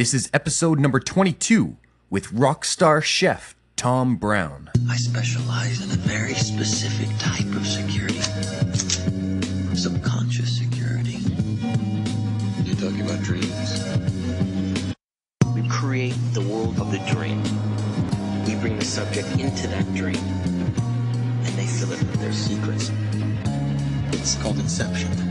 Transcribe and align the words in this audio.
This 0.00 0.14
is 0.14 0.30
episode 0.32 0.80
number 0.80 0.98
22 0.98 1.76
with 2.08 2.28
rockstar 2.28 3.02
chef 3.02 3.54
Tom 3.76 4.16
Brown. 4.16 4.70
I 4.88 4.96
specialize 4.96 5.84
in 5.84 5.90
a 5.90 6.00
very 6.00 6.32
specific 6.32 7.08
type 7.18 7.54
of 7.54 7.66
security. 7.66 8.18
Subconscious 9.76 10.56
security. 10.56 11.18
You're 12.64 12.76
talking 12.76 13.02
about 13.02 13.22
dreams? 13.22 13.84
We 15.54 15.68
create 15.68 16.16
the 16.32 16.46
world 16.48 16.80
of 16.80 16.90
the 16.90 17.00
dream. 17.12 17.42
We 18.46 18.54
bring 18.54 18.78
the 18.78 18.86
subject 18.86 19.28
into 19.32 19.68
that 19.68 19.84
dream. 19.94 20.16
And 21.44 21.54
they 21.58 21.66
fill 21.66 21.92
it 21.92 21.98
with 21.98 22.22
their 22.22 22.32
secrets. 22.32 22.90
It's 24.18 24.36
called 24.36 24.58
Inception. 24.60 25.29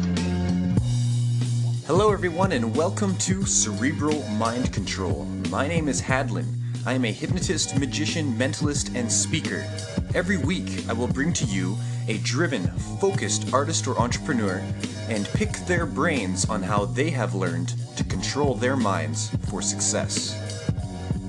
Hello, 1.89 2.13
everyone, 2.13 2.51
and 2.51 2.75
welcome 2.75 3.17
to 3.17 3.43
Cerebral 3.47 4.21
Mind 4.33 4.71
Control. 4.71 5.25
My 5.49 5.67
name 5.67 5.88
is 5.88 5.99
Hadlen. 5.99 6.45
I 6.85 6.93
am 6.93 7.03
a 7.03 7.11
hypnotist, 7.11 7.80
magician, 7.80 8.31
mentalist, 8.38 8.95
and 8.95 9.11
speaker. 9.11 9.66
Every 10.13 10.38
week, 10.38 10.88
I 10.88 10.94
will 10.94 11.07
bring 11.07 11.33
to 11.33 11.45
you 11.45 11.75
a 12.07 12.20
driven, 12.20 12.67
focused 13.02 13.52
artist 13.52 13.88
or 13.88 13.97
entrepreneur 13.97 14.61
and 15.09 15.27
pick 15.30 15.52
their 15.66 15.88
brains 15.88 16.47
on 16.47 16.61
how 16.61 16.85
they 16.85 17.09
have 17.09 17.33
learned 17.33 17.73
to 17.97 18.03
control 18.03 18.53
their 18.53 18.75
minds 18.75 19.31
for 19.49 19.63
success. 19.63 20.35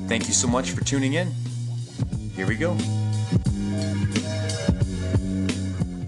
Thank 0.08 0.28
you 0.28 0.34
so 0.34 0.46
much 0.46 0.72
for 0.72 0.84
tuning 0.84 1.14
in. 1.14 1.32
Here 2.36 2.46
we 2.46 2.56
go. 2.56 2.76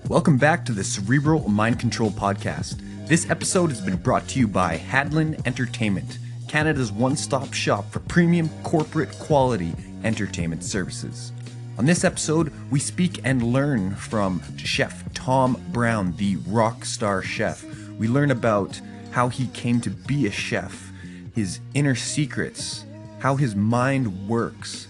Welcome 0.09 0.37
back 0.37 0.67
to 0.67 0.73
the 0.73 0.85
Cerebral 0.85 1.49
Mind 1.49 1.81
Control 1.81 2.11
Podcast. 2.11 2.82
This 3.07 3.29
episode 3.29 3.71
has 3.71 3.81
been 3.81 3.97
brought 3.97 4.29
to 4.29 4.39
you 4.39 4.47
by 4.47 4.79
Hadlen 4.79 5.45
Entertainment, 5.45 6.19
Canada's 6.49 6.93
one 6.93 7.17
stop 7.17 7.53
shop 7.53 7.91
for 7.91 7.99
premium 8.01 8.49
corporate 8.63 9.11
quality 9.19 9.75
entertainment 10.05 10.63
services. 10.63 11.33
On 11.79 11.85
this 11.85 12.05
episode, 12.05 12.53
we 12.71 12.79
speak 12.79 13.21
and 13.25 13.43
learn 13.43 13.97
from 13.97 14.41
Chef 14.57 15.13
Tom 15.15 15.61
Brown, 15.73 16.15
the 16.17 16.37
rock 16.47 16.85
star 16.85 17.23
chef. 17.23 17.65
We 17.99 18.07
learn 18.07 18.31
about 18.31 18.81
how 19.11 19.29
he 19.29 19.49
came 19.49 19.81
to 19.81 19.91
be 19.91 20.27
a 20.27 20.31
chef, 20.31 20.91
his 21.35 21.59
inner 21.75 21.97
secrets, 21.97 22.87
how 23.19 23.35
his 23.37 23.57
mind 23.57 24.29
works, 24.29 24.87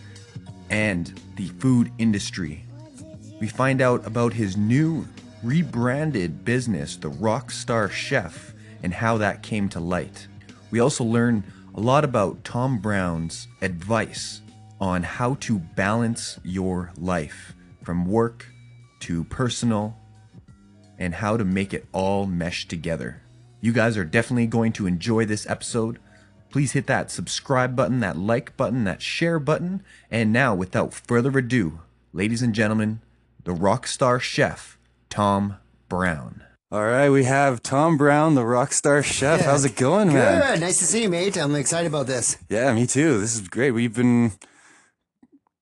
and 0.70 1.18
the 1.36 1.48
food 1.48 1.90
industry. 1.98 2.64
We 3.40 3.48
find 3.48 3.80
out 3.80 4.06
about 4.06 4.34
his 4.34 4.56
new 4.56 5.06
rebranded 5.42 6.44
business, 6.44 6.96
The 6.96 7.10
Rockstar 7.10 7.90
Chef, 7.90 8.54
and 8.82 8.94
how 8.94 9.18
that 9.18 9.42
came 9.42 9.68
to 9.70 9.80
light. 9.80 10.26
We 10.70 10.80
also 10.80 11.04
learn 11.04 11.44
a 11.74 11.80
lot 11.80 12.04
about 12.04 12.44
Tom 12.44 12.78
Brown's 12.78 13.48
advice 13.60 14.40
on 14.80 15.02
how 15.02 15.34
to 15.34 15.58
balance 15.58 16.38
your 16.44 16.92
life 16.96 17.54
from 17.82 18.06
work 18.06 18.46
to 19.00 19.24
personal 19.24 19.96
and 20.98 21.14
how 21.14 21.36
to 21.36 21.44
make 21.44 21.74
it 21.74 21.86
all 21.92 22.26
mesh 22.26 22.68
together. 22.68 23.22
You 23.60 23.72
guys 23.72 23.96
are 23.96 24.04
definitely 24.04 24.46
going 24.46 24.72
to 24.74 24.86
enjoy 24.86 25.24
this 25.24 25.48
episode. 25.48 25.98
Please 26.50 26.72
hit 26.72 26.86
that 26.86 27.10
subscribe 27.10 27.74
button, 27.74 28.00
that 28.00 28.16
like 28.16 28.56
button, 28.56 28.84
that 28.84 29.02
share 29.02 29.38
button. 29.38 29.82
And 30.10 30.32
now, 30.32 30.54
without 30.54 30.92
further 30.94 31.36
ado, 31.38 31.80
ladies 32.12 32.42
and 32.42 32.54
gentlemen, 32.54 33.00
the 33.44 33.54
rockstar 33.54 34.20
chef, 34.20 34.78
Tom 35.12 35.58
Brown. 35.90 36.42
All 36.70 36.82
right, 36.82 37.10
we 37.10 37.24
have 37.24 37.62
Tom 37.62 37.98
Brown, 37.98 38.34
the 38.34 38.46
rock 38.46 38.72
star 38.72 39.02
chef. 39.02 39.40
Yeah. 39.40 39.46
How's 39.46 39.66
it 39.66 39.76
going, 39.76 40.10
man? 40.10 40.40
Good. 40.54 40.60
Nice 40.60 40.78
to 40.78 40.86
see 40.86 41.02
you, 41.02 41.10
mate. 41.10 41.36
I'm 41.36 41.54
excited 41.54 41.86
about 41.88 42.06
this. 42.06 42.38
Yeah, 42.48 42.72
me 42.72 42.86
too. 42.86 43.20
This 43.20 43.34
is 43.34 43.46
great. 43.46 43.72
We've 43.72 43.94
been 43.94 44.32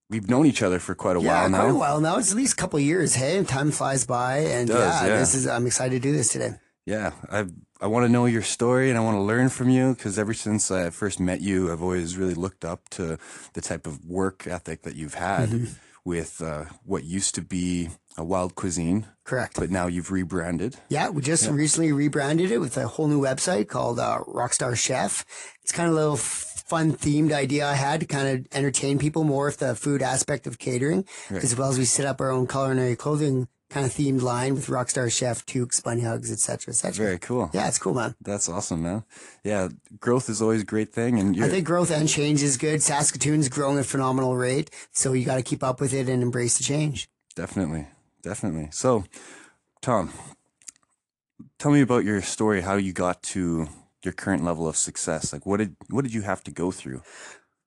we've 0.09 0.29
known 0.31 0.47
each 0.47 0.63
other 0.63 0.79
for 0.79 0.95
quite 0.95 1.17
a 1.17 1.21
yeah, 1.21 1.41
while 1.43 1.51
now. 1.51 1.61
quite 1.63 1.71
a 1.71 1.75
while 1.75 2.01
now. 2.01 2.19
It's 2.19 2.31
at 2.31 2.37
least 2.37 2.53
a 2.53 2.57
couple 2.57 2.77
of 2.79 2.85
years. 2.85 3.17
Hey, 3.17 3.43
time 3.43 3.73
flies 3.73 4.07
by, 4.07 4.39
and 4.39 4.71
It 4.71 4.73
does, 4.73 5.03
yeah, 5.03 5.09
yeah. 5.09 5.19
this 5.19 5.35
is. 5.35 5.49
I'm 5.49 5.67
excited 5.67 6.01
to 6.01 6.09
do 6.09 6.15
this 6.17 6.29
today. 6.29 6.53
Yeah, 6.87 7.11
I 7.29 7.47
I 7.81 7.89
want 7.89 8.07
to 8.07 8.09
know 8.09 8.27
your 8.27 8.43
story 8.43 8.89
and 8.89 8.97
I 8.97 9.03
want 9.03 9.17
to 9.17 9.21
learn 9.23 9.49
from 9.49 9.69
you 9.69 9.95
because 9.95 10.17
ever 10.17 10.33
since 10.33 10.71
I 10.71 10.91
first 10.91 11.19
met 11.19 11.41
you, 11.41 11.73
I've 11.73 11.83
always 11.83 12.17
really 12.17 12.35
looked 12.35 12.65
up 12.65 12.89
to 12.91 13.19
the 13.55 13.61
type 13.61 13.89
of 13.89 14.05
work 14.07 14.47
ethic 14.47 14.83
that 14.83 14.95
you've 14.95 15.15
had 15.15 15.49
Mm-hmm. 15.49 15.73
with 16.05 16.41
uh, 16.41 16.67
what 16.85 17.03
used 17.03 17.35
to 17.35 17.43
be 17.43 17.89
a 18.17 18.25
wild 18.25 18.55
cuisine, 18.55 19.07
Correct. 19.25 19.57
but 19.59 19.71
now 19.71 19.87
you've 19.87 20.11
rebranded. 20.11 20.77
Yeah, 20.89 21.11
we 21.11 21.23
just 21.23 21.49
recently 21.49 21.93
rebranded 21.93 22.51
it 22.51 22.59
with 22.59 22.77
a 22.77 22.87
whole 22.89 23.09
new 23.09 23.21
website 23.21 23.69
called 23.69 23.99
uh, 23.99 24.19
Rockstar 24.27 24.77
Chef. 24.77 25.25
It's 25.63 25.73
kind 25.73 25.89
of 25.89 25.95
a 25.95 25.99
little 25.99 26.17
fun 26.17 26.93
themed 26.93 27.33
idea 27.33 27.67
I 27.67 27.75
had 27.75 28.01
to 28.01 28.07
kind 28.07 28.29
of 28.29 28.47
entertain 28.53 28.99
people 28.99 29.25
more 29.25 29.47
with 29.47 29.59
the 29.59 29.75
food 29.75 30.03
aspect 30.03 30.47
of 30.47 30.59
catering, 30.59 31.05
as 31.31 31.57
well 31.57 31.71
as 31.71 31.79
we 31.79 31.85
set 31.85 32.07
up 32.07 32.21
our 32.21 32.31
own 32.31 32.47
culinary 32.47 32.97
clothing 32.97 33.49
kind 33.71 33.87
of 33.87 33.93
themed 33.93 34.21
line 34.21 34.55
with 34.55 34.67
Rockstar 34.67 35.11
Chef, 35.11 35.47
toques, 35.47 35.81
bunny 35.81 36.03
hugs, 36.03 36.31
etc., 36.31 36.73
etc. 36.73 37.05
Very 37.05 37.19
cool. 37.19 37.51
Yeah, 37.53 37.69
it's 37.69 37.79
cool, 37.79 37.95
man. 37.95 38.15
That's 38.21 38.49
awesome, 38.49 38.83
man. 38.83 39.05
Yeah, 39.45 39.69
growth 40.01 40.29
is 40.29 40.43
always 40.43 40.63
a 40.63 40.65
great 40.65 40.93
thing, 40.93 41.19
and 41.19 41.43
I 41.43 41.49
think 41.49 41.67
growth 41.67 41.91
and 41.91 42.09
change 42.09 42.43
is 42.43 42.57
good. 42.57 42.83
Saskatoon's 42.83 43.49
growing 43.49 43.79
at 43.79 43.85
a 43.85 43.89
phenomenal 43.89 44.37
rate, 44.37 44.71
so 44.91 45.13
you 45.13 45.25
got 45.25 45.37
to 45.37 45.43
keep 45.43 45.63
up 45.63 45.81
with 45.81 45.95
it 45.95 46.09
and 46.09 46.23
embrace 46.23 46.59
the 46.59 46.65
change. 46.65 47.09
Definitely, 47.37 47.87
definitely. 48.23 48.69
So, 48.73 49.05
Tom, 49.81 50.13
tell 51.59 51.71
me 51.71 51.81
about 51.81 52.05
your 52.05 52.21
story. 52.23 52.61
How 52.61 52.75
you 52.77 52.93
got 52.93 53.23
to 53.25 53.69
your 54.03 54.13
current 54.13 54.45
level 54.45 54.69
of 54.69 54.77
success? 54.77 55.33
Like, 55.33 55.47
what 55.47 55.59
did 55.59 55.77
what 55.89 56.03
did 56.03 56.15
you 56.15 56.23
have 56.23 56.43
to 56.45 56.51
go 56.51 56.71
through? 56.71 57.03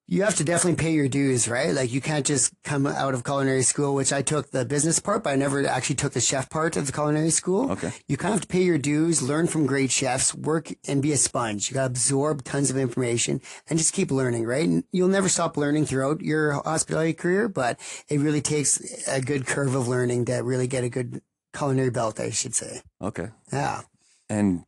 You 0.06 0.22
have 0.24 0.34
to 0.36 0.44
definitely 0.44 0.76
pay 0.82 0.92
your 0.92 1.08
dues, 1.08 1.48
right? 1.48 1.70
Like 1.72 1.90
you 1.90 2.02
can't 2.02 2.26
just 2.26 2.52
come 2.62 2.86
out 2.86 3.14
of 3.14 3.24
culinary 3.24 3.62
school, 3.62 3.94
which 3.94 4.12
I 4.12 4.20
took 4.20 4.50
the 4.50 4.66
business 4.66 4.98
part, 4.98 5.24
but 5.24 5.30
I 5.30 5.36
never 5.36 5.66
actually 5.66 5.96
took 5.96 6.12
the 6.12 6.20
chef 6.20 6.50
part 6.50 6.76
of 6.76 6.84
the 6.86 6.92
culinary 6.92 7.30
school. 7.30 7.70
Okay. 7.72 7.90
You 8.06 8.18
kind 8.18 8.34
of 8.34 8.40
have 8.40 8.48
to 8.48 8.52
pay 8.52 8.62
your 8.62 8.76
dues, 8.76 9.22
learn 9.22 9.46
from 9.46 9.64
great 9.64 9.90
chefs, 9.90 10.34
work 10.34 10.70
and 10.86 11.00
be 11.00 11.12
a 11.12 11.16
sponge. 11.16 11.70
You 11.70 11.74
got 11.74 11.84
to 11.84 11.86
absorb 11.86 12.44
tons 12.44 12.70
of 12.70 12.76
information 12.76 13.40
and 13.70 13.78
just 13.78 13.94
keep 13.94 14.10
learning, 14.10 14.44
right? 14.44 14.68
And 14.68 14.84
you'll 14.92 15.08
never 15.08 15.30
stop 15.30 15.56
learning 15.56 15.86
throughout 15.86 16.20
your 16.20 16.52
hospitality 16.52 17.14
career, 17.14 17.48
but 17.48 17.80
it 18.10 18.20
really 18.20 18.42
takes 18.42 19.08
a 19.08 19.22
good 19.22 19.46
curve 19.46 19.74
of 19.74 19.88
learning 19.88 20.26
to 20.26 20.34
really 20.42 20.66
get 20.66 20.84
a 20.84 20.90
good 20.90 21.22
culinary 21.56 21.90
belt, 21.90 22.20
I 22.20 22.28
should 22.28 22.54
say. 22.54 22.82
Okay, 23.00 23.28
Yeah. 23.50 23.80
and 24.28 24.64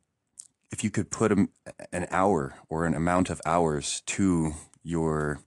if 0.73 0.83
you 0.83 0.89
could 0.91 1.11
put 1.11 1.31
an 1.31 2.07
hour 2.11 2.55
or 2.71 2.87
an 2.87 2.95
amount 2.95 3.29
of 3.29 3.41
hours 3.45 4.03
to 4.07 4.55
your 4.87 5.41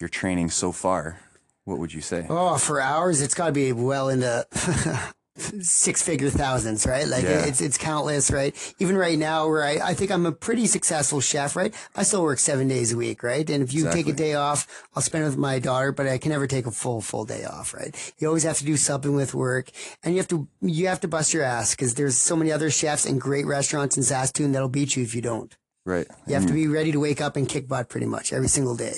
your 0.00 0.08
training 0.08 0.50
so 0.50 0.72
far, 0.72 1.20
what 1.64 1.78
would 1.78 1.94
you 1.94 2.00
say? 2.00 2.26
Oh, 2.28 2.58
for 2.58 2.80
hours, 2.80 3.22
it's 3.22 3.34
got 3.34 3.46
to 3.46 3.52
be 3.52 3.72
well 3.72 4.08
into 4.08 4.44
six 5.60 6.02
figure 6.02 6.28
thousands, 6.28 6.84
right? 6.84 7.06
Like 7.06 7.22
Yeah. 7.22 7.44
it's 7.46 7.60
it's 7.60 7.78
countless, 7.78 8.32
right? 8.32 8.54
Even 8.80 8.96
right 8.96 9.16
now, 9.16 9.46
where 9.46 9.62
I, 9.64 9.90
I 9.90 9.94
think 9.94 10.10
I'm 10.10 10.26
a 10.26 10.32
pretty 10.32 10.66
successful 10.66 11.20
chef, 11.20 11.54
right? 11.54 11.72
I 11.94 12.02
still 12.02 12.22
work 12.24 12.40
seven 12.40 12.66
days 12.66 12.92
a 12.92 12.96
week, 12.96 13.22
right? 13.22 13.48
And 13.48 13.62
if 13.62 13.72
you 13.72 13.88
take 13.90 14.08
a 14.08 14.12
day 14.12 14.34
off, 14.34 14.66
I'll 14.94 15.02
spend 15.02 15.22
it 15.24 15.28
with 15.28 15.38
my 15.38 15.60
daughter, 15.60 15.92
but 15.92 16.08
I 16.08 16.18
can 16.18 16.32
never 16.32 16.48
take 16.48 16.66
a 16.66 16.72
full 16.72 17.00
full 17.00 17.24
day 17.24 17.44
off, 17.44 17.72
right? 17.72 17.94
You 18.18 18.26
always 18.26 18.42
have 18.42 18.58
to 18.58 18.64
do 18.64 18.76
something 18.76 19.14
with 19.14 19.34
work, 19.34 19.70
and 20.02 20.14
you 20.14 20.18
have 20.18 20.28
to 20.28 20.48
you 20.60 20.88
have 20.88 21.00
to 21.00 21.08
bust 21.08 21.32
your 21.32 21.44
ass 21.44 21.76
because 21.76 21.94
there's 21.94 22.16
so 22.16 22.34
many 22.34 22.50
other 22.50 22.70
chefs 22.70 23.06
and 23.06 23.20
great 23.20 23.46
restaurants 23.46 23.96
in 23.96 24.02
Saskatoon 24.02 24.50
that'll 24.52 24.68
beat 24.68 24.96
you 24.96 25.04
if 25.04 25.14
you 25.14 25.22
don't. 25.22 25.56
Right. 25.84 26.06
You 26.26 26.34
have 26.34 26.46
to 26.46 26.52
be 26.52 26.68
ready 26.68 26.92
to 26.92 27.00
wake 27.00 27.20
up 27.20 27.36
and 27.36 27.48
kick 27.48 27.66
butt 27.68 27.88
pretty 27.88 28.06
much 28.06 28.32
every 28.32 28.48
single 28.48 28.76
day. 28.76 28.94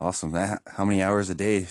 awesome. 0.00 0.30
That, 0.32 0.62
how 0.66 0.84
many 0.84 1.02
hours 1.02 1.28
a 1.30 1.34
day? 1.34 1.66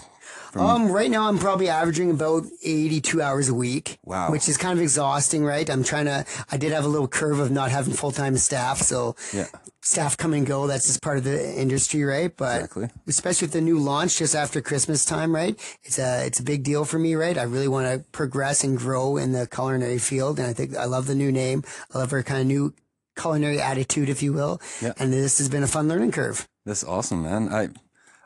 From, 0.51 0.61
Um, 0.65 0.91
right 0.91 1.09
now 1.09 1.29
I'm 1.29 1.37
probably 1.39 1.69
averaging 1.69 2.11
about 2.11 2.43
82 2.63 3.21
hours 3.21 3.47
a 3.47 3.53
week. 3.53 3.97
Wow. 4.03 4.29
Which 4.31 4.49
is 4.49 4.57
kind 4.57 4.77
of 4.77 4.83
exhausting, 4.83 5.45
right? 5.45 5.69
I'm 5.69 5.83
trying 5.85 6.05
to, 6.05 6.25
I 6.51 6.57
did 6.57 6.73
have 6.73 6.83
a 6.83 6.87
little 6.89 7.07
curve 7.07 7.39
of 7.39 7.49
not 7.51 7.71
having 7.71 7.93
full-time 7.93 8.35
staff. 8.37 8.79
So 8.79 9.15
yeah. 9.33 9.45
staff 9.81 10.17
come 10.17 10.33
and 10.33 10.45
go. 10.45 10.67
That's 10.67 10.87
just 10.87 11.01
part 11.01 11.17
of 11.17 11.23
the 11.23 11.57
industry, 11.61 12.03
right? 12.03 12.35
But 12.35 12.55
Exactly. 12.57 12.89
especially 13.07 13.45
with 13.45 13.53
the 13.53 13.61
new 13.61 13.79
launch 13.79 14.17
just 14.17 14.35
after 14.35 14.59
Christmas 14.61 15.05
time, 15.05 15.33
right? 15.33 15.57
It's 15.83 15.97
a, 15.97 16.25
it's 16.25 16.41
a 16.41 16.43
big 16.43 16.63
deal 16.63 16.83
for 16.83 16.99
me, 16.99 17.15
right? 17.15 17.37
I 17.37 17.43
really 17.43 17.69
want 17.69 17.87
to 17.87 18.05
progress 18.11 18.65
and 18.65 18.77
grow 18.77 19.15
in 19.15 19.31
the 19.31 19.47
culinary 19.47 19.99
field. 19.99 20.39
And 20.39 20.47
I 20.49 20.51
think 20.53 20.75
I 20.75 20.85
love 20.85 21.07
the 21.07 21.15
new 21.15 21.31
name. 21.31 21.63
I 21.95 21.99
love 21.99 22.11
our 22.11 22.23
kind 22.23 22.41
of 22.41 22.47
new 22.47 22.73
culinary 23.17 23.59
attitude, 23.61 24.09
if 24.09 24.21
you 24.23 24.31
will. 24.33 24.61
Yeah. 24.81 24.93
And 24.99 25.11
this 25.11 25.37
has 25.39 25.49
been 25.49 25.63
a 25.63 25.67
fun 25.67 25.87
learning 25.87 26.11
curve. 26.11 26.47
That's 26.65 26.83
awesome, 26.83 27.23
man. 27.23 27.49
I 27.49 27.69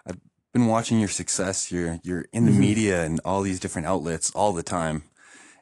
I've 0.05 0.19
been 0.53 0.67
watching 0.67 0.99
your 0.99 1.09
success. 1.09 1.71
You're 1.71 1.99
you're 2.03 2.25
in 2.33 2.45
the 2.45 2.51
Mm-hmm. 2.51 2.59
media 2.59 3.03
and 3.05 3.19
all 3.25 3.41
these 3.41 3.59
different 3.59 3.87
outlets 3.87 4.31
all 4.35 4.53
the 4.53 4.63
time, 4.63 5.03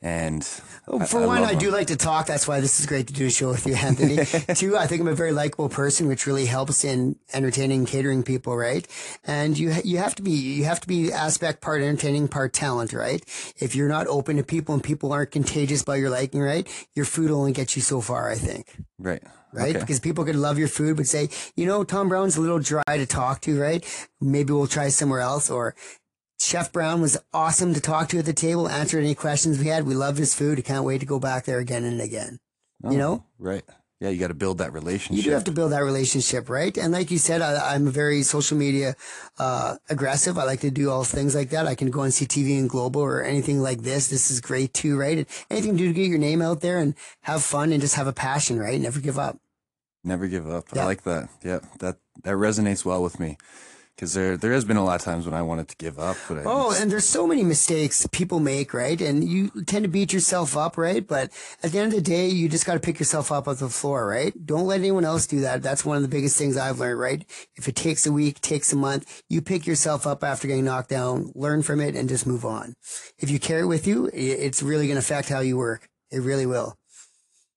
And 0.01 0.47
oh, 0.87 0.99
I- 1.01 1.05
For 1.05 1.21
I 1.23 1.25
one, 1.25 1.43
I 1.43 1.55
do 1.55 1.65
them. 1.67 1.75
like 1.75 1.87
to 1.87 1.97
talk. 1.97 2.25
That's 2.25 2.47
why 2.47 2.61
this 2.61 2.79
is 2.79 2.85
great 2.85 3.07
to 3.07 3.13
do 3.13 3.25
a 3.25 3.29
show 3.29 3.49
with 3.49 3.67
you, 3.67 3.75
Anthony. 3.75 4.15
Two, 4.55 4.77
I 4.77 4.87
think 4.87 5.01
I'm 5.01 5.07
a 5.09 5.13
very 5.13 5.33
likable 5.33 5.67
person, 5.67 6.07
which 6.07 6.25
really 6.25 6.45
helps 6.45 6.85
in 6.85 7.17
entertaining, 7.33 7.85
catering 7.85 8.23
people, 8.23 8.55
right? 8.55 8.87
And 9.25 9.57
you 9.59 9.73
you 9.83 9.97
have 9.97 10.15
to 10.15 10.21
be 10.23 10.31
you 10.31 10.63
have 10.63 10.79
to 10.81 10.87
be 10.87 11.11
aspect 11.11 11.59
part 11.61 11.81
entertaining, 11.81 12.29
part 12.29 12.53
talent, 12.53 12.93
right? 12.93 13.21
If 13.57 13.75
you're 13.75 13.89
not 13.89 14.07
open 14.07 14.37
to 14.37 14.43
people 14.43 14.73
and 14.73 14.81
people 14.83 15.11
aren't 15.11 15.31
contagious 15.31 15.83
by 15.83 15.97
your 15.97 16.09
liking, 16.09 16.39
right? 16.41 16.65
Your 16.95 17.05
food 17.05 17.29
only 17.29 17.51
get 17.51 17.75
you 17.75 17.81
so 17.81 17.99
far, 17.99 18.29
I 18.31 18.35
think. 18.35 18.67
right. 18.97 19.21
Right? 19.51 19.71
Okay. 19.75 19.79
Because 19.79 19.99
people 19.99 20.23
could 20.25 20.35
love 20.35 20.59
your 20.59 20.67
food, 20.67 20.95
but 20.97 21.07
say, 21.07 21.27
you 21.55 21.65
know, 21.65 21.83
Tom 21.83 22.07
Brown's 22.07 22.37
a 22.37 22.41
little 22.41 22.59
dry 22.59 22.83
to 22.87 23.07
talk 23.07 23.41
to, 23.41 23.59
right? 23.59 23.83
Maybe 24.21 24.53
we'll 24.53 24.67
try 24.67 24.89
somewhere 24.89 25.21
else. 25.21 25.49
Or 25.49 25.73
Chef 26.39 26.71
Brown 26.71 27.01
was 27.01 27.17
awesome 27.33 27.73
to 27.73 27.81
talk 27.81 28.07
to 28.09 28.19
at 28.19 28.25
the 28.25 28.33
table, 28.33 28.69
answered 28.69 28.99
any 28.99 29.13
questions 29.13 29.59
we 29.59 29.67
had. 29.67 29.85
We 29.85 29.93
loved 29.93 30.17
his 30.17 30.33
food. 30.33 30.57
I 30.57 30.61
can't 30.61 30.85
wait 30.85 30.99
to 30.99 31.05
go 31.05 31.19
back 31.19 31.45
there 31.45 31.59
again 31.59 31.83
and 31.83 31.99
again. 31.99 32.39
Oh, 32.83 32.91
you 32.91 32.97
know? 32.97 33.25
Right. 33.37 33.63
Yeah, 33.99 34.07
you 34.07 34.17
got 34.17 34.29
to 34.29 34.33
build 34.33 34.59
that 34.59 34.71
relationship. 34.71 35.17
You 35.17 35.29
do 35.29 35.35
have 35.35 35.43
to 35.43 35.51
build 35.51 35.73
that 35.73 35.83
relationship, 35.83 36.49
right? 36.49 36.75
And 36.77 36.93
like 36.93 37.11
you 37.11 37.17
said, 37.17 37.41
I, 37.41 37.73
I'm 37.73 37.89
very 37.89 38.23
social 38.23 38.57
media 38.57 38.95
uh, 39.37 39.75
aggressive. 39.89 40.37
I 40.37 40.45
like 40.45 40.61
to 40.61 40.71
do 40.71 40.89
all 40.89 41.03
things 41.03 41.35
like 41.35 41.49
that. 41.49 41.67
I 41.67 41.75
can 41.75 41.91
go 41.91 42.01
on 42.01 42.09
CTV 42.09 42.57
and 42.57 42.69
Global 42.69 43.01
or 43.01 43.21
anything 43.21 43.59
like 43.59 43.81
this. 43.81 44.07
This 44.07 44.31
is 44.31 44.39
great 44.39 44.73
too, 44.73 44.97
right? 44.97 45.17
And 45.17 45.27
anything 45.49 45.73
to 45.73 45.77
do 45.77 45.87
to 45.89 45.93
get 45.93 46.07
your 46.07 46.17
name 46.17 46.41
out 46.41 46.61
there 46.61 46.77
and 46.77 46.95
have 47.23 47.43
fun 47.43 47.73
and 47.73 47.81
just 47.81 47.95
have 47.95 48.07
a 48.07 48.13
passion, 48.13 48.57
right? 48.57 48.79
Never 48.79 49.01
give 49.01 49.19
up. 49.19 49.37
Never 50.05 50.27
give 50.27 50.49
up. 50.49 50.67
I 50.73 50.85
like 50.85 51.03
that. 51.03 51.27
Yeah, 51.43 51.59
that 51.79 51.97
that 52.23 52.35
resonates 52.35 52.85
well 52.85 53.03
with 53.03 53.19
me 53.19 53.35
because 53.99 54.13
there 54.13 54.37
there 54.37 54.53
has 54.53 54.63
been 54.63 54.77
a 54.77 54.83
lot 54.83 54.95
of 54.95 55.01
times 55.03 55.25
when 55.25 55.33
I 55.33 55.41
wanted 55.41 55.67
to 55.67 55.75
give 55.75 55.99
up, 55.99 56.15
but 56.29 56.37
I 56.37 56.43
Oh, 56.45 56.69
just- 56.69 56.81
and 56.81 56.89
there's 56.89 57.03
so 57.07 57.27
many 57.27 57.43
mistakes 57.43 58.07
people 58.13 58.39
make, 58.39 58.73
right? 58.73 58.99
And 59.01 59.27
you 59.27 59.49
tend 59.67 59.83
to 59.83 59.89
beat 59.89 60.13
yourself 60.13 60.55
up, 60.55 60.77
right? 60.77 61.05
But 61.05 61.31
at 61.61 61.73
the 61.73 61.79
end 61.79 61.91
of 61.91 61.97
the 61.97 62.01
day, 62.09 62.29
you 62.29 62.47
just 62.47 62.65
got 62.65 62.75
to 62.75 62.79
pick 62.79 62.97
yourself 62.97 63.29
up 63.29 63.45
off 63.49 63.59
the 63.59 63.67
floor, 63.67 64.07
right? 64.07 64.33
Don't 64.45 64.65
let 64.67 64.79
anyone 64.79 65.03
else 65.03 65.27
do 65.27 65.41
that. 65.41 65.61
That's 65.61 65.83
one 65.83 65.97
of 65.97 66.01
the 66.03 66.07
biggest 66.07 66.37
things 66.37 66.55
I've 66.55 66.79
learned, 66.79 66.97
right? 66.97 67.25
If 67.55 67.67
it 67.67 67.75
takes 67.75 68.07
a 68.07 68.11
week, 68.13 68.39
takes 68.39 68.71
a 68.71 68.77
month, 68.77 69.21
you 69.27 69.41
pick 69.41 69.67
yourself 69.67 70.07
up 70.07 70.23
after 70.23 70.47
getting 70.47 70.63
knocked 70.63 70.89
down, 70.89 71.33
learn 71.35 71.61
from 71.61 71.81
it, 71.81 71.93
and 71.97 72.07
just 72.07 72.25
move 72.25 72.45
on. 72.45 72.75
If 73.17 73.29
you 73.29 73.37
carry 73.37 73.63
it 73.63 73.65
with 73.65 73.85
you, 73.85 74.09
it's 74.13 74.63
really 74.63 74.87
going 74.87 74.95
to 74.95 74.99
affect 74.99 75.27
how 75.27 75.41
you 75.41 75.57
work. 75.57 75.89
It 76.09 76.21
really 76.21 76.45
will. 76.45 76.78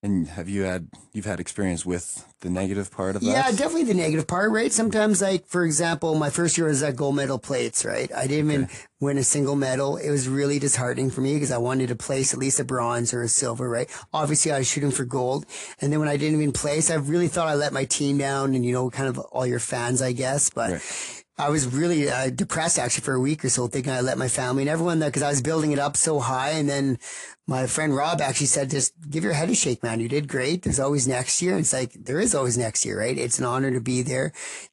And 0.03 0.27
have 0.27 0.49
you 0.49 0.63
had 0.63 0.89
you've 1.13 1.25
had 1.25 1.39
experience 1.39 1.85
with 1.85 2.27
the 2.41 2.49
negative 2.49 2.91
part 2.91 3.15
of 3.15 3.21
that? 3.21 3.27
Yeah, 3.27 3.49
definitely 3.51 3.85
the 3.85 3.93
negative 3.93 4.27
part, 4.27 4.51
right? 4.51 4.71
Sometimes, 4.71 5.21
like 5.21 5.47
for 5.47 5.63
example, 5.63 6.15
my 6.15 6.29
first 6.29 6.57
year 6.57 6.67
was 6.67 6.83
at 6.83 6.97
gold 6.97 7.15
medal 7.15 7.39
plates, 7.39 7.85
right? 7.85 8.11
I 8.13 8.27
didn't 8.27 8.51
even 8.51 8.69
win 8.99 9.17
a 9.17 9.23
single 9.23 9.55
medal. 9.55 9.95
It 9.95 10.09
was 10.09 10.27
really 10.27 10.59
disheartening 10.59 11.09
for 11.09 11.21
me 11.21 11.35
because 11.35 11.51
I 11.51 11.57
wanted 11.57 11.87
to 11.87 11.95
place 11.95 12.33
at 12.33 12.39
least 12.39 12.59
a 12.59 12.65
bronze 12.65 13.13
or 13.13 13.23
a 13.23 13.29
silver, 13.29 13.69
right? 13.69 13.89
Obviously, 14.13 14.51
I 14.51 14.57
was 14.57 14.67
shooting 14.67 14.91
for 14.91 15.05
gold, 15.05 15.45
and 15.79 15.91
then 15.91 15.99
when 15.99 16.09
I 16.09 16.17
didn't 16.17 16.39
even 16.39 16.51
place, 16.51 16.91
I 16.91 16.95
really 16.95 17.29
thought 17.29 17.47
I 17.47 17.55
let 17.55 17.71
my 17.73 17.85
team 17.85 18.17
down, 18.17 18.53
and 18.53 18.65
you 18.65 18.73
know, 18.73 18.89
kind 18.89 19.07
of 19.07 19.17
all 19.17 19.47
your 19.47 19.59
fans, 19.59 20.01
I 20.01 20.11
guess, 20.11 20.49
but. 20.49 20.71
Right. 20.71 21.22
I 21.35 21.49
was 21.49 21.65
really 21.67 22.09
uh, 22.09 22.29
depressed 22.29 22.77
actually 22.77 23.03
for 23.03 23.13
a 23.15 23.19
week 23.19 23.43
or 23.43 23.49
so, 23.49 23.67
thinking 23.67 23.91
I 23.91 24.01
let 24.01 24.19
my 24.19 24.27
family 24.27 24.63
and 24.63 24.69
everyone 24.69 24.99
there 24.99 25.09
because 25.09 25.23
I 25.23 25.29
was 25.29 25.41
building 25.41 25.71
it 25.71 25.79
up 25.79 25.97
so 25.97 26.19
high. 26.19 26.51
And 26.51 26.69
then 26.69 26.99
my 27.47 27.65
friend 27.65 27.95
Rob 27.95 28.21
actually 28.21 28.45
said, 28.47 28.69
"Just 28.69 28.93
give 29.09 29.23
your 29.23 29.33
head 29.33 29.49
a 29.49 29.55
shake, 29.55 29.81
man. 29.81 29.99
You 29.99 30.07
did 30.07 30.27
great. 30.27 30.61
There's 30.61 30.79
always 30.79 31.07
next 31.07 31.41
year." 31.41 31.53
And 31.53 31.61
it's 31.61 31.73
like 31.73 31.93
there 31.93 32.19
is 32.19 32.35
always 32.35 32.55
next 32.57 32.85
year, 32.85 32.99
right? 32.99 33.17
It's 33.17 33.39
an 33.39 33.45
honor 33.45 33.71
to 33.71 33.81
be 33.81 34.03
there. 34.03 34.31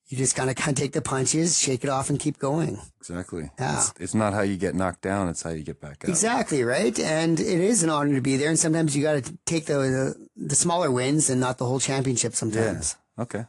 You 0.09 0.19
just 0.19 0.37
kind 0.37 0.51
of 0.51 0.57
kind 0.57 0.77
of 0.77 0.81
take 0.83 0.93
the 0.93 1.01
punches, 1.01 1.59
shake 1.59 1.83
it 1.83 1.89
off, 1.89 2.11
and 2.11 2.21
keep 2.21 2.39
going. 2.39 2.79
exactly. 3.01 3.51
Yeah. 3.59 3.79
It's, 3.79 3.95
it's 3.99 4.15
not 4.15 4.35
how 4.35 4.43
you 4.43 4.59
get 4.59 4.75
knocked 4.75 5.01
down; 5.01 5.29
it's 5.29 5.43
how 5.43 5.51
you 5.51 5.63
get 5.63 5.81
back 5.81 6.05
up. 6.05 6.11
Exactly 6.11 6.63
right, 6.63 6.97
and 7.01 7.41
it 7.41 7.61
is 7.61 7.83
an 7.83 7.89
honor 7.91 8.15
to 8.17 8.21
be 8.21 8.37
there. 8.37 8.51
And 8.51 8.59
sometimes 8.59 8.95
you 8.95 9.03
got 9.03 9.25
to 9.25 9.39
take 9.47 9.65
the, 9.65 9.79
the 9.79 10.29
the 10.37 10.55
smaller 10.55 10.91
wins 10.91 11.31
and 11.31 11.41
not 11.41 11.57
the 11.57 11.65
whole 11.65 11.81
championship. 11.81 12.33
Yeah. 12.33 12.37
Sometimes, 12.37 12.97
Okay. 13.19 13.45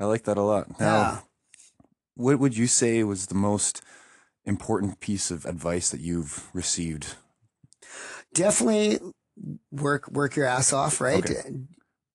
I 0.00 0.04
like 0.04 0.24
that 0.24 0.38
a 0.38 0.42
lot. 0.42 0.80
Now, 0.80 0.96
yeah. 0.96 1.18
What 2.18 2.38
would 2.38 2.56
you 2.56 2.66
say 2.66 3.02
was 3.02 3.26
the 3.26 3.34
most 3.34 3.80
important 4.44 5.00
piece 5.00 5.30
of 5.30 5.46
advice 5.46 5.90
that 5.90 6.00
you've 6.00 6.50
received? 6.52 7.16
definitely 8.34 8.98
work 9.70 10.08
work 10.10 10.36
your 10.36 10.46
ass 10.46 10.72
off, 10.72 11.00
right? 11.00 11.24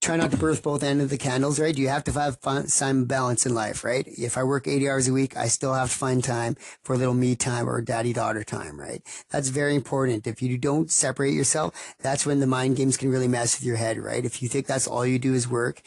Try 0.01 0.17
not 0.17 0.31
to 0.31 0.37
burst 0.37 0.63
both 0.63 0.83
ends 0.83 1.01
of 1.01 1.09
the 1.09 1.17
candles, 1.17 1.61
right? 1.61 1.77
You 1.77 1.87
have 1.87 2.03
to 2.03 2.11
have 2.11 2.37
fun, 2.41 2.67
some 2.67 3.05
balance 3.05 3.45
in 3.45 3.55
life, 3.55 3.85
right? 3.85 4.05
If 4.05 4.37
I 4.37 4.43
work 4.43 4.67
80 4.67 4.89
hours 4.89 5.07
a 5.07 5.13
week, 5.13 5.37
I 5.37 5.47
still 5.47 5.73
have 5.73 5.91
to 5.91 5.95
find 5.95 6.21
time 6.21 6.57
for 6.83 6.93
a 6.93 6.97
little 6.97 7.13
me 7.13 7.37
time 7.37 7.69
or 7.69 7.79
daddy 7.81 8.11
daughter 8.11 8.43
time, 8.43 8.77
right? 8.77 9.01
That's 9.29 9.47
very 9.47 9.75
important. 9.75 10.27
If 10.27 10.41
you 10.41 10.57
don't 10.57 10.91
separate 10.91 11.33
yourself, 11.33 11.95
that's 12.01 12.25
when 12.25 12.41
the 12.41 12.47
mind 12.47 12.75
games 12.75 12.97
can 12.97 13.11
really 13.11 13.29
mess 13.29 13.57
with 13.57 13.65
your 13.65 13.77
head, 13.77 13.97
right? 13.97 14.25
If 14.25 14.41
you 14.41 14.49
think 14.49 14.67
that's 14.67 14.87
all 14.87 15.05
you 15.05 15.19
do 15.19 15.33
is 15.33 15.47
work, 15.47 15.81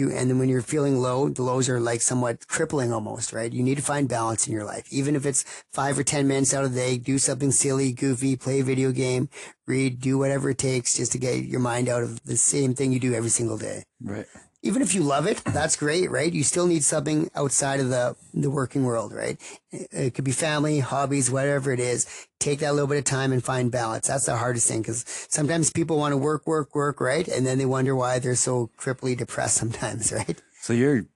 you, 0.00 0.10
and 0.10 0.28
then 0.28 0.38
when 0.38 0.48
you're 0.48 0.62
feeling 0.62 1.00
low, 1.00 1.28
the 1.28 1.42
lows 1.42 1.68
are 1.68 1.78
like 1.78 2.00
somewhat 2.00 2.48
crippling 2.48 2.92
almost, 2.92 3.32
right? 3.32 3.52
You 3.52 3.62
need 3.62 3.76
to 3.76 3.82
find 3.82 4.08
balance 4.08 4.46
in 4.48 4.52
your 4.52 4.64
life. 4.64 4.86
Even 4.90 5.14
if 5.14 5.24
it's 5.24 5.44
five 5.72 5.98
or 5.98 6.02
10 6.02 6.26
minutes 6.26 6.52
out 6.52 6.64
of 6.64 6.74
the 6.74 6.80
day, 6.80 6.98
do 6.98 7.18
something 7.18 7.52
silly, 7.52 7.92
goofy, 7.92 8.36
play 8.36 8.60
a 8.60 8.64
video 8.64 8.90
game, 8.90 9.28
read, 9.66 10.00
do 10.00 10.18
whatever 10.18 10.50
it 10.50 10.58
takes 10.58 10.96
just 10.96 11.12
to 11.12 11.18
get 11.18 11.44
your 11.44 11.60
mind 11.60 11.88
out 11.88 12.02
of 12.02 12.22
the 12.24 12.36
same 12.36 12.74
thing 12.74 12.92
you 12.92 12.98
do 12.98 13.14
every 13.14 13.30
single 13.30 13.58
day. 13.58 13.84
Right. 14.02 14.26
Even 14.62 14.82
if 14.82 14.94
you 14.94 15.02
love 15.02 15.26
it, 15.26 15.38
that's 15.44 15.74
great, 15.74 16.10
right? 16.10 16.32
You 16.32 16.44
still 16.44 16.66
need 16.66 16.84
something 16.84 17.30
outside 17.34 17.80
of 17.80 17.88
the, 17.88 18.14
the 18.34 18.50
working 18.50 18.84
world, 18.84 19.12
right? 19.12 19.40
It 19.70 20.14
could 20.14 20.24
be 20.24 20.32
family, 20.32 20.80
hobbies, 20.80 21.30
whatever 21.30 21.72
it 21.72 21.80
is. 21.80 22.06
Take 22.38 22.58
that 22.58 22.74
little 22.74 22.86
bit 22.86 22.98
of 22.98 23.04
time 23.04 23.32
and 23.32 23.42
find 23.42 23.70
balance. 23.70 24.08
That's 24.08 24.26
the 24.26 24.36
hardest 24.36 24.68
thing 24.68 24.82
because 24.82 25.04
sometimes 25.30 25.70
people 25.70 25.96
want 25.96 26.12
to 26.12 26.18
work, 26.18 26.46
work, 26.46 26.74
work, 26.74 27.00
right? 27.00 27.26
And 27.26 27.46
then 27.46 27.56
they 27.56 27.64
wonder 27.64 27.96
why 27.96 28.18
they're 28.18 28.34
so 28.34 28.70
cripply 28.76 29.16
depressed 29.16 29.56
sometimes, 29.58 30.12
right? 30.12 30.40
So 30.60 30.74
you're 30.74 31.06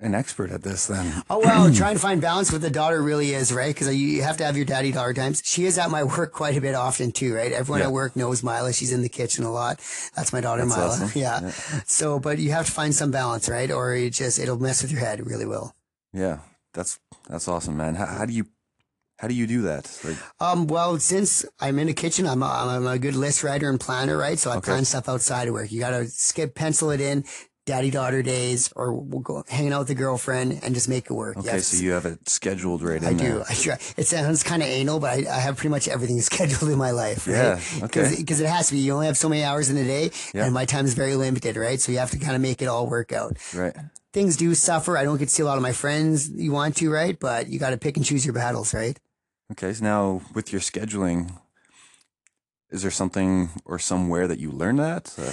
an 0.00 0.14
expert 0.14 0.50
at 0.50 0.62
this 0.62 0.86
then. 0.86 1.22
Oh 1.28 1.38
well, 1.40 1.72
trying 1.72 1.94
to 1.94 2.00
find 2.00 2.20
balance 2.20 2.50
with 2.50 2.62
the 2.62 2.70
daughter 2.70 3.02
really 3.02 3.34
is 3.34 3.52
right 3.52 3.74
because 3.74 3.94
you 3.94 4.22
have 4.22 4.36
to 4.38 4.44
have 4.44 4.56
your 4.56 4.64
daddy 4.64 4.92
daughter 4.92 5.12
times. 5.14 5.42
She 5.44 5.66
is 5.66 5.76
at 5.78 5.90
my 5.90 6.04
work 6.04 6.32
quite 6.32 6.56
a 6.56 6.60
bit 6.60 6.74
often 6.74 7.12
too, 7.12 7.34
right? 7.34 7.52
Everyone 7.52 7.80
Yeah. 7.80 7.86
at 7.86 7.92
work 7.92 8.16
knows 8.16 8.42
Mila. 8.42 8.72
She's 8.72 8.92
in 8.92 9.02
the 9.02 9.08
kitchen 9.10 9.44
a 9.44 9.52
lot. 9.52 9.78
That's 10.16 10.32
my 10.32 10.40
daughter 10.40 10.64
That's 10.64 10.76
Mila. 10.76 10.88
awesome. 10.88 11.10
Yeah. 11.14 11.50
So, 11.86 12.18
but 12.18 12.38
you 12.38 12.50
have 12.52 12.66
to 12.66 12.72
find 12.72 12.94
some 12.94 13.10
balance, 13.10 13.48
right? 13.48 13.70
Or 13.70 13.94
it 13.94 14.10
just 14.14 14.38
it'll 14.38 14.58
mess 14.58 14.82
with 14.82 14.90
your 14.90 15.00
head. 15.00 15.20
It 15.20 15.26
really 15.26 15.46
will. 15.46 15.74
Yeah. 16.12 16.38
That's 16.72 16.98
that's 17.28 17.46
awesome, 17.48 17.76
man. 17.76 17.96
How, 17.96 18.06
how 18.06 18.24
do 18.24 18.32
you 18.32 18.46
how 19.18 19.28
do 19.28 19.34
you 19.34 19.46
do 19.46 19.60
that? 19.62 19.84
Like 20.02 20.16
Um, 20.40 20.66
well, 20.66 20.98
since 20.98 21.44
I'm 21.60 21.78
in 21.78 21.88
the 21.88 21.92
kitchen, 21.92 22.26
I'm 22.26 22.42
a, 22.42 22.46
I'm 22.46 22.86
a 22.86 22.98
good 22.98 23.14
list 23.14 23.44
writer 23.44 23.68
and 23.68 23.78
planner, 23.78 24.16
right? 24.16 24.38
So 24.38 24.50
I 24.50 24.56
Okay. 24.56 24.70
plan 24.70 24.84
stuff 24.86 25.10
outside 25.10 25.46
of 25.46 25.52
work. 25.52 25.70
You 25.70 25.78
got 25.78 25.90
to 25.90 26.06
skip, 26.08 26.54
pencil 26.54 26.88
it 26.90 27.02
in, 27.02 27.24
daddy 27.70 27.90
daughter 27.90 28.22
days, 28.22 28.70
or 28.76 28.86
we'll 28.92 29.20
go 29.30 29.44
hanging 29.48 29.72
out 29.72 29.80
with 29.84 29.90
a 29.90 29.94
girlfriend 30.04 30.48
and 30.62 30.74
just 30.74 30.88
make 30.88 31.04
it 31.10 31.12
work. 31.14 31.36
okay, 31.38 31.46
Yes. 31.56 31.66
so 31.68 31.82
you 31.82 31.92
have 31.92 32.06
it 32.06 32.28
scheduled 32.28 32.82
right 32.82 33.02
in 33.02 33.08
I 33.08 33.12
there. 33.14 33.38
do. 33.38 33.44
I 33.48 33.54
try. 33.54 33.74
It 33.96 34.06
sounds 34.06 34.42
kind 34.42 34.62
of 34.62 34.68
anal, 34.68 34.98
but 35.00 35.10
I, 35.10 35.18
I 35.36 35.40
have 35.46 35.56
pretty 35.56 35.70
much 35.76 35.86
everything 35.88 36.20
scheduled 36.30 36.70
in 36.70 36.78
my 36.78 36.90
life. 36.90 37.26
Right? 37.26 37.36
Yeah, 37.36 37.84
okay. 37.86 38.14
Because 38.16 38.40
it 38.40 38.48
has 38.56 38.68
to 38.68 38.74
be. 38.74 38.80
You 38.80 38.92
only 38.94 39.06
have 39.06 39.16
so 39.16 39.28
many 39.28 39.42
hours 39.44 39.70
in 39.70 39.76
a 39.76 39.84
day, 39.84 40.10
Yeah. 40.34 40.44
and 40.44 40.52
my 40.54 40.64
time 40.64 40.84
is 40.84 40.94
very 40.94 41.14
limited, 41.16 41.56
right? 41.56 41.80
So 41.80 41.92
you 41.92 41.98
have 41.98 42.10
to 42.10 42.18
kind 42.18 42.34
of 42.36 42.42
make 42.42 42.60
it 42.62 42.66
all 42.66 42.86
work 42.88 43.12
out. 43.12 43.36
Right. 43.54 43.76
Things 44.12 44.36
do 44.36 44.54
suffer. 44.54 44.98
I 44.98 45.04
don't 45.04 45.18
get 45.18 45.28
to 45.28 45.34
see 45.34 45.42
a 45.42 45.46
lot 45.46 45.56
of 45.56 45.62
my 45.62 45.72
friends 45.72 46.28
you 46.28 46.50
want 46.52 46.76
to, 46.78 46.90
right? 46.90 47.16
But 47.18 47.48
you 47.48 47.58
got 47.60 47.70
to 47.70 47.78
pick 47.78 47.96
and 47.96 48.04
choose 48.04 48.24
your 48.26 48.34
battles, 48.34 48.74
right? 48.74 48.98
Okay. 49.52 49.72
So 49.72 49.84
now 49.84 50.22
with 50.34 50.50
your 50.52 50.60
scheduling, 50.60 51.30
is 52.70 52.82
there 52.82 52.90
something 52.90 53.50
or 53.64 53.78
somewhere 53.78 54.26
that 54.28 54.38
you 54.38 54.50
learn 54.50 54.76
that? 54.76 55.14
Uh, 55.18 55.32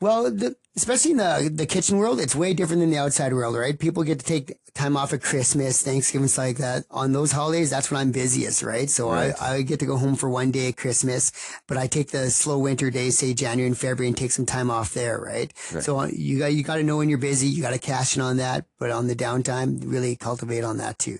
Well, 0.00 0.24
the, 0.30 0.54
especially 0.76 1.12
in 1.12 1.16
the 1.18 1.50
the 1.52 1.66
kitchen 1.66 1.96
world, 1.98 2.20
it's 2.20 2.34
way 2.34 2.52
different 2.52 2.80
than 2.80 2.90
the 2.90 2.98
outside 2.98 3.32
world, 3.32 3.56
right? 3.56 3.78
People 3.78 4.02
get 4.02 4.18
to 4.18 4.24
take 4.24 4.58
time 4.74 4.96
off 4.96 5.12
at 5.12 5.22
Christmas, 5.22 5.80
Thanksgiving, 5.82 6.28
stuff 6.28 6.44
like 6.44 6.56
that. 6.58 6.84
On 6.90 7.12
those 7.12 7.30
holidays, 7.32 7.70
that's 7.70 7.90
when 7.90 8.00
I'm 8.00 8.10
busiest, 8.12 8.62
right? 8.62 8.90
So 8.90 9.10
Right. 9.10 9.32
I, 9.40 9.56
I 9.56 9.62
get 9.62 9.78
to 9.80 9.86
go 9.86 9.96
home 9.96 10.16
for 10.16 10.28
one 10.28 10.50
day 10.50 10.68
at 10.68 10.76
Christmas, 10.76 11.30
but 11.68 11.78
I 11.78 11.86
take 11.86 12.10
the 12.10 12.28
slow 12.30 12.58
winter 12.58 12.90
days, 12.90 13.16
say 13.18 13.32
January 13.34 13.68
and 13.68 13.78
February, 13.78 14.08
and 14.08 14.16
take 14.16 14.32
some 14.32 14.46
time 14.46 14.70
off 14.70 14.92
there, 14.94 15.18
right? 15.18 15.52
Right. 15.72 15.82
So 15.82 16.00
uh, 16.00 16.06
you 16.12 16.38
got 16.40 16.52
you 16.52 16.64
got 16.64 16.76
to 16.76 16.82
know 16.82 16.96
when 16.98 17.08
you're 17.08 17.18
busy, 17.18 17.46
you 17.46 17.62
got 17.62 17.72
to 17.72 17.78
cash 17.78 18.16
in 18.16 18.22
on 18.22 18.36
that, 18.38 18.66
but 18.78 18.90
on 18.90 19.06
the 19.06 19.14
downtime, 19.16 19.80
really 19.86 20.16
cultivate 20.16 20.64
on 20.64 20.78
that 20.78 20.98
too. 20.98 21.18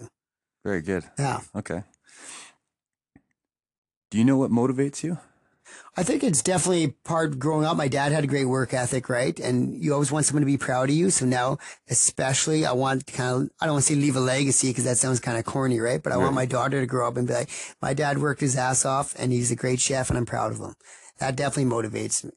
very 0.64 0.82
good. 0.82 1.04
Yeah. 1.18 1.40
Okay. 1.54 1.84
Do 4.10 4.18
you 4.18 4.24
know 4.24 4.36
what 4.36 4.50
motivates 4.50 5.02
you? 5.02 5.18
I 5.96 6.02
think 6.02 6.24
it's 6.24 6.42
definitely 6.42 6.88
part 7.04 7.38
growing 7.38 7.64
up. 7.64 7.76
My 7.76 7.86
dad 7.86 8.10
had 8.10 8.24
a 8.24 8.26
great 8.26 8.46
work 8.46 8.74
ethic, 8.74 9.08
right? 9.08 9.38
And 9.38 9.82
you 9.82 9.92
always 9.92 10.10
want 10.10 10.26
someone 10.26 10.42
to 10.42 10.46
be 10.46 10.56
proud 10.56 10.90
of 10.90 10.94
you. 10.96 11.10
So 11.10 11.24
now, 11.24 11.58
especially, 11.88 12.66
I 12.66 12.72
want 12.72 13.06
to 13.06 13.12
kind 13.12 13.44
of, 13.44 13.50
I 13.60 13.66
don't 13.66 13.74
want 13.74 13.84
to 13.84 13.94
say 13.94 13.98
leave 14.00 14.16
a 14.16 14.20
legacy 14.20 14.70
because 14.70 14.84
that 14.84 14.98
sounds 14.98 15.20
kind 15.20 15.38
of 15.38 15.44
corny, 15.44 15.78
right? 15.78 16.02
But 16.02 16.12
I 16.12 16.16
want 16.16 16.34
my 16.34 16.46
daughter 16.46 16.80
to 16.80 16.86
grow 16.86 17.06
up 17.06 17.16
and 17.16 17.28
be 17.28 17.34
like, 17.34 17.50
my 17.80 17.94
dad 17.94 18.18
worked 18.18 18.40
his 18.40 18.56
ass 18.56 18.84
off 18.84 19.14
and 19.18 19.30
he's 19.30 19.52
a 19.52 19.56
great 19.56 19.80
chef 19.80 20.10
and 20.10 20.18
I'm 20.18 20.26
proud 20.26 20.50
of 20.50 20.58
him. 20.58 20.74
That 21.18 21.36
definitely 21.36 21.70
motivates 21.70 22.24
me. 22.24 22.32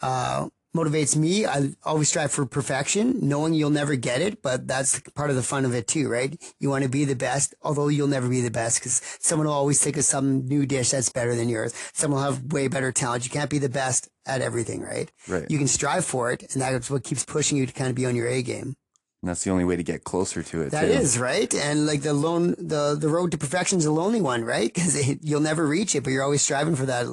Uh, 0.00 0.48
motivates 0.76 1.16
me. 1.16 1.46
I 1.46 1.70
always 1.84 2.08
strive 2.08 2.32
for 2.32 2.46
perfection, 2.46 3.18
knowing 3.20 3.54
you'll 3.54 3.70
never 3.70 3.96
get 3.96 4.20
it, 4.20 4.42
but 4.42 4.66
that's 4.66 5.00
part 5.14 5.30
of 5.30 5.36
the 5.36 5.42
fun 5.42 5.64
of 5.64 5.74
it 5.74 5.86
too, 5.86 6.08
right? 6.08 6.40
You 6.58 6.70
want 6.70 6.84
to 6.84 6.90
be 6.90 7.04
the 7.04 7.16
best, 7.16 7.54
although 7.62 7.88
you'll 7.88 8.08
never 8.08 8.28
be 8.28 8.40
the 8.40 8.50
best 8.50 8.78
because 8.78 9.00
someone 9.20 9.46
will 9.46 9.54
always 9.54 9.82
think 9.82 9.96
of 9.96 10.04
some 10.04 10.46
new 10.46 10.66
dish 10.66 10.90
that's 10.90 11.10
better 11.10 11.34
than 11.34 11.48
yours. 11.48 11.74
Someone 11.92 12.20
will 12.20 12.32
have 12.32 12.52
way 12.52 12.68
better 12.68 12.92
talent. 12.92 13.24
You 13.24 13.30
can't 13.30 13.50
be 13.50 13.58
the 13.58 13.68
best 13.68 14.08
at 14.26 14.40
everything, 14.40 14.82
right? 14.82 15.10
Right. 15.28 15.50
You 15.50 15.58
can 15.58 15.68
strive 15.68 16.04
for 16.04 16.32
it, 16.32 16.52
and 16.52 16.62
that's 16.62 16.90
what 16.90 17.04
keeps 17.04 17.24
pushing 17.24 17.58
you 17.58 17.66
to 17.66 17.72
kind 17.72 17.90
of 17.90 17.96
be 17.96 18.06
on 18.06 18.16
your 18.16 18.28
A 18.28 18.42
game. 18.42 18.74
And 19.22 19.28
that's 19.28 19.44
the 19.44 19.50
only 19.50 19.64
way 19.64 19.76
to 19.76 19.84
get 19.84 20.02
closer 20.02 20.42
to 20.42 20.62
it. 20.62 20.70
That 20.72 20.86
too. 20.86 20.92
is 20.92 21.16
right, 21.16 21.54
and 21.54 21.86
like 21.86 22.02
the 22.02 22.12
lone, 22.12 22.56
the 22.58 22.96
the 22.98 23.08
road 23.08 23.30
to 23.30 23.38
perfection 23.38 23.78
is 23.78 23.86
a 23.86 23.92
lonely 23.92 24.20
one, 24.20 24.44
right? 24.44 24.72
Because 24.74 24.98
you'll 25.22 25.40
never 25.40 25.64
reach 25.64 25.94
it, 25.94 26.02
but 26.02 26.10
you're 26.10 26.24
always 26.24 26.42
striving 26.42 26.74
for 26.74 26.86
that 26.86 27.06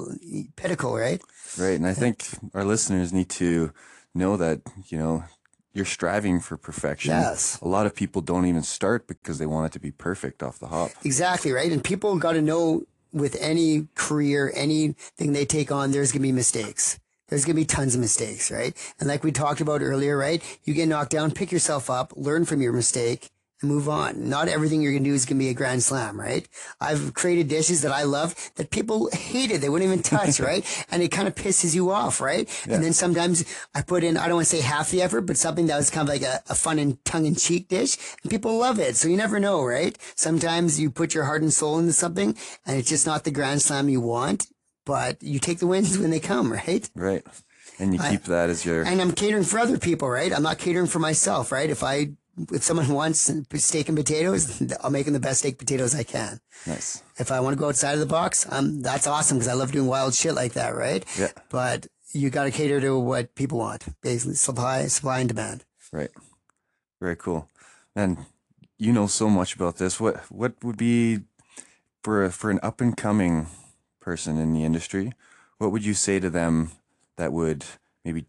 pinnacle, 0.56 0.98
right? 0.98 1.22
Right. 1.58 1.76
And 1.78 1.86
I 1.86 1.94
think 1.94 2.26
our 2.56 2.64
listeners 2.64 3.14
need 3.14 3.30
to 3.32 3.72
know 4.16 4.38
that, 4.38 4.62
you 4.88 4.98
know, 4.98 5.24
you're 5.74 5.86
striving 5.86 6.40
for 6.40 6.58
perfection. 6.58 7.12
Yes. 7.12 7.60
A 7.62 7.68
lot 7.68 7.86
of 7.86 7.94
people 7.94 8.24
don't 8.24 8.48
even 8.48 8.64
start 8.64 9.08
because 9.08 9.38
they 9.38 9.46
want 9.46 9.68
it 9.68 9.72
to 9.74 9.80
be 9.80 9.92
perfect 9.92 10.42
off 10.42 10.58
the 10.58 10.68
hop. 10.68 10.90
Exactly 11.04 11.52
right, 11.52 11.72
and 11.72 11.84
people 11.84 12.18
got 12.18 12.34
to 12.34 12.42
know 12.42 12.86
with 13.14 13.38
any 13.40 13.88
career, 13.94 14.52
anything 14.56 15.34
they 15.34 15.46
take 15.46 15.72
on, 15.72 15.92
there's 15.92 16.12
gonna 16.12 16.24
be 16.24 16.32
mistakes. 16.32 17.00
There's 17.30 17.46
going 17.46 17.56
to 17.56 17.62
be 17.62 17.66
tons 17.66 17.96
of 17.96 18.02
mistakes, 18.02 18.52
right? 18.52 18.76
And 19.00 19.08
like 19.08 19.24
we 19.24 19.32
talked 19.32 19.62
about 19.62 19.82
earlier, 19.82 20.18
right? 20.18 20.44
You 20.64 20.74
get 20.74 20.88
knocked 20.88 21.12
down, 21.12 21.32
pick 21.32 21.52
yourself 21.52 21.90
up, 21.90 22.14
learn 22.16 22.46
from 22.46 22.62
your 22.62 22.74
mistake, 22.74 23.30
and 23.62 23.70
move 23.70 23.90
on. 23.90 24.30
Not 24.30 24.48
everything 24.48 24.82
you're 24.82 24.94
going 24.94 25.04
to 25.04 25.10
do 25.10 25.14
is 25.14 25.26
going 25.26 25.38
to 25.38 25.44
be 25.44 25.50
a 25.50 25.54
grand 25.54 25.84
slam, 25.84 26.20
right? 26.20 26.48
I've 26.80 27.14
created 27.14 27.50
dishes 27.50 27.82
that 27.82 27.92
I 27.92 28.04
love 28.04 28.36
that 28.56 28.70
people 28.70 29.10
hated. 29.12 29.62
They 29.62 29.70
wouldn't 29.70 29.90
even 29.90 30.04
touch, 30.04 30.40
right? 30.50 30.66
And 30.92 31.04
it 31.04 31.12
kind 31.12 31.28
of 31.28 31.36
pisses 31.36 31.76
you 31.76 31.92
off, 31.92 32.22
right? 32.22 32.50
And 32.70 32.84
then 32.84 32.94
sometimes 32.94 33.44
I 33.76 33.82
put 33.82 34.04
in, 34.04 34.18
I 34.18 34.28
don't 34.28 34.38
want 34.38 34.48
to 34.48 34.56
say 34.56 34.62
half 34.62 34.92
the 34.92 35.02
effort, 35.02 35.22
but 35.22 35.38
something 35.38 35.68
that 35.68 35.78
was 35.78 35.90
kind 35.90 36.08
of 36.08 36.14
like 36.14 36.24
a, 36.24 36.42
a 36.50 36.56
fun 36.56 36.80
and 36.80 37.04
tongue 37.06 37.26
in 37.26 37.36
cheek 37.36 37.68
dish 37.68 37.98
and 38.24 38.32
people 38.32 38.58
love 38.58 38.80
it. 38.80 38.96
So 38.96 39.08
you 39.08 39.18
never 39.18 39.40
know, 39.40 39.64
right? 39.64 39.98
Sometimes 40.16 40.80
you 40.80 40.90
put 40.90 41.14
your 41.14 41.26
heart 41.26 41.42
and 41.42 41.54
soul 41.54 41.80
into 41.80 41.94
something 41.94 42.38
and 42.66 42.78
it's 42.78 42.90
just 42.90 43.06
not 43.06 43.24
the 43.24 43.32
grand 43.32 43.62
slam 43.62 43.90
you 43.90 44.02
want, 44.02 44.48
but 44.86 45.22
you 45.22 45.40
take 45.40 45.60
the 45.60 45.68
wins 45.68 45.98
when 45.98 46.10
they 46.10 46.20
come, 46.20 46.52
right? 46.52 46.90
Right. 46.96 47.26
And 47.80 47.94
you 47.94 48.00
keep 48.00 48.24
that 48.24 48.50
as 48.50 48.66
your. 48.66 48.84
And 48.84 49.02
I'm 49.02 49.14
catering 49.14 49.44
for 49.44 49.60
other 49.60 49.78
people, 49.78 50.10
right? 50.10 50.34
I'm 50.34 50.44
not 50.44 50.58
catering 50.58 50.88
for 50.88 51.00
myself, 51.00 51.52
right? 51.52 51.70
If 51.70 51.84
I, 51.84 52.10
if 52.52 52.64
someone 52.64 52.90
wants 52.90 53.32
steak 53.56 53.88
and 53.88 53.98
potatoes, 53.98 54.62
I'll 54.84 54.90
make 54.92 55.06
them 55.06 55.14
the 55.14 55.20
best 55.20 55.40
steak 55.40 55.58
potatoes 55.58 55.96
I 55.96 56.04
can. 56.04 56.42
Nice. 56.68 57.04
If 57.18 57.32
I 57.32 57.40
want 57.40 57.56
to 57.56 57.60
go 57.60 57.70
outside 57.70 57.94
of 57.94 58.00
the 58.00 58.06
box, 58.06 58.46
um, 58.52 58.82
that's 58.82 59.08
awesome 59.08 59.38
because 59.38 59.48
I 59.48 59.54
love 59.54 59.72
doing 59.72 59.88
wild 59.88 60.14
shit 60.14 60.34
like 60.34 60.54
that, 60.54 60.76
right? 60.76 61.06
Yeah. 61.18 61.32
But 61.50 61.88
you 62.12 62.30
got 62.30 62.46
to 62.46 62.52
cater 62.52 62.82
to 62.82 63.00
what 63.00 63.36
people 63.36 63.60
want, 63.60 63.86
basically 64.02 64.36
supply, 64.36 64.88
supply 64.88 65.20
and 65.20 65.30
demand. 65.30 65.64
Right. 65.92 66.10
Very 67.00 67.16
cool. 67.16 67.48
And 67.96 68.26
you 68.78 68.94
know 68.94 69.08
so 69.08 69.30
much 69.30 69.56
about 69.56 69.78
this. 69.78 70.00
What 70.00 70.18
what 70.32 70.54
would 70.64 70.78
be 70.78 71.20
for 72.04 72.30
for 72.30 72.50
an 72.50 72.60
up 72.64 72.82
and 72.82 72.96
coming 72.96 73.48
person 74.10 74.40
in 74.40 74.54
the 74.54 74.64
industry? 74.64 75.14
What 75.60 75.72
would 75.72 75.86
you 75.86 75.94
say 75.94 76.20
to 76.20 76.32
them 76.32 76.72
that 77.18 77.32
would 77.32 77.64
maybe 78.04 78.26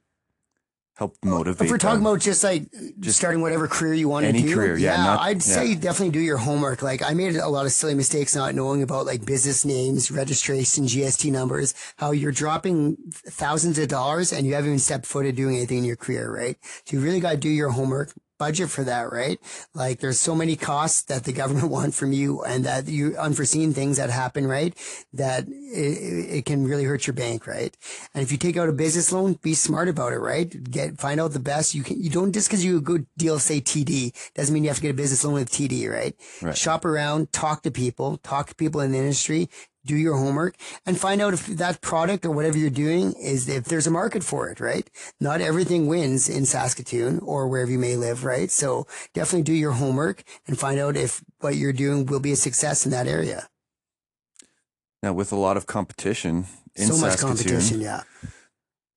help 0.99 1.17
motivate? 1.25 1.65
If 1.65 1.71
we're 1.71 1.79
talking 1.79 2.03
them? 2.03 2.13
about 2.13 2.21
just 2.21 2.45
like 2.45 2.65
just 2.99 3.17
starting 3.17 3.41
whatever 3.41 3.67
career 3.67 3.95
you 3.95 4.07
want 4.07 4.27
to 4.27 4.33
do, 4.33 4.39
any 4.41 4.53
career, 4.53 4.77
yeah, 4.77 4.99
not- 4.99 5.21
I'd 5.21 5.43
say 5.43 5.69
yeah. 5.69 5.81
definitely 5.81 6.11
do 6.11 6.21
your 6.21 6.37
homework. 6.37 6.83
Like 6.83 7.03
I 7.03 7.15
made 7.15 7.35
a 7.37 7.49
lot 7.49 7.65
of 7.65 7.73
silly 7.73 7.95
mistakes 7.95 8.37
not 8.37 8.55
knowing 8.55 8.83
about 8.83 9.07
like 9.07 9.25
business 9.25 9.65
names, 9.65 10.11
registration, 10.11 10.85
GST 10.85 11.33
numbers, 11.33 11.73
how 11.97 12.11
you're 12.11 12.31
dropping 12.31 12.99
thousands 13.11 13.79
of 13.79 13.89
dollars 13.89 14.35
and 14.35 14.47
you 14.47 14.53
haven't 14.53 14.69
even 14.69 14.79
stepped 14.79 15.07
foot 15.07 15.25
in 15.25 15.35
doing 15.35 15.57
anything 15.57 15.79
in 15.79 15.85
your 15.85 15.97
career, 15.97 16.31
right? 16.31 16.59
So 16.85 16.99
you 16.99 17.03
really 17.03 17.21
got 17.21 17.31
to 17.31 17.39
do 17.39 17.49
your 17.49 17.71
homework. 17.71 18.13
Budget 18.41 18.71
for 18.71 18.85
that, 18.85 19.13
right? 19.13 19.39
Like 19.75 20.01
there's 20.01 20.19
so 20.19 20.35
many 20.35 20.57
costs 20.57 21.03
that 21.03 21.25
the 21.25 21.33
government 21.33 21.71
want 21.77 21.95
from 21.95 22.13
you 22.13 22.43
and 22.43 22.65
that 22.65 22.89
you 22.89 23.15
unforeseen 23.19 23.75
things 23.75 23.99
that 23.99 24.09
happen, 24.09 24.47
right? 24.47 24.73
That 25.13 25.47
it, 25.47 26.39
it 26.39 26.45
can 26.47 26.67
really 26.67 26.85
hurt 26.85 27.07
your 27.07 27.13
bank, 27.15 27.47
right? 27.47 27.77
And 28.15 28.23
if 28.23 28.33
you 28.33 28.39
take 28.39 28.57
out 28.57 28.71
a 28.71 28.73
business 28.73 29.13
loan, 29.13 29.35
be 29.43 29.53
smart 29.53 29.89
about 29.89 30.15
it, 30.15 30.21
right? 30.21 30.49
Get, 30.71 30.99
find 30.99 31.21
out 31.21 31.33
the 31.33 31.39
best 31.39 31.75
you 31.75 31.83
can. 31.83 32.03
You 32.03 32.09
don't, 32.09 32.33
just 32.33 32.49
cause 32.49 32.65
you 32.65 32.81
go 32.81 33.05
deal, 33.19 33.39
say 33.39 33.61
TD, 33.61 34.33
doesn't 34.35 34.55
mean 34.55 34.65
you 34.65 34.71
have 34.71 34.79
to 34.79 34.83
get 34.83 34.93
a 34.93 34.95
business 34.95 35.23
loan 35.23 35.35
with 35.35 35.51
TD, 35.51 35.91
right? 35.91 36.17
Right. 36.41 36.57
Shop 36.57 36.87
around, 36.87 37.33
talk 37.33 37.63
to 37.65 37.71
people, 37.71 38.17
talk 38.19 38.49
to 38.49 38.55
people 38.55 38.81
in 38.81 38.93
the 38.93 38.99
industry, 38.99 39.51
do 39.85 39.97
your 39.97 40.17
homework 40.17 40.57
and 40.87 40.99
find 40.99 41.21
out 41.23 41.35
if 41.35 41.47
that 41.47 41.81
product 41.81 42.25
or 42.27 42.31
whatever 42.31 42.59
you're 42.59 42.71
doing 42.71 43.15
is 43.15 43.49
if 43.49 43.65
there's 43.65 43.87
a 43.87 43.91
market 43.91 44.23
for 44.25 44.49
it, 44.51 44.61
right? 44.61 44.89
Not 45.21 45.41
everything 45.41 45.87
wins 45.87 46.29
in 46.29 46.45
Saskatoon 46.47 47.21
or 47.21 47.49
wherever 47.49 47.71
you 47.71 47.79
may 47.79 47.97
live, 47.97 48.25
right? 48.25 48.51
So 48.51 48.87
definitely 49.15 49.45
do 49.45 49.53
your 49.55 49.73
homework 49.73 50.23
and 50.47 50.59
find 50.59 50.79
out 50.79 50.97
if 50.97 51.23
what 51.41 51.57
you're 51.57 51.73
doing 51.73 52.07
will 52.07 52.21
be 52.21 52.33
a 52.33 52.37
success 52.37 52.85
in 52.85 52.93
that 52.93 53.07
area. 53.07 53.49
now 55.03 55.13
with 55.13 55.33
a 55.33 55.37
lot 55.37 55.57
of 55.57 55.67
competition 55.67 56.47
in 56.77 56.89
so 56.89 56.97
much 56.99 57.13
Saskatoon, 57.13 57.37
competition, 57.37 57.81
yeah. 57.81 58.03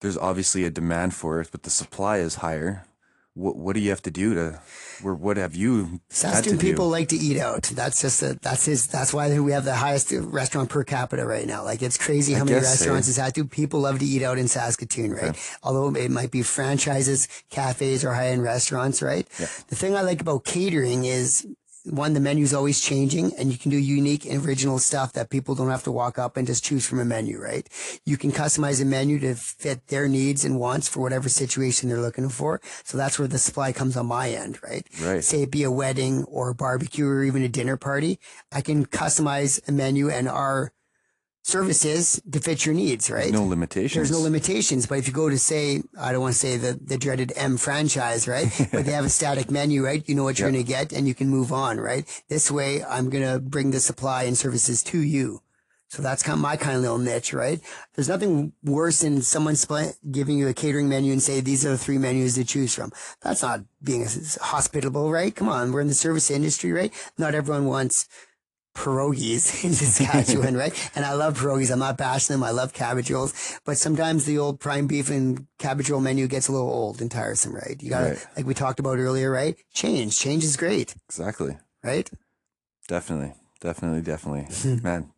there's 0.01 0.17
obviously 0.17 0.65
a 0.65 0.69
demand 0.69 1.13
for 1.13 1.39
it, 1.41 1.49
but 1.51 1.63
the 1.63 1.69
supply 1.69 2.17
is 2.17 2.35
higher. 2.35 2.85
What 3.33 3.55
what 3.55 3.73
do 3.73 3.79
you 3.79 3.89
have 3.89 4.01
to 4.03 4.11
do 4.11 4.35
to? 4.35 4.61
Or 5.03 5.15
what 5.15 5.37
have 5.37 5.55
you 5.55 6.01
Saskatoon 6.09 6.57
do? 6.57 6.69
people 6.69 6.89
like 6.89 7.09
to 7.09 7.15
eat 7.15 7.37
out. 7.39 7.63
That's 7.63 8.01
just 8.01 8.21
a, 8.21 8.37
that's 8.41 8.65
his, 8.65 8.87
that's 8.87 9.13
why 9.13 9.39
we 9.39 9.51
have 9.51 9.65
the 9.65 9.75
highest 9.75 10.11
restaurant 10.11 10.69
per 10.69 10.83
capita 10.83 11.25
right 11.25 11.45
now. 11.45 11.63
Like 11.63 11.81
it's 11.81 11.97
crazy 11.97 12.33
how 12.33 12.43
many 12.43 12.59
guess, 12.59 12.65
eh? 12.65 12.69
restaurants 12.69 13.07
in 13.07 13.13
Saskatoon. 13.13 13.49
People 13.49 13.81
love 13.81 13.99
to 13.99 14.05
eat 14.05 14.23
out 14.23 14.37
in 14.37 14.47
Saskatoon, 14.47 15.11
right? 15.13 15.57
Although 15.63 15.99
it 15.99 16.11
might 16.11 16.31
be 16.31 16.41
franchises, 16.41 17.27
cafes 17.49 18.03
or 18.05 18.13
high 18.13 18.29
end 18.29 18.43
restaurants, 18.43 19.01
right? 19.01 19.27
The 19.67 19.75
thing 19.75 19.95
I 19.95 20.01
like 20.01 20.21
about 20.21 20.45
catering 20.45 21.05
is 21.05 21.45
one, 21.85 22.13
the 22.13 22.19
menu's 22.19 22.53
always 22.53 22.79
changing 22.79 23.33
and 23.37 23.51
you 23.51 23.57
can 23.57 23.69
do 23.69 23.77
unique 23.77 24.25
and 24.25 24.45
original 24.45 24.79
stuff 24.79 25.13
that 25.13 25.29
people 25.29 25.53
don't 25.53 25.69
have 25.69 25.83
to 25.83 25.91
walk 25.91 26.17
up 26.17 26.37
and 26.37 26.47
just 26.47 26.63
choose 26.63 26.85
from 26.85 26.99
a 26.99 27.05
menu, 27.05 27.39
right? 27.39 27.67
You 28.05 28.17
can 28.17 28.31
customize 28.31 28.81
a 28.81 28.85
menu 28.85 29.19
to 29.19 29.35
fit 29.35 29.87
their 29.87 30.07
needs 30.07 30.45
and 30.45 30.59
wants 30.59 30.87
for 30.87 31.01
whatever 31.01 31.27
situation 31.27 31.89
they're 31.89 31.99
looking 31.99 32.29
for. 32.29 32.61
So 32.83 32.97
that's 32.97 33.19
where 33.19 33.27
the 33.27 33.37
supply 33.37 33.73
comes 33.73 33.97
on 33.97 34.05
my 34.05 34.29
end, 34.29 34.59
right? 34.63 34.87
Right. 35.01 35.23
Say 35.23 35.43
it 35.43 35.51
be 35.51 35.63
a 35.63 35.71
wedding 35.71 36.23
or 36.25 36.49
a 36.49 36.55
barbecue 36.55 37.05
or 37.05 37.23
even 37.23 37.43
a 37.43 37.49
dinner 37.49 37.75
party. 37.75 38.19
I 38.51 38.61
can 38.61 38.85
customize 38.85 39.59
a 39.67 39.71
menu 39.71 40.09
and 40.09 40.29
our 40.29 40.71
services 41.43 42.21
to 42.31 42.39
fit 42.39 42.65
your 42.65 42.73
needs, 42.73 43.11
right? 43.11 43.31
no 43.31 43.43
limitations. 43.43 43.95
There's 43.95 44.11
no 44.11 44.23
limitations, 44.23 44.87
but 44.87 44.97
if 44.97 45.07
you 45.07 45.13
go 45.13 45.29
to 45.29 45.37
say, 45.37 45.83
I 45.99 46.11
don't 46.11 46.21
want 46.21 46.33
to 46.33 46.39
say 46.39 46.57
the, 46.57 46.79
the 46.81 46.97
dreaded 46.97 47.33
M 47.35 47.57
franchise, 47.57 48.27
right? 48.27 48.47
but 48.71 48.85
they 48.85 48.93
have 48.93 49.05
a 49.05 49.09
static 49.09 49.51
menu, 49.51 49.83
right? 49.83 50.07
You 50.07 50.15
know 50.15 50.23
what 50.23 50.39
you're 50.39 50.49
going 50.49 50.63
to 50.63 50.67
get 50.67 50.93
and 50.93 51.07
you 51.07 51.13
can 51.13 51.27
move 51.27 51.51
on, 51.51 51.79
right? 51.79 52.05
This 52.29 52.49
way, 52.49 52.83
I'm 52.83 53.09
going 53.09 53.23
to 53.23 53.39
bring 53.39 53.71
the 53.71 53.81
supply 53.81 54.23
and 54.23 54.37
services 54.37 54.81
to 54.83 54.99
you. 54.99 55.41
So 55.89 56.01
that's 56.01 56.23
kind 56.23 56.37
of 56.37 56.41
my 56.41 56.55
kind 56.57 56.75
of 56.77 56.81
little 56.81 56.97
niche, 56.97 57.33
right? 57.33 57.59
There's 57.93 58.09
nothing 58.09 58.53
worse 58.63 59.01
than 59.01 59.21
someone 59.21 59.55
split, 59.55 59.95
giving 60.09 60.39
you 60.39 60.47
a 60.47 60.53
catering 60.53 60.89
menu 60.89 61.11
and 61.11 61.21
say, 61.21 61.39
these 61.39 61.63
are 61.67 61.69
the 61.69 61.77
three 61.77 61.99
menus 61.99 62.33
to 62.33 62.43
choose 62.43 62.73
from. 62.73 62.91
That's 63.21 63.43
not 63.43 63.61
being 63.83 64.07
hospitable, 64.41 65.11
right? 65.11 65.35
Come 65.35 65.49
on. 65.49 65.71
We're 65.71 65.81
in 65.81 65.87
the 65.87 65.93
service 65.93 66.31
industry, 66.31 66.71
right? 66.71 66.91
Not 67.19 67.35
everyone 67.35 67.67
wants 67.67 68.07
pierogies 68.73 69.63
in 69.63 69.73
Saskatchewan, 69.73 70.55
right? 70.63 70.73
And 70.95 71.05
I 71.05 71.13
love 71.13 71.39
pierogies. 71.39 71.71
I'm 71.71 71.79
not 71.79 71.97
bashing 71.97 72.33
them. 72.33 72.43
I 72.43 72.51
love 72.51 72.73
cabbage 72.73 73.11
rolls, 73.11 73.59
but 73.65 73.77
sometimes 73.77 74.25
the 74.25 74.37
old 74.37 74.59
prime 74.59 74.87
beef 74.87 75.09
and 75.09 75.45
cabbage 75.59 75.89
roll 75.89 76.01
menu 76.01 76.27
gets 76.27 76.47
a 76.47 76.51
little 76.51 76.69
old 76.69 77.01
and 77.01 77.09
tiresome, 77.11 77.53
right? 77.55 77.81
You 77.81 77.89
gotta, 77.89 78.09
Right. 78.11 78.27
like 78.37 78.45
we 78.45 78.53
talked 78.53 78.79
about 78.79 78.97
earlier, 78.97 79.29
right? 79.31 79.55
Change. 79.73 80.17
Change 80.17 80.43
is 80.43 80.57
great, 80.57 80.95
exactly. 81.09 81.57
right? 81.83 82.09
Definitely, 82.87 83.33
definitely, 83.61 84.01
definitely, 84.01 84.81
man. 84.83 85.11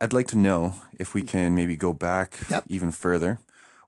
I'd 0.00 0.12
like 0.12 0.26
to 0.28 0.38
know 0.38 0.74
if 0.98 1.14
we 1.14 1.22
can 1.22 1.54
maybe 1.54 1.76
go 1.76 1.92
back 1.92 2.38
Yep. 2.50 2.64
even 2.68 2.90
further. 2.90 3.38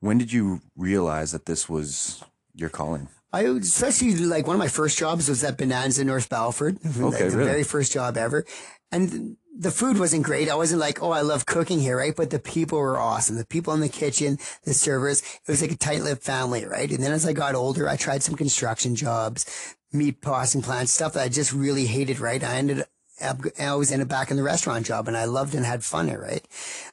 When 0.01 0.19
did 0.19 0.33
you 0.33 0.61
realize 0.77 1.33
that 1.33 1.47
this 1.47 1.69
was 1.69 2.23
your 2.55 2.69
calling? 2.69 3.09
I 3.37 3.51
would- 3.51 3.63
especially 3.63 4.15
like 4.17 4.47
one 4.47 4.57
of 4.57 4.61
my 4.61 4.69
first 4.69 4.97
jobs 4.99 5.29
was 5.29 5.45
at 5.45 5.59
Bonanza 5.59 6.05
North 6.05 6.29
Battleford. 6.29 6.81
Mm-hmm. 6.81 7.05
Okay, 7.05 7.23
like, 7.25 7.31
the 7.33 7.39
really? 7.39 7.51
very 7.51 7.65
first 7.65 7.93
job 7.93 8.17
ever. 8.17 8.45
And 8.91 9.37
the 9.59 9.71
food 9.71 9.99
wasn't 9.99 10.23
great. 10.23 10.49
I 10.49 10.55
wasn't 10.55 10.81
like, 10.81 11.03
oh, 11.03 11.11
I 11.11 11.23
love 11.23 11.47
cooking 11.47 11.81
here, 11.81 11.97
right? 11.97 12.15
But 12.15 12.31
the 12.31 12.39
people 12.39 12.79
were 12.79 12.99
awesome. 12.99 13.37
The 13.37 13.47
people 13.47 13.75
in 13.75 13.81
the 13.81 13.89
kitchen, 13.89 14.39
the 14.65 14.75
servers, 14.75 15.21
it 15.21 15.49
was 15.49 15.63
like 15.63 15.73
a 15.73 15.77
tight-lipped 15.77 16.23
family, 16.23 16.65
right? 16.65 16.91
And 16.91 17.03
then 17.03 17.13
as 17.13 17.27
I 17.27 17.33
got 17.33 17.55
older, 17.55 17.89
I 17.89 17.97
tried 17.97 18.23
some 18.23 18.37
construction 18.37 18.95
jobs, 18.95 19.75
meat 19.93 20.21
processing 20.21 20.63
plants, 20.63 20.93
stuff 20.93 21.15
that 21.15 21.25
I 21.25 21.29
just 21.29 21.53
really 21.53 21.87
hated, 21.87 22.21
right? 22.21 22.43
I 22.43 22.57
ended 22.57 22.81
up 22.81 22.89
I 23.21 23.67
always 23.67 23.93
ended 23.93 24.09
back 24.09 24.31
in 24.31 24.37
the 24.37 24.43
restaurant 24.43 24.85
job 24.85 25.09
and 25.09 25.17
I 25.17 25.25
loved 25.25 25.55
and 25.55 25.65
had 25.65 25.83
fun 25.83 26.09
it, 26.11 26.21
right? 26.21 26.47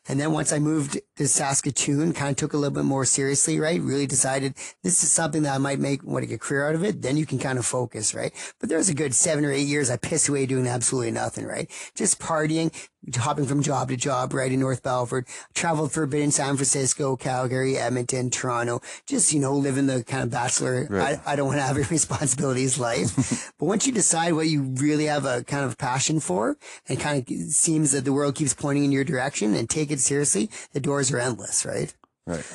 And 0.07 0.19
then 0.19 0.31
once 0.31 0.53
I 0.53 0.59
moved 0.59 0.99
to 1.17 1.27
Saskatoon, 1.27 2.13
kind 2.13 2.31
of 2.31 2.37
took 2.37 2.53
a 2.53 2.57
little 2.57 2.73
bit 2.73 2.85
more 2.85 3.03
seriously, 3.03 3.59
right? 3.59 3.81
Really 3.81 4.07
decided 4.07 4.55
this 4.83 5.03
is 5.03 5.11
something 5.11 5.43
that 5.43 5.55
I 5.55 5.57
might 5.57 5.79
make, 5.79 6.01
want 6.03 6.23
to 6.23 6.27
get 6.27 6.35
a 6.35 6.39
career 6.39 6.69
out 6.69 6.75
of 6.75 6.83
it. 6.83 7.01
Then 7.01 7.17
you 7.17 7.25
can 7.25 7.39
kind 7.39 7.59
of 7.59 7.65
focus, 7.65 8.15
right? 8.15 8.31
But 8.59 8.69
there 8.69 8.77
was 8.77 8.89
a 8.89 8.93
good 8.93 9.13
seven 9.13 9.43
or 9.43 9.51
eight 9.51 9.67
years 9.67 9.89
I 9.89 9.97
pissed 9.97 10.29
away 10.29 10.45
doing 10.45 10.65
absolutely 10.67 11.11
nothing, 11.11 11.45
right? 11.45 11.69
Just 11.93 12.19
partying, 12.19 12.73
hopping 13.15 13.45
from 13.45 13.61
job 13.61 13.89
to 13.89 13.97
job, 13.97 14.33
right 14.33 14.51
in 14.51 14.59
North 14.59 14.83
Battleford. 14.83 15.27
Traveled 15.53 15.91
for 15.91 16.03
a 16.03 16.07
bit 16.07 16.21
in 16.21 16.31
San 16.31 16.55
Francisco, 16.55 17.15
Calgary, 17.15 17.77
Edmonton, 17.77 18.29
Toronto. 18.29 18.81
Just, 19.05 19.33
you 19.33 19.39
know, 19.39 19.53
living 19.53 19.87
the 19.87 20.03
kind 20.03 20.23
of 20.23 20.29
bachelor, 20.29 20.87
Right. 20.89 21.19
I, 21.25 21.33
I 21.33 21.35
don't 21.35 21.47
want 21.47 21.59
to 21.59 21.63
have 21.63 21.77
any 21.77 21.85
responsibilities 21.91 22.79
life. 22.79 23.53
but 23.59 23.65
once 23.65 23.85
you 23.85 23.93
decide 23.93 24.33
what 24.33 24.47
you 24.47 24.61
really 24.61 25.05
have 25.05 25.25
a 25.25 25.43
kind 25.43 25.65
of 25.65 25.77
passion 25.77 26.19
for, 26.19 26.57
and 26.87 26.99
kind 26.99 27.21
of 27.21 27.37
seems 27.49 27.91
that 27.91 28.05
the 28.05 28.13
world 28.13 28.35
keeps 28.35 28.53
pointing 28.53 28.85
in 28.85 28.91
your 28.91 29.03
direction 29.03 29.53
and 29.55 29.69
take 29.69 29.91
it 29.91 29.99
seriously, 29.99 30.49
the 30.71 30.79
doors 30.79 31.11
are 31.11 31.19
endless, 31.19 31.65
right? 31.65 31.93
Right. 32.25 32.45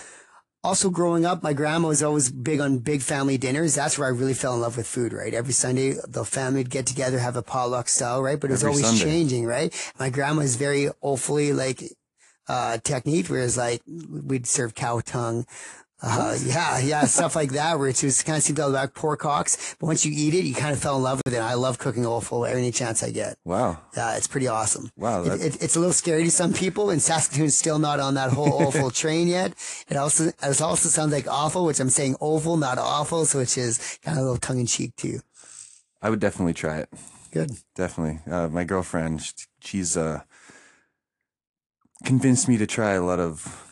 Also 0.69 0.91
growing 0.91 1.25
up, 1.25 1.43
my 1.43 1.55
grandma 1.55 1.89
was 1.89 2.03
always 2.03 2.31
big 2.31 2.61
on 2.61 2.79
big 2.79 3.01
family 3.01 3.39
dinners. 3.39 3.75
That's 3.75 3.99
where 3.99 4.07
I 4.07 4.11
really 4.11 4.35
fell 4.35 4.55
in 4.55 4.61
love 4.61 4.77
with 4.77 4.87
food, 4.87 5.15
right? 5.15 5.33
Every 5.33 5.55
Sunday, 5.55 5.95
the 6.07 6.25
family 6.27 6.61
would 6.61 6.71
get 6.71 6.85
together, 6.87 7.19
have 7.19 7.37
a 7.37 7.43
potluck 7.43 7.89
style, 7.89 8.23
right? 8.23 8.39
But 8.39 8.51
it 8.51 8.53
was 8.53 8.63
Every 8.63 8.83
always 8.83 8.87
Sunday. 8.87 9.05
changing, 9.05 9.47
right? 9.47 9.73
My 9.99 10.11
grandma 10.11 10.43
is 10.43 10.57
very 10.57 10.91
awfully 11.01 11.55
like, 11.55 11.83
uh, 12.49 12.79
technique, 12.85 13.29
whereas 13.29 13.57
like 13.57 13.81
we'd 13.87 14.47
serve 14.47 14.75
cow 14.75 15.01
tongue. 15.01 15.47
Uh, 16.01 16.37
yeah, 16.45 16.79
yeah, 16.79 17.05
stuff 17.05 17.35
like 17.35 17.51
that, 17.51 17.77
where 17.79 17.89
it 17.89 17.97
kind 18.25 18.37
of 18.37 18.43
seemed 18.45 18.61
all 18.61 18.71
about 18.71 18.95
pork 18.95 19.21
hocks. 19.23 19.75
But 19.81 19.87
once 19.87 20.07
you 20.07 20.13
eat 20.15 20.33
it, 20.33 20.45
you 20.45 20.55
kind 20.55 20.73
of 20.73 20.79
fell 20.81 20.97
in 20.97 21.03
love 21.03 21.21
with 21.25 21.35
it. 21.35 21.41
I 21.41 21.55
love 21.55 21.79
cooking 21.79 22.07
offal 22.07 22.47
any 22.47 22.71
chance 22.71 23.03
I 23.03 23.11
get. 23.11 23.37
Wow. 23.45 23.81
Yeah, 23.97 24.17
it's 24.17 24.29
pretty 24.29 24.47
awesome. 24.47 24.91
Wow, 24.97 25.25
It- 25.25 25.41
it, 25.41 25.63
it's 25.63 25.75
a 25.75 25.81
little 25.81 25.93
scary 25.93 26.23
to 26.23 26.31
some 26.31 26.53
people, 26.53 26.91
and 26.91 27.03
Saskatoon's 27.03 27.57
still 27.59 27.81
not 27.81 27.99
on 27.99 28.15
that 28.15 28.31
whole 28.33 28.63
awful 28.67 28.91
train 28.93 29.27
yet. 29.27 29.55
It 29.89 29.97
also 29.97 30.29
it 30.29 30.61
also 30.63 30.89
sounds 30.89 31.13
like 31.13 31.27
awful, 31.27 31.65
which 31.65 31.81
I'm 31.81 31.91
saying 31.91 32.15
oval, 32.21 32.57
not 32.57 32.79
awful, 32.79 33.27
so 33.27 33.39
which 33.41 33.59
is 33.59 33.99
kind 34.05 34.17
of 34.19 34.23
a 34.23 34.25
little 34.25 34.39
tongue 34.39 34.61
in 34.61 34.67
cheek 34.67 34.95
too. 34.95 35.19
I 36.01 36.11
would 36.11 36.21
definitely 36.21 36.55
try 36.55 36.79
it. 36.79 36.89
Good. 37.33 37.51
Definitely. 37.75 38.21
Uh, 38.33 38.47
my 38.49 38.63
girlfriend, 38.63 39.33
she's 39.61 39.97
uh, 39.97 40.23
convinced 42.05 42.49
me 42.49 42.57
to 42.57 42.67
try 42.67 42.93
a 42.93 43.03
lot 43.03 43.19
of 43.19 43.68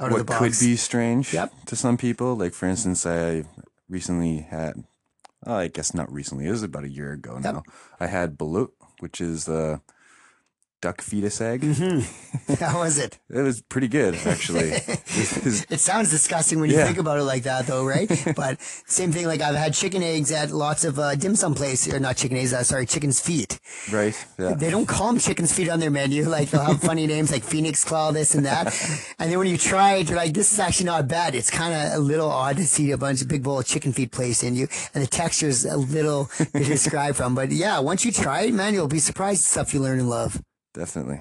Out 0.00 0.06
of 0.06 0.10
the 0.12 0.16
what 0.18 0.26
box. 0.26 0.38
could 0.58 0.64
be 0.66 0.76
strange 0.76 1.32
Yep. 1.34 1.52
to 1.66 1.76
some 1.76 1.96
people. 1.96 2.34
Like, 2.36 2.52
for 2.54 2.66
instance, 2.66 3.04
I 3.06 3.44
recently 3.88 4.38
had, 4.38 4.84
oh, 5.46 5.54
I 5.54 5.68
guess 5.68 5.92
not 5.94 6.10
recently, 6.12 6.46
it 6.46 6.50
was 6.50 6.62
about 6.62 6.84
a 6.84 6.88
year 6.88 7.12
ago 7.12 7.34
Yep. 7.34 7.42
now. 7.54 7.62
I 8.00 8.06
had 8.06 8.38
balut, 8.38 8.70
which 9.00 9.20
is 9.20 9.44
the 9.44 9.80
duck 10.80 11.02
fetus 11.02 11.40
egg. 11.40 11.60
Mm-hmm. 11.62 12.54
How 12.64 12.78
was 12.80 12.98
it? 12.98 13.18
It 13.28 13.42
was 13.42 13.60
pretty 13.62 13.88
good, 13.88 14.14
actually. 14.26 14.72
It 15.12 15.80
sounds 15.80 16.10
disgusting 16.10 16.60
when 16.60 16.70
you 16.70 16.76
Yeah. 16.76 16.86
think 16.86 16.98
about 16.98 17.18
it 17.18 17.24
like 17.24 17.42
that, 17.42 17.66
though, 17.66 17.84
right? 17.84 18.08
but 18.36 18.60
same 18.86 19.12
thing. 19.12 19.26
Like 19.26 19.40
I've 19.40 19.56
had 19.56 19.74
chicken 19.74 20.02
eggs 20.02 20.30
at 20.32 20.50
lots 20.50 20.84
of 20.84 20.98
uh, 20.98 21.14
dim 21.16 21.36
sum 21.36 21.54
places, 21.54 21.92
or 21.92 22.00
not 22.00 22.16
chicken 22.16 22.36
eggs. 22.38 22.52
Uh, 22.52 22.62
sorry, 22.62 22.86
chicken's 22.86 23.20
feet. 23.20 23.58
right? 23.92 24.14
Yeah. 24.38 24.54
They 24.54 24.70
don't 24.70 24.86
call 24.86 25.08
them 25.08 25.18
chicken's 25.18 25.52
feet 25.52 25.68
on 25.68 25.80
their 25.80 25.90
menu. 25.90 26.24
Like 26.28 26.50
they'll 26.50 26.64
have 26.64 26.80
funny 26.80 27.06
names 27.06 27.30
like 27.32 27.42
Phoenix 27.44 27.84
Claw, 27.84 28.12
this 28.12 28.34
and 28.34 28.46
that. 28.46 28.66
And 29.18 29.30
then 29.30 29.38
when 29.38 29.48
you 29.48 29.58
try 29.58 29.96
it, 29.96 30.08
you're 30.08 30.16
like, 30.16 30.32
this 30.32 30.52
is 30.52 30.58
actually 30.58 30.86
not 30.86 31.08
bad. 31.08 31.34
It's 31.34 31.50
kind 31.50 31.74
of 31.74 31.98
a 31.98 32.00
little 32.02 32.30
odd 32.30 32.56
to 32.56 32.64
see 32.66 32.90
a 32.92 32.98
bunch 32.98 33.20
of 33.22 33.28
big 33.28 33.42
bowl 33.42 33.58
of 33.58 33.66
chicken 33.66 33.92
feet 33.92 34.12
placed 34.12 34.42
in 34.44 34.54
you. 34.54 34.68
And 34.94 35.02
the 35.02 35.08
texture 35.08 35.48
is 35.48 35.64
a 35.66 35.76
little 35.76 36.26
to 36.38 36.64
describe 36.64 37.16
from. 37.16 37.34
But 37.34 37.50
yeah, 37.50 37.80
once 37.80 38.04
you 38.04 38.12
try 38.12 38.42
it, 38.42 38.54
man, 38.54 38.72
you'll 38.74 38.88
be 38.88 38.98
surprised 39.00 39.40
at 39.42 39.44
stuff 39.50 39.74
you 39.74 39.80
learn 39.80 39.98
and 39.98 40.08
love. 40.08 40.40
Definitely. 40.74 41.20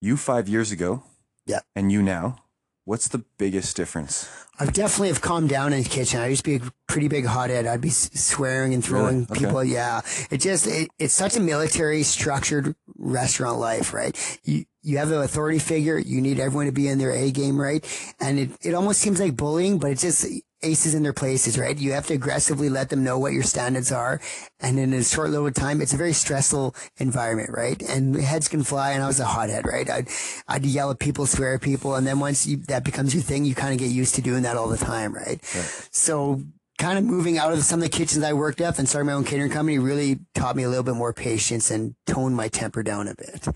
You 0.00 0.16
five 0.16 0.48
years 0.48 0.70
ago, 0.72 1.02
Yeah. 1.46 1.60
and 1.74 1.90
you 1.90 2.02
now, 2.02 2.36
what's 2.84 3.08
the 3.08 3.24
biggest 3.38 3.76
difference? 3.76 4.28
I 4.58 4.66
definitely 4.66 5.08
have 5.08 5.20
calmed 5.20 5.48
down 5.50 5.72
in 5.72 5.82
the 5.82 5.88
kitchen. 5.88 6.20
I 6.20 6.28
used 6.28 6.44
to 6.44 6.58
be 6.58 6.64
a 6.66 6.70
pretty 6.88 7.08
big 7.08 7.26
hothead. 7.26 7.66
I'd 7.66 7.80
be 7.82 7.90
swearing 7.90 8.72
and 8.74 8.82
throwing 8.84 9.20
Really? 9.20 9.26
Okay. 9.30 9.44
people. 9.44 9.64
Yeah, 9.64 10.00
it 10.30 10.38
just 10.38 10.66
it, 10.66 10.88
it's 10.98 11.12
such 11.14 11.36
a 11.36 11.40
military 11.40 12.02
structured 12.02 12.74
restaurant 12.96 13.58
life, 13.58 13.92
right? 13.92 14.16
You 14.44 14.64
you 14.82 14.98
have 14.98 15.10
an 15.10 15.20
authority 15.20 15.58
figure. 15.58 15.98
You 15.98 16.20
need 16.22 16.38
everyone 16.40 16.66
to 16.66 16.72
be 16.72 16.88
in 16.88 16.98
their 16.98 17.10
A 17.10 17.30
game, 17.32 17.60
right? 17.60 17.84
And 18.20 18.38
it 18.38 18.50
it 18.62 18.72
almost 18.74 19.00
seems 19.00 19.20
like 19.20 19.36
bullying, 19.36 19.78
but 19.78 19.90
it's 19.90 20.02
just 20.02 20.26
aces 20.62 20.94
in 20.94 21.02
their 21.02 21.12
places, 21.12 21.58
right? 21.58 21.76
You 21.76 21.92
have 21.92 22.06
to 22.06 22.14
aggressively 22.14 22.68
let 22.68 22.88
them 22.88 23.04
know 23.04 23.18
what 23.18 23.32
your 23.32 23.42
standards 23.42 23.92
are, 23.92 24.20
and 24.60 24.78
in 24.78 24.92
a 24.92 25.04
short 25.04 25.30
little 25.30 25.50
time, 25.50 25.80
it's 25.80 25.92
a 25.92 25.96
very 25.96 26.12
stressful 26.12 26.74
environment, 26.98 27.50
right? 27.52 27.80
And 27.82 28.16
heads 28.16 28.48
can 28.48 28.62
fly, 28.62 28.92
and 28.92 29.02
I 29.02 29.06
was 29.06 29.20
a 29.20 29.24
hothead, 29.26 29.66
right? 29.66 29.88
I'd 29.88 30.08
I'd 30.48 30.64
yell 30.64 30.90
at 30.90 30.98
people, 30.98 31.26
swear 31.26 31.54
at 31.54 31.62
people, 31.62 31.94
and 31.94 32.06
then 32.06 32.18
once 32.20 32.46
you, 32.46 32.58
that 32.68 32.84
becomes 32.84 33.14
your 33.14 33.22
thing, 33.22 33.44
you 33.44 33.54
kind 33.54 33.72
of 33.72 33.78
get 33.78 33.90
used 33.90 34.14
to 34.16 34.22
doing 34.22 34.42
that 34.42 34.56
all 34.56 34.68
the 34.68 34.78
time, 34.78 35.14
right? 35.14 35.42
So 35.90 36.42
kind 36.78 36.98
of 36.98 37.04
moving 37.04 37.38
out 37.38 37.52
of 37.52 37.62
some 37.62 37.80
of 37.80 37.84
the 37.84 37.96
kitchens 37.96 38.22
I 38.22 38.34
worked 38.34 38.60
at 38.60 38.78
and 38.78 38.88
starting 38.88 39.06
my 39.06 39.14
own 39.14 39.24
catering 39.24 39.50
company 39.50 39.78
really 39.78 40.18
taught 40.34 40.56
me 40.56 40.62
a 40.62 40.68
little 40.68 40.84
bit 40.84 40.94
more 40.94 41.12
patience 41.12 41.70
and 41.70 41.94
toned 42.06 42.36
my 42.36 42.48
temper 42.48 42.82
down 42.82 43.08
a 43.08 43.14
bit. 43.14 43.48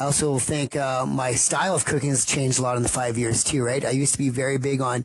I 0.00 0.04
also 0.04 0.38
think 0.38 0.76
uh, 0.76 1.04
my 1.06 1.32
style 1.32 1.74
of 1.74 1.84
cooking 1.84 2.10
has 2.10 2.24
changed 2.24 2.58
a 2.58 2.62
lot 2.62 2.76
in 2.76 2.82
the 2.82 2.88
five 2.88 3.18
years 3.18 3.44
too, 3.44 3.62
right? 3.62 3.84
I 3.84 3.90
used 3.90 4.12
to 4.12 4.18
be 4.18 4.30
very 4.30 4.56
big 4.56 4.80
on 4.80 5.04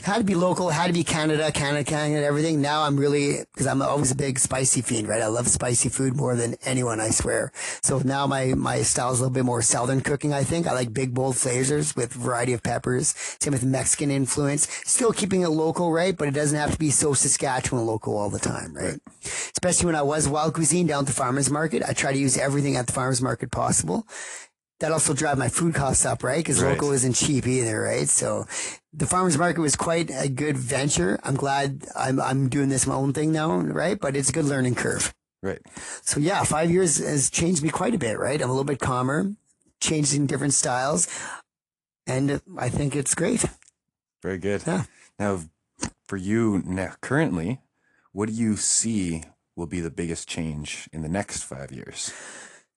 had 0.00 0.18
to 0.18 0.24
be 0.24 0.34
local, 0.34 0.70
had 0.70 0.88
to 0.88 0.92
be 0.92 1.04
Canada, 1.04 1.52
Canada, 1.52 1.84
Canada, 1.84 2.24
everything. 2.24 2.60
Now 2.60 2.82
I'm 2.82 2.96
really, 2.96 3.38
because 3.52 3.66
I'm 3.66 3.82
always 3.82 4.10
a 4.10 4.16
big 4.16 4.38
spicy 4.38 4.80
fiend, 4.80 5.06
right? 5.06 5.22
I 5.22 5.26
love 5.26 5.46
spicy 5.48 5.88
food 5.90 6.16
more 6.16 6.34
than 6.34 6.56
anyone, 6.64 6.98
I 7.00 7.10
swear. 7.10 7.52
So 7.82 7.98
now 7.98 8.26
my, 8.26 8.54
my 8.54 8.82
style 8.82 9.12
is 9.12 9.20
a 9.20 9.22
little 9.22 9.34
bit 9.34 9.44
more 9.44 9.62
southern 9.62 10.00
cooking, 10.00 10.32
I 10.32 10.44
think. 10.44 10.66
I 10.66 10.72
like 10.72 10.92
big, 10.92 11.14
bold 11.14 11.36
flavors 11.36 11.94
with 11.94 12.12
variety 12.12 12.52
of 12.52 12.62
peppers. 12.62 13.14
Same 13.40 13.52
with 13.52 13.64
Mexican 13.64 14.10
influence. 14.10 14.68
Still 14.84 15.12
keeping 15.12 15.42
it 15.42 15.48
local, 15.48 15.92
right? 15.92 16.16
But 16.16 16.28
it 16.28 16.34
doesn't 16.34 16.58
have 16.58 16.72
to 16.72 16.78
be 16.78 16.90
so 16.90 17.14
Saskatchewan 17.14 17.86
local 17.86 18.16
all 18.16 18.30
the 18.30 18.38
time, 18.38 18.74
right? 18.74 18.98
Especially 19.24 19.86
when 19.86 19.96
I 19.96 20.02
was 20.02 20.28
wild 20.28 20.54
cuisine 20.54 20.86
down 20.86 21.00
at 21.00 21.06
the 21.06 21.12
farmer's 21.12 21.50
market. 21.50 21.82
I 21.86 21.92
try 21.92 22.12
to 22.12 22.18
use 22.18 22.36
everything 22.36 22.76
at 22.76 22.86
the 22.86 22.92
farmer's 22.92 23.22
market 23.22 23.52
possible 23.52 24.06
that 24.82 24.90
also 24.92 25.14
drive 25.14 25.38
my 25.38 25.48
food 25.48 25.74
costs 25.74 26.04
up, 26.04 26.22
right? 26.24 26.38
Because 26.38 26.60
Right. 26.60 26.72
local 26.72 26.90
isn't 26.90 27.14
cheap 27.14 27.46
either, 27.46 27.80
right? 27.80 28.08
So 28.08 28.46
the 28.92 29.06
farmers 29.06 29.38
market 29.38 29.60
was 29.60 29.76
quite 29.76 30.10
a 30.10 30.28
good 30.28 30.56
venture. 30.58 31.18
I'm 31.22 31.36
glad 31.36 31.86
I'm 31.96 32.20
I'm 32.20 32.48
doing 32.48 32.68
this 32.68 32.86
my 32.86 32.94
own 32.94 33.12
thing 33.12 33.30
now, 33.32 33.54
right? 33.60 33.98
But 33.98 34.16
it's 34.16 34.28
a 34.28 34.32
good 34.32 34.44
learning 34.44 34.74
curve. 34.74 35.14
Right. 35.40 35.60
So 36.02 36.20
yeah, 36.20 36.42
five 36.44 36.70
years 36.70 36.98
has 36.98 37.30
changed 37.30 37.62
me 37.62 37.70
quite 37.70 37.94
a 37.94 37.98
bit, 37.98 38.18
right? 38.18 38.40
I'm 38.42 38.50
a 38.50 38.52
little 38.52 38.64
bit 38.64 38.80
calmer, 38.80 39.32
changed 39.80 40.14
in 40.14 40.26
different 40.26 40.54
styles, 40.54 41.08
and 42.06 42.40
I 42.58 42.68
think 42.68 42.94
it's 42.96 43.14
great. 43.14 43.44
Very 44.22 44.38
good. 44.38 44.62
Yeah. 44.66 44.84
Now, 45.18 45.40
for 46.06 46.16
you 46.16 46.62
now, 46.66 46.94
currently, 47.00 47.60
what 48.12 48.28
do 48.28 48.34
you 48.34 48.56
see 48.56 49.22
will 49.56 49.66
be 49.66 49.80
the 49.80 49.90
biggest 49.90 50.28
change 50.28 50.88
in 50.92 51.02
the 51.02 51.08
next 51.08 51.44
five 51.44 51.70
years? 51.72 52.12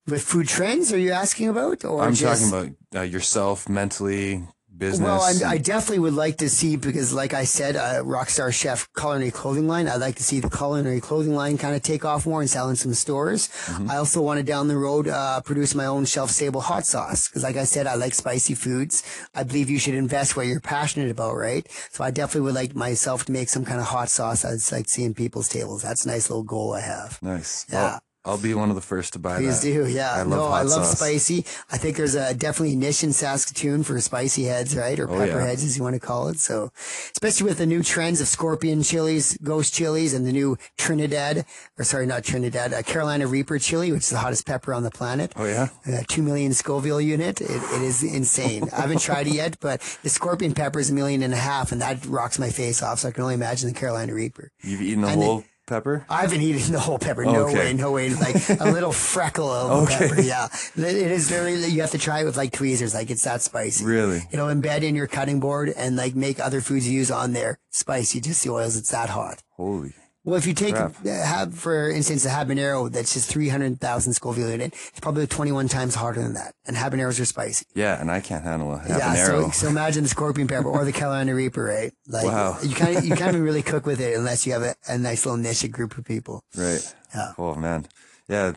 With 0.08 0.22
food 0.22 0.48
trends, 0.48 0.94
are 0.94 1.00
you 1.00 1.12
asking 1.12 1.50
about? 1.50 1.84
Or 1.84 2.02
I'm 2.04 2.14
just... 2.14 2.52
talking 2.52 2.76
about 2.92 3.02
uh, 3.02 3.04
yourself, 3.04 3.68
mentally, 3.68 4.44
business. 4.78 5.06
Well, 5.06 5.22
I'm, 5.22 5.44
I 5.50 5.58
definitely 5.58 6.00
would 6.00 6.14
like 6.14 6.38
to 6.38 6.50
see 6.50 6.76
because, 6.76 7.14
like 7.14 7.34
I 7.34 7.44
said, 7.44 7.76
uh, 7.76 8.04
Rockstar 8.04 8.54
Chef 8.54 8.88
culinary 8.94 9.32
clothing 9.32 9.68
line. 9.68 9.88
I'd 9.88 10.02
like 10.02 10.16
to 10.16 10.24
see 10.24 10.40
the 10.40 10.50
culinary 10.50 11.02
clothing 11.02 11.36
line 11.36 11.58
kind 11.58 11.76
of 11.76 11.82
take 11.82 12.06
off 12.06 12.26
more 12.26 12.42
and 12.42 12.50
sell 12.50 12.70
in 12.70 12.76
some 12.76 12.94
stores. 12.94 13.48
Mm-hmm. 13.48 13.90
I 13.90 13.98
also 13.98 14.22
want 14.22 14.40
to 14.40 14.44
down 14.44 14.68
the 14.68 14.78
road 14.78 15.08
uh, 15.08 15.42
produce 15.42 15.76
my 15.76 15.86
own 15.86 16.06
shelf 16.06 16.30
stable 16.30 16.62
hot 16.62 16.86
sauce 16.86 17.28
because, 17.28 17.44
like 17.44 17.58
I 17.58 17.64
said, 17.64 17.88
I 17.88 17.96
like 17.96 18.14
spicy 18.14 18.56
foods. 18.56 19.04
I 19.34 19.44
believe 19.44 19.70
you 19.70 19.80
should 19.80 19.96
invest 19.96 20.36
where 20.36 20.46
you're 20.46 20.60
passionate 20.60 21.10
about, 21.10 21.36
right? 21.36 21.68
So 21.92 22.04
I 22.04 22.12
definitely 22.12 22.42
would 22.42 22.56
like 22.56 22.76
myself 22.76 23.26
to 23.26 23.32
make 23.32 23.50
some 23.50 23.66
kind 23.66 23.80
of 23.80 23.88
hot 23.88 24.10
sauce. 24.10 24.46
I'd 24.46 24.60
like 24.76 24.90
seeing 24.90 25.14
people's 25.14 25.50
tables. 25.50 25.82
That's 25.82 26.06
a 26.06 26.10
nice 26.10 26.30
little 26.30 26.44
goal 26.44 26.74
I 26.74 26.82
have. 26.82 27.20
nice. 27.22 27.66
Yeah. 27.72 27.86
I'll, 27.86 28.02
I'll 28.26 28.40
be 28.40 28.54
one 28.56 28.70
of 28.70 28.76
the 28.76 28.82
first 28.82 29.14
to 29.14 29.20
buy 29.20 29.38
Please 29.38 29.62
that. 29.62 29.68
do, 29.68 29.88
yeah. 29.88 30.14
I 30.14 30.24
love 30.24 30.30
no, 30.30 30.46
I 30.48 30.62
love 30.64 30.84
sauce. 30.86 30.98
spicy. 30.98 31.46
I 31.72 31.78
think 31.78 31.96
there's 31.96 32.16
a 32.16 32.34
definitely 32.34 32.76
niche 32.76 33.04
in 33.04 33.14
Saskatoon 33.14 33.84
for 33.84 34.02
spicy 34.02 34.46
heads, 34.46 34.76
right, 34.76 35.00
or 35.00 35.08
Oh, 35.10 35.14
pepper 35.18 35.40
yeah. 35.40 35.46
heads, 35.46 35.64
as 35.64 35.78
you 35.78 35.84
want 35.84 35.94
to 35.94 36.00
call 36.00 36.28
it. 36.30 36.40
So, 36.40 36.72
especially 37.12 37.48
with 37.48 37.60
the 37.60 37.68
new 37.68 37.84
trends 37.84 38.22
of 38.22 38.28
scorpion 38.28 38.82
chilies, 38.82 39.38
ghost 39.44 39.74
chilies, 39.76 40.14
and 40.16 40.26
the 40.26 40.32
new 40.32 40.58
Trinidad, 40.78 41.46
or 41.78 41.84
sorry, 41.86 42.08
not 42.08 42.24
Trinidad, 42.24 42.74
uh, 42.74 42.82
Carolina 42.82 43.28
Reaper 43.28 43.60
chili, 43.60 43.92
which 43.92 44.02
is 44.02 44.10
the 44.10 44.18
hottest 44.18 44.46
pepper 44.48 44.74
on 44.74 44.82
the 44.84 44.92
planet. 44.92 45.32
Oh 45.36 45.46
yeah. 45.46 45.70
Uh, 45.88 46.02
two 46.08 46.24
million 46.24 46.52
Scoville 46.54 47.00
unit. 47.02 47.42
It, 47.42 47.50
it 47.52 47.82
is 47.82 48.02
insane. 48.04 48.68
I 48.74 48.82
haven't 48.82 49.02
tried 49.02 49.28
it 49.28 49.34
yet, 49.34 49.58
but 49.62 49.82
the 50.02 50.10
scorpion 50.10 50.54
pepper 50.56 50.80
is 50.80 50.90
a 50.90 50.94
million 50.94 51.22
and 51.22 51.34
a 51.34 51.38
half, 51.38 51.72
and 51.72 51.80
that 51.82 52.04
rocks 52.08 52.40
my 52.40 52.50
face 52.50 52.82
off. 52.82 53.00
So 53.00 53.10
I 53.10 53.12
can 53.12 53.22
only 53.22 53.36
imagine 53.36 53.70
the 53.70 53.76
Carolina 53.80 54.14
Reaper. 54.16 54.52
You've 54.64 54.82
eaten 54.82 55.02
the 55.02 55.10
And 55.10 55.22
whole 55.22 55.44
pepper. 55.66 56.06
I 56.10 56.22
haven't 56.22 56.42
eaten 56.42 56.72
the 56.74 56.80
whole 56.80 57.00
pepper. 57.00 57.26
No 57.26 57.46
Okay. 57.48 57.58
way, 57.58 57.74
no 57.74 57.92
way. 57.92 58.10
Like 58.10 58.36
a 58.60 58.66
little 58.72 58.92
freckle 58.92 59.50
of 59.50 59.84
Okay. 59.84 60.10
pepper. 60.10 60.22
Yeah, 60.22 60.48
it 60.76 60.84
is 61.12 61.30
very. 61.30 61.56
You 61.66 61.82
have 61.82 61.92
to 61.92 61.98
try 61.98 62.22
it 62.22 62.26
with 62.26 62.38
like 62.38 62.52
tweezers. 62.52 62.94
Like 62.94 63.10
it's 63.10 63.24
that 63.24 63.42
spicy. 63.42 63.86
Really? 63.86 64.24
It'll 64.32 64.48
embed 64.48 64.84
in 64.84 64.96
your 64.96 65.08
cutting 65.08 65.40
board 65.40 65.70
and 65.76 65.96
like 65.96 66.16
make 66.16 66.40
other 66.40 66.62
foods 66.62 66.88
you 66.88 66.94
use 66.94 67.12
on 67.12 67.34
there 67.34 67.58
spicy. 67.72 68.22
Just 68.22 68.44
the 68.44 68.52
oils. 68.52 68.76
It's 68.78 68.92
that 68.92 69.10
hot. 69.10 69.42
Holy. 69.52 69.94
Well, 70.26 70.36
if 70.36 70.48
you 70.48 70.54
take 70.56 70.76
have 70.76 71.54
for 71.54 71.90
instance 71.90 72.26
a 72.26 72.30
habanero 72.30 72.92
that's 72.92 73.14
just 73.14 73.30
three 73.30 73.48
hundred 73.48 73.80
thousand 73.80 74.14
Scoville 74.14 74.50
in 74.50 74.60
it, 74.60 74.74
it's 74.74 75.00
probably 75.00 75.28
twenty 75.28 75.52
one 75.52 75.68
times 75.68 75.94
harder 75.96 76.22
than 76.24 76.34
that. 76.34 76.54
And 76.66 76.76
habaneros 76.76 77.20
are 77.22 77.26
spicy. 77.26 77.66
Yeah, 77.76 78.02
and 78.02 78.10
I 78.10 78.22
can't 78.22 78.44
handle 78.44 78.74
a 78.74 78.80
habanero. 78.80 78.98
Yeah, 79.00 79.14
so, 79.26 79.50
so 79.52 79.68
imagine 79.68 80.02
the 80.04 80.10
scorpion 80.10 80.48
pepper 80.48 80.68
or 80.68 80.84
the 80.84 80.92
Carolina 81.00 81.36
Reaper, 81.36 81.64
right? 81.64 81.94
Like 82.08 82.26
Wow. 82.26 82.58
you 82.64 82.74
can't 82.76 83.06
you 83.06 83.16
can't 83.16 83.30
even 83.36 83.44
really 83.50 83.62
cook 83.62 83.86
with 83.86 84.02
it 84.02 84.18
unless 84.18 84.46
you 84.48 84.54
have 84.54 84.64
a, 84.64 84.76
a 84.88 84.98
nice 84.98 85.26
little 85.26 85.38
niche 85.38 85.72
group 85.72 85.96
of 85.98 86.04
people. 86.06 86.44
right. 86.58 86.96
Yeah. 87.14 87.32
Oh 87.38 87.54
man. 87.56 87.86
Yeah. 88.28 88.54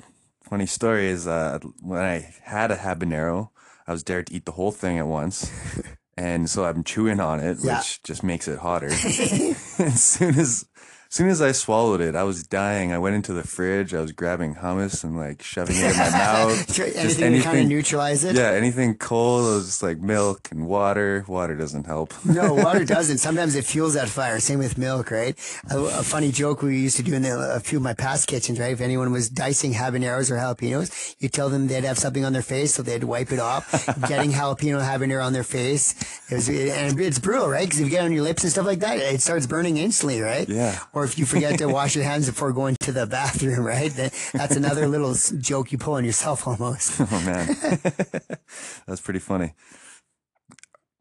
funny 0.49 0.65
story 0.67 1.09
is 1.09 1.27
uh, 1.27 1.59
when 1.83 2.01
I 2.01 2.35
had 2.43 2.71
a 2.71 2.77
habanero, 2.77 3.51
I 3.87 3.93
was 3.93 4.03
dared 4.03 4.29
to 4.29 4.35
eat 4.35 4.47
the 4.47 4.53
whole 4.53 4.73
thing 4.73 4.97
at 4.99 5.07
once. 5.07 5.51
And 6.21 6.51
so 6.51 6.65
I'm 6.65 6.83
chewing 6.83 7.21
on 7.21 7.39
it, 7.39 7.59
Yeah. 7.63 7.79
which 7.79 8.03
just 8.03 8.25
makes 8.25 8.49
it 8.49 8.59
hotter. 8.59 8.89
as 8.89 10.03
soon 10.03 10.37
as 10.37 10.65
soon 11.09 11.29
as 11.29 11.41
I 11.41 11.53
swallowed 11.53 12.01
it, 12.01 12.15
I 12.15 12.25
was 12.25 12.45
dying. 12.45 12.93
I 12.93 12.99
went 12.99 13.17
into 13.17 13.33
the 13.33 13.43
fridge. 13.43 13.95
I 13.95 14.01
was 14.01 14.13
grabbing 14.13 14.57
hummus 14.57 15.05
and 15.05 15.17
like 15.17 15.43
shoving 15.43 15.77
it 15.77 15.91
in 15.91 15.97
my 15.97 16.11
mouth. 16.11 16.67
Just 16.67 17.21
anything, 17.21 17.33
to 17.33 17.41
kind 17.43 17.59
of 17.61 17.67
neutralize 17.67 18.25
it. 18.25 18.37
Yeah, 18.37 18.51
anything 18.51 18.95
cold. 18.97 19.47
It 19.47 19.55
was 19.57 19.67
just 19.67 19.83
like 19.83 19.99
milk 19.99 20.49
and 20.51 20.67
water. 20.67 21.25
Water 21.29 21.55
doesn't 21.55 21.87
help. 21.87 22.15
No, 22.25 22.55
water 22.55 22.85
doesn't. 22.97 23.19
Sometimes 23.19 23.55
it 23.55 23.65
fuels 23.65 23.95
that 23.95 24.09
fire. 24.09 24.41
Same 24.41 24.59
with 24.59 24.79
milk, 24.79 25.11
right? 25.11 25.37
A, 25.71 25.79
a 25.79 26.03
funny 26.03 26.31
joke 26.31 26.63
we 26.63 26.79
used 26.79 26.97
to 26.97 27.03
do 27.03 27.15
in 27.15 27.23
the, 27.23 27.55
a 27.55 27.61
few 27.61 27.79
of 27.79 27.83
my 27.85 27.95
past 27.95 28.27
kitchens, 28.27 28.59
right? 28.59 28.73
If 28.73 28.81
anyone 28.81 29.13
was 29.13 29.29
dicing 29.29 29.73
habaneros 29.73 30.31
or 30.31 30.37
jalapenos, 30.37 31.17
you 31.19 31.29
tell 31.29 31.49
them 31.49 31.69
they'd 31.69 31.85
have 31.85 31.99
something 31.99 32.25
on 32.25 32.33
their 32.33 32.43
face, 32.43 32.75
so 32.75 32.83
they'd 32.83 33.05
wipe 33.05 33.33
it 33.33 33.41
off. 33.41 33.71
Getting 34.09 34.31
jalapeno 34.33 34.81
habanero 34.81 35.25
on 35.25 35.33
their 35.33 35.45
face, 35.45 35.95
it 36.31 36.35
was, 36.35 36.49
and 36.49 37.01
it's 37.01 37.19
brutal, 37.19 37.49
right? 37.49 37.67
Because 37.67 37.81
if 37.81 37.87
you 37.87 37.91
get 37.91 38.03
it 38.03 38.07
on 38.07 38.13
your 38.13 38.23
lips 38.23 38.43
and 38.43 38.53
stuff 38.53 38.67
like 38.67 38.81
that, 38.81 38.99
it 38.99 39.21
starts 39.21 39.47
burning 39.47 39.77
instantly, 39.79 40.21
right? 40.21 40.49
Yeah. 40.49 40.79
Or 40.93 40.98
if 41.05 41.19
you 41.19 41.27
forget 41.27 41.59
to 41.59 41.67
wash 41.69 41.95
your 41.95 42.05
hands 42.05 42.27
before 42.27 42.53
going 42.53 42.77
to 42.81 42.93
the 42.93 43.07
bathroom, 43.07 43.65
right? 43.65 43.93
That's 44.33 44.57
another 44.57 44.87
little 44.95 45.15
joke 45.39 45.73
you 45.73 45.79
pull 45.79 45.95
on 45.95 46.05
yourself 46.05 46.47
almost. 46.47 47.01
Oh 47.11 47.23
man, 47.25 47.47
that's 48.87 49.01
pretty 49.01 49.21
funny. 49.21 49.55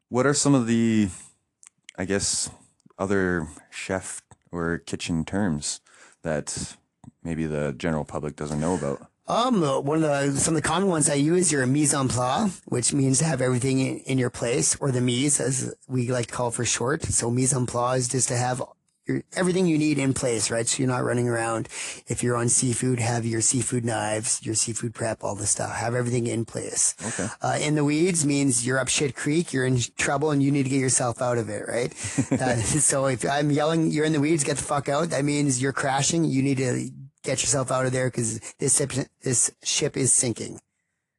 What 0.08 0.26
are 0.26 0.34
some 0.34 0.54
of 0.54 0.66
the, 0.66 1.08
I 1.98 2.04
guess, 2.06 2.50
other 2.98 3.46
chef 3.70 4.22
or 4.50 4.78
kitchen 4.78 5.24
terms 5.24 5.80
that 6.22 6.76
maybe 7.22 7.46
the 7.46 7.74
general 7.76 8.04
public 8.04 8.36
doesn't 8.36 8.60
know 8.60 8.74
about? 8.74 9.06
Um, 9.28 9.60
one 9.60 10.02
of 10.02 10.32
the 10.32 10.40
some 10.40 10.56
of 10.56 10.62
the 10.62 10.66
common 10.66 10.88
ones 10.88 11.10
I 11.10 11.14
use 11.14 11.52
are 11.52 11.66
mise 11.66 11.92
en 11.92 12.08
place, 12.08 12.62
which 12.64 12.94
means 12.94 13.18
to 13.18 13.26
have 13.26 13.42
everything 13.42 13.78
in, 13.80 13.98
in 14.00 14.18
your 14.18 14.30
place, 14.30 14.74
or 14.80 14.90
the 14.90 15.02
mise 15.02 15.38
as 15.38 15.74
we 15.86 16.10
like 16.10 16.28
to 16.28 16.32
call 16.32 16.48
it 16.48 16.54
for 16.54 16.64
short. 16.64 17.02
So 17.04 17.30
mise 17.30 17.52
en 17.52 17.66
place 17.66 18.04
is 18.04 18.08
just 18.08 18.28
to 18.28 18.36
have 18.38 18.62
your, 19.08 19.22
everything 19.34 19.66
you 19.66 19.78
need 19.78 19.98
in 19.98 20.12
place, 20.14 20.50
right? 20.50 20.68
So 20.68 20.78
you're 20.82 20.88
not 20.88 21.02
running 21.02 21.28
around. 21.28 21.68
If 22.06 22.22
you're 22.22 22.36
on 22.36 22.48
seafood, 22.48 23.00
have 23.00 23.24
your 23.24 23.40
seafood 23.40 23.84
knives, 23.84 24.44
your 24.44 24.54
seafood 24.54 24.94
prep, 24.94 25.24
all 25.24 25.34
this 25.34 25.50
stuff. 25.50 25.74
Have 25.74 25.94
everything 25.94 26.26
in 26.26 26.44
place. 26.44 26.94
Okay. 27.04 27.26
Uh, 27.40 27.58
in 27.60 27.74
the 27.74 27.84
weeds 27.84 28.24
means 28.26 28.66
you're 28.66 28.78
up 28.78 28.88
shit 28.88 29.16
creek, 29.16 29.52
you're 29.52 29.64
in 29.64 29.80
trouble, 29.96 30.30
and 30.30 30.42
you 30.42 30.50
need 30.50 30.64
to 30.64 30.70
get 30.70 30.80
yourself 30.80 31.22
out 31.22 31.38
of 31.38 31.48
it, 31.48 31.64
right? 31.66 31.92
uh, 32.32 32.56
so 32.56 33.06
if 33.06 33.24
I'm 33.24 33.50
yelling, 33.50 33.90
you're 33.90 34.04
in 34.04 34.12
the 34.12 34.20
weeds, 34.20 34.44
get 34.44 34.58
the 34.58 34.64
fuck 34.64 34.88
out. 34.88 35.10
That 35.10 35.24
means 35.24 35.60
you're 35.60 35.72
crashing. 35.72 36.24
You 36.24 36.42
need 36.42 36.58
to 36.58 36.90
get 37.24 37.42
yourself 37.42 37.70
out 37.72 37.86
of 37.86 37.92
there 37.92 38.08
because 38.08 38.38
this 38.58 38.76
ship, 38.76 38.92
this 39.22 39.50
ship 39.62 39.96
is 39.96 40.12
sinking. 40.12 40.60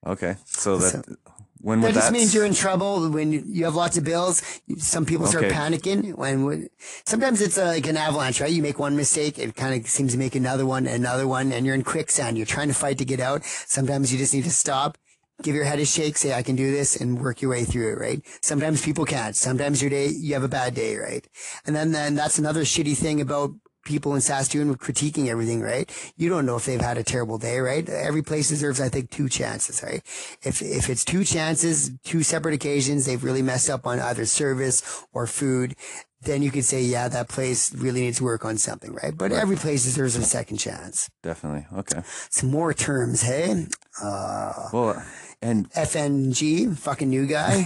Okay, 0.06 0.38
so 0.46 0.78
that 0.78 1.06
So- 1.06 1.16
when 1.62 1.82
That 1.82 1.94
just 1.94 2.08
that 2.08 2.14
means 2.14 2.34
you're 2.34 2.46
in 2.46 2.54
trouble 2.54 3.10
when 3.10 3.32
you- 3.34 3.66
have 3.66 3.76
lots 3.76 3.98
of 3.98 4.04
bills. 4.04 4.42
Some 4.78 5.06
people 5.06 5.28
start 5.28 5.46
Okay. 5.46 5.54
panicking 5.56 6.16
when, 6.16 6.46
when 6.46 6.70
sometimes 7.06 7.42
it's 7.42 7.58
uh, 7.58 7.66
like 7.66 7.88
an 7.88 7.98
avalanche, 7.98 8.40
right? 8.42 8.52
You 8.52 8.62
make 8.62 8.80
one 8.80 8.96
mistake, 8.96 9.38
it 9.38 9.56
kind 9.56 9.74
of 9.80 9.90
seems 9.90 10.14
to 10.14 10.18
make 10.18 10.36
another 10.36 10.66
one, 10.66 10.88
another 10.88 11.28
one, 11.28 11.52
and 11.52 11.66
you're 11.66 11.76
in 11.76 11.84
quicksand. 11.84 12.38
You're 12.38 12.46
trying 12.46 12.70
to 12.70 12.74
fight 12.74 12.98
to 13.00 13.06
get 13.06 13.20
out. 13.20 13.44
Sometimes 13.44 14.12
you 14.12 14.18
just 14.18 14.34
need 14.34 14.46
to 14.46 14.52
stop, 14.52 14.98
give 15.44 15.54
your 15.56 15.66
head 15.66 15.80
a 15.80 15.86
shake, 15.86 16.18
say, 16.18 16.34
I 16.34 16.44
can 16.44 16.56
do 16.56 16.72
this 16.72 16.96
and 16.96 17.20
work 17.20 17.42
your 17.42 17.52
way 17.52 17.66
through 17.66 17.92
it, 17.94 18.00
right? 18.00 18.22
Sometimes 18.42 18.82
people 18.82 19.06
can't. 19.06 19.36
Sometimes 19.36 19.82
your 19.82 19.90
day, 19.90 20.08
you 20.08 20.34
have 20.34 20.44
a 20.44 20.50
bad 20.50 20.74
day, 20.76 20.96
right? 20.98 21.28
And 21.66 21.76
then, 21.76 21.92
then 21.92 22.16
that's 22.16 22.40
another 22.40 22.62
shitty 22.64 22.96
thing 22.96 23.20
about 23.22 23.52
people 23.86 24.16
in 24.16 24.22
Saskatoon 24.22 24.76
critiquing 24.76 25.28
everything, 25.28 25.62
right? 25.62 25.90
You 26.18 26.30
don't 26.30 26.46
know 26.46 26.56
if 26.56 26.66
they've 26.66 26.82
had 26.82 26.98
a 26.98 27.04
terrible 27.04 27.38
day, 27.38 27.60
right? 27.60 27.88
Every 27.88 28.22
place 28.22 28.50
deserves, 28.50 28.80
I 28.82 28.90
think, 28.90 29.10
two 29.10 29.30
chances, 29.30 29.82
right? 29.84 30.02
If, 30.44 30.62
if 30.62 30.90
it's 30.90 31.06
two 31.06 31.24
chances, 31.24 31.92
two 32.04 32.24
separate 32.24 32.54
occasions, 32.54 33.06
they've 33.06 33.24
really 33.24 33.42
messed 33.42 33.70
up 33.70 33.88
on 33.88 34.00
either 34.00 34.26
service 34.26 35.04
or 35.14 35.28
food, 35.28 35.76
then 36.22 36.42
you 36.44 36.52
could 36.52 36.66
say, 36.66 36.82
yeah, 36.82 37.08
that 37.08 37.30
place 37.30 37.74
really 37.74 38.02
needs 38.02 38.18
to 38.18 38.24
work 38.26 38.44
on 38.44 38.58
something, 38.58 38.94
right? 38.94 39.18
But 39.18 39.32
every 39.32 39.56
place 39.56 39.86
deserves 39.86 40.16
a 40.18 40.24
second 40.24 40.58
chance. 40.58 41.10
definitely 41.24 41.66
okay? 41.78 42.02
Some 42.30 42.52
more 42.52 42.74
terms, 42.74 43.22
hey? 43.22 43.68
Uh, 44.04 44.68
Well, 44.74 45.02
and 45.42 45.70
FNG, 45.72 46.78
fucking 46.78 47.10
new 47.10 47.26
guy. 47.26 47.60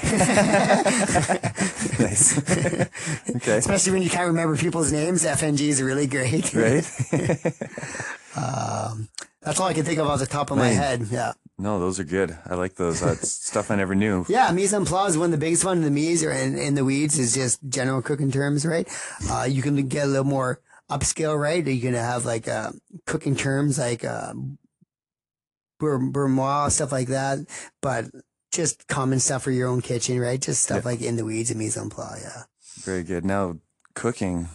nice. 2.00 2.38
okay, 3.36 3.58
Especially 3.58 3.94
when 3.94 4.04
you 4.04 4.10
can't 4.10 4.28
remember 4.28 4.56
people's 4.56 4.92
names. 4.92 5.26
FNG 5.26 5.62
is 5.62 5.82
really 5.82 6.08
great. 6.08 6.54
right? 6.54 6.84
That's 9.44 9.60
all 9.60 9.68
I 9.68 9.74
can 9.74 9.84
think 9.84 10.00
of 10.00 10.08
off 10.08 10.20
the 10.20 10.26
top 10.26 10.52
of 10.52 10.58
my 10.58 10.70
head. 10.70 11.08
Yeah. 11.12 11.34
No, 11.58 11.80
those 11.80 12.00
are 12.00 12.04
good. 12.04 12.38
I 12.46 12.56
like 12.56 12.76
those. 12.76 13.02
That's 13.02 13.30
stuff 13.30 13.70
I 13.70 13.76
never 13.76 13.94
knew. 13.94 14.26
Yeah, 14.30 14.50
mise 14.52 14.74
en 14.74 14.86
place 14.86 15.12
is 15.12 15.18
one 15.18 15.26
of 15.26 15.32
the 15.32 15.38
biggest 15.38 15.66
one. 15.66 15.78
In 15.78 15.84
the 15.84 15.92
mise 15.92 16.24
or 16.24 16.32
in, 16.32 16.58
in 16.58 16.76
the 16.76 16.86
weeds 16.86 17.20
is 17.20 17.34
just 17.34 17.60
general 17.68 18.02
cooking 18.02 18.32
terms, 18.32 18.66
right? 18.66 18.88
Uh, 19.30 19.46
you 19.50 19.62
can 19.62 19.88
get 19.88 20.06
a 20.06 20.08
little 20.08 20.24
more 20.24 20.62
upscale, 20.90 21.40
right? 21.40 21.66
You 21.66 21.82
can 21.82 21.94
have 21.94 22.26
like 22.26 22.48
uh, 22.48 22.72
cooking 23.06 23.36
terms 23.36 23.78
like 23.78 24.04
uh, 24.06 24.34
bourgeois, 26.00 26.70
stuff 26.70 26.92
like 26.92 27.08
that. 27.10 27.40
But 27.82 28.06
just 28.52 28.88
common 28.88 29.20
stuff 29.20 29.44
for 29.44 29.52
your 29.52 29.68
own 29.68 29.82
kitchen, 29.82 30.20
right? 30.20 30.40
Just 30.42 30.64
stuff 30.64 30.84
Yeah. 30.84 30.90
like 30.92 31.02
in 31.02 31.16
the 31.16 31.26
weeds 31.26 31.50
and 31.50 31.60
mise 31.60 31.78
en 31.78 31.90
place. 31.90 32.22
Yeah. 32.24 32.44
Very 32.84 33.04
good. 33.04 33.26
Now, 33.26 33.58
cooking, 33.96 34.50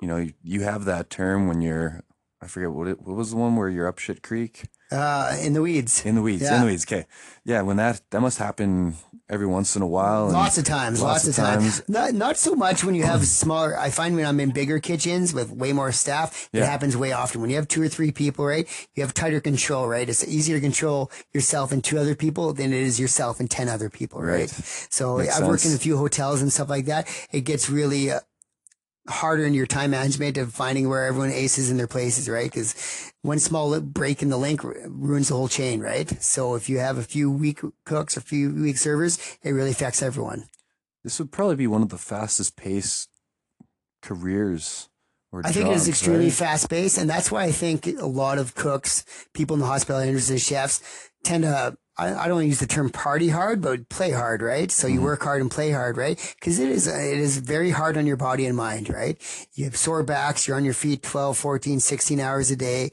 you 0.00 0.08
know, 0.08 0.16
you, 0.16 0.32
you 0.42 0.62
have 0.62 0.84
that 0.86 1.10
term 1.10 1.46
when 1.48 1.60
you're, 1.62 2.02
I 2.46 2.48
forget 2.48 2.70
what 2.70 2.86
it, 2.86 3.00
what 3.02 3.16
was 3.16 3.30
the 3.32 3.36
one 3.36 3.56
where 3.56 3.68
you're 3.68 3.88
up 3.88 3.98
shit 3.98 4.22
creek 4.22 4.62
Uh, 4.92 5.36
in 5.42 5.52
the 5.52 5.60
weeds. 5.62 6.06
in 6.06 6.14
the 6.14 6.22
weeds, 6.22 6.48
in 6.48 6.60
the 6.60 6.66
weeds. 6.66 6.84
Okay. 6.86 7.06
Yeah. 7.44 7.62
When 7.62 7.76
that, 7.78 8.00
that 8.10 8.20
must 8.20 8.38
happen 8.38 8.94
every 9.28 9.48
once 9.48 9.74
in 9.74 9.82
a 9.82 9.86
while. 9.86 10.26
and- 10.26 10.32
Lots 10.32 10.58
of 10.58 10.64
times, 10.64 11.02
lots, 11.02 11.26
lots 11.26 11.28
of 11.38 11.44
times. 11.44 11.80
times. 11.80 11.88
Not 11.88 12.14
not 12.14 12.36
so 12.36 12.54
much 12.54 12.84
when 12.84 12.94
you 12.94 13.02
have 13.02 13.26
smaller. 13.42 13.76
I 13.76 13.90
find 13.90 14.14
when 14.14 14.24
I'm 14.24 14.38
in 14.38 14.52
bigger 14.52 14.78
kitchens 14.78 15.34
with 15.34 15.50
way 15.50 15.72
more 15.72 15.90
staff, 15.90 16.48
it 16.52 16.62
happens 16.62 16.96
way 16.96 17.10
often. 17.10 17.40
When 17.40 17.50
you 17.50 17.56
have 17.56 17.66
two 17.66 17.82
or 17.82 17.88
three 17.88 18.12
people, 18.12 18.46
right, 18.46 18.68
you 18.94 19.02
have 19.02 19.12
tighter 19.12 19.40
control, 19.40 19.88
right. 19.88 20.08
It's 20.08 20.22
easier 20.22 20.56
to 20.58 20.60
control 20.60 21.10
yourself 21.34 21.72
and 21.72 21.82
two 21.82 21.98
other 21.98 22.14
people 22.14 22.52
than 22.52 22.72
it 22.72 22.80
is 22.80 23.00
yourself 23.00 23.40
and 23.40 23.50
ten 23.50 23.68
other 23.68 23.90
people, 23.90 24.20
right. 24.22 24.46
Right. 24.46 24.50
So 24.90 25.18
Makes 25.18 25.40
I've 25.40 25.48
worked 25.48 25.66
in 25.66 25.74
a 25.74 25.78
few 25.78 25.96
hotels 25.98 26.42
and 26.42 26.52
stuff 26.52 26.70
like 26.70 26.86
that. 26.86 27.08
It 27.32 27.40
gets 27.40 27.68
really. 27.68 28.12
Uh, 28.12 28.20
harder 29.08 29.44
in 29.44 29.54
your 29.54 29.66
time 29.66 29.90
management 29.90 30.36
of 30.36 30.52
finding 30.52 30.88
where 30.88 31.06
everyone 31.06 31.30
aces 31.30 31.70
in 31.70 31.76
their 31.76 31.86
places, 31.86 32.28
right? 32.28 32.50
Because 32.50 33.12
one 33.22 33.38
small 33.38 33.80
break 33.80 34.22
in 34.22 34.28
the 34.28 34.36
link 34.36 34.62
ruins 34.62 35.28
the 35.28 35.34
whole 35.34 35.48
chain, 35.48 35.80
right? 35.80 36.08
So 36.22 36.54
if 36.54 36.68
you 36.68 36.78
have 36.78 36.98
a 36.98 37.02
few 37.02 37.30
weak 37.30 37.60
cooks 37.84 38.16
or 38.16 38.20
a 38.20 38.22
few 38.22 38.54
weak 38.54 38.78
servers, 38.78 39.18
it 39.42 39.50
really 39.50 39.70
affects 39.70 40.02
everyone. 40.02 40.46
This 41.04 41.18
would 41.18 41.30
probably 41.30 41.56
be 41.56 41.66
one 41.66 41.82
of 41.82 41.88
the 41.88 41.98
fastest 41.98 42.56
paced 42.56 43.08
careers 44.02 44.88
or 45.32 45.42
I 45.44 45.52
think 45.52 45.68
it 45.68 45.74
is 45.74 45.88
extremely 45.88 46.26
right? 46.26 46.32
fast 46.32 46.70
paced, 46.70 46.98
and 46.98 47.10
that's 47.10 47.30
why 47.30 47.42
I 47.44 47.52
think 47.52 47.86
a 47.86 48.06
lot 48.06 48.38
of 48.38 48.54
cooks, 48.54 49.04
people 49.34 49.54
in 49.54 49.60
the 49.60 49.66
hospitality 49.66 50.08
industry, 50.08 50.38
chefs, 50.38 51.10
tend 51.24 51.44
to. 51.44 51.76
I, 51.98 52.14
I 52.14 52.28
don't 52.28 52.46
use 52.46 52.60
the 52.60 52.66
term 52.66 52.90
party 52.90 53.28
hard, 53.28 53.60
but 53.62 53.88
play 53.88 54.10
hard, 54.10 54.42
right? 54.42 54.70
So 54.70 54.86
Mm-hmm. 54.86 54.94
you 54.94 55.02
work 55.02 55.22
hard 55.24 55.40
and 55.40 55.50
play 55.50 55.70
hard, 55.70 55.96
right? 55.96 56.16
Because 56.38 56.58
it 56.58 56.68
is 56.70 56.86
it 56.86 57.18
is 57.18 57.38
very 57.38 57.70
hard 57.70 57.96
on 57.96 58.06
your 58.06 58.16
body 58.16 58.46
and 58.46 58.56
mind, 58.56 58.88
right? 58.90 59.16
You 59.54 59.64
have 59.64 59.76
sore 59.76 60.02
backs, 60.02 60.46
you're 60.46 60.56
on 60.56 60.64
your 60.64 60.74
feet 60.74 61.02
12, 61.02 61.36
14, 61.38 61.80
16 61.80 62.20
hours 62.20 62.50
a 62.50 62.56
day. 62.56 62.90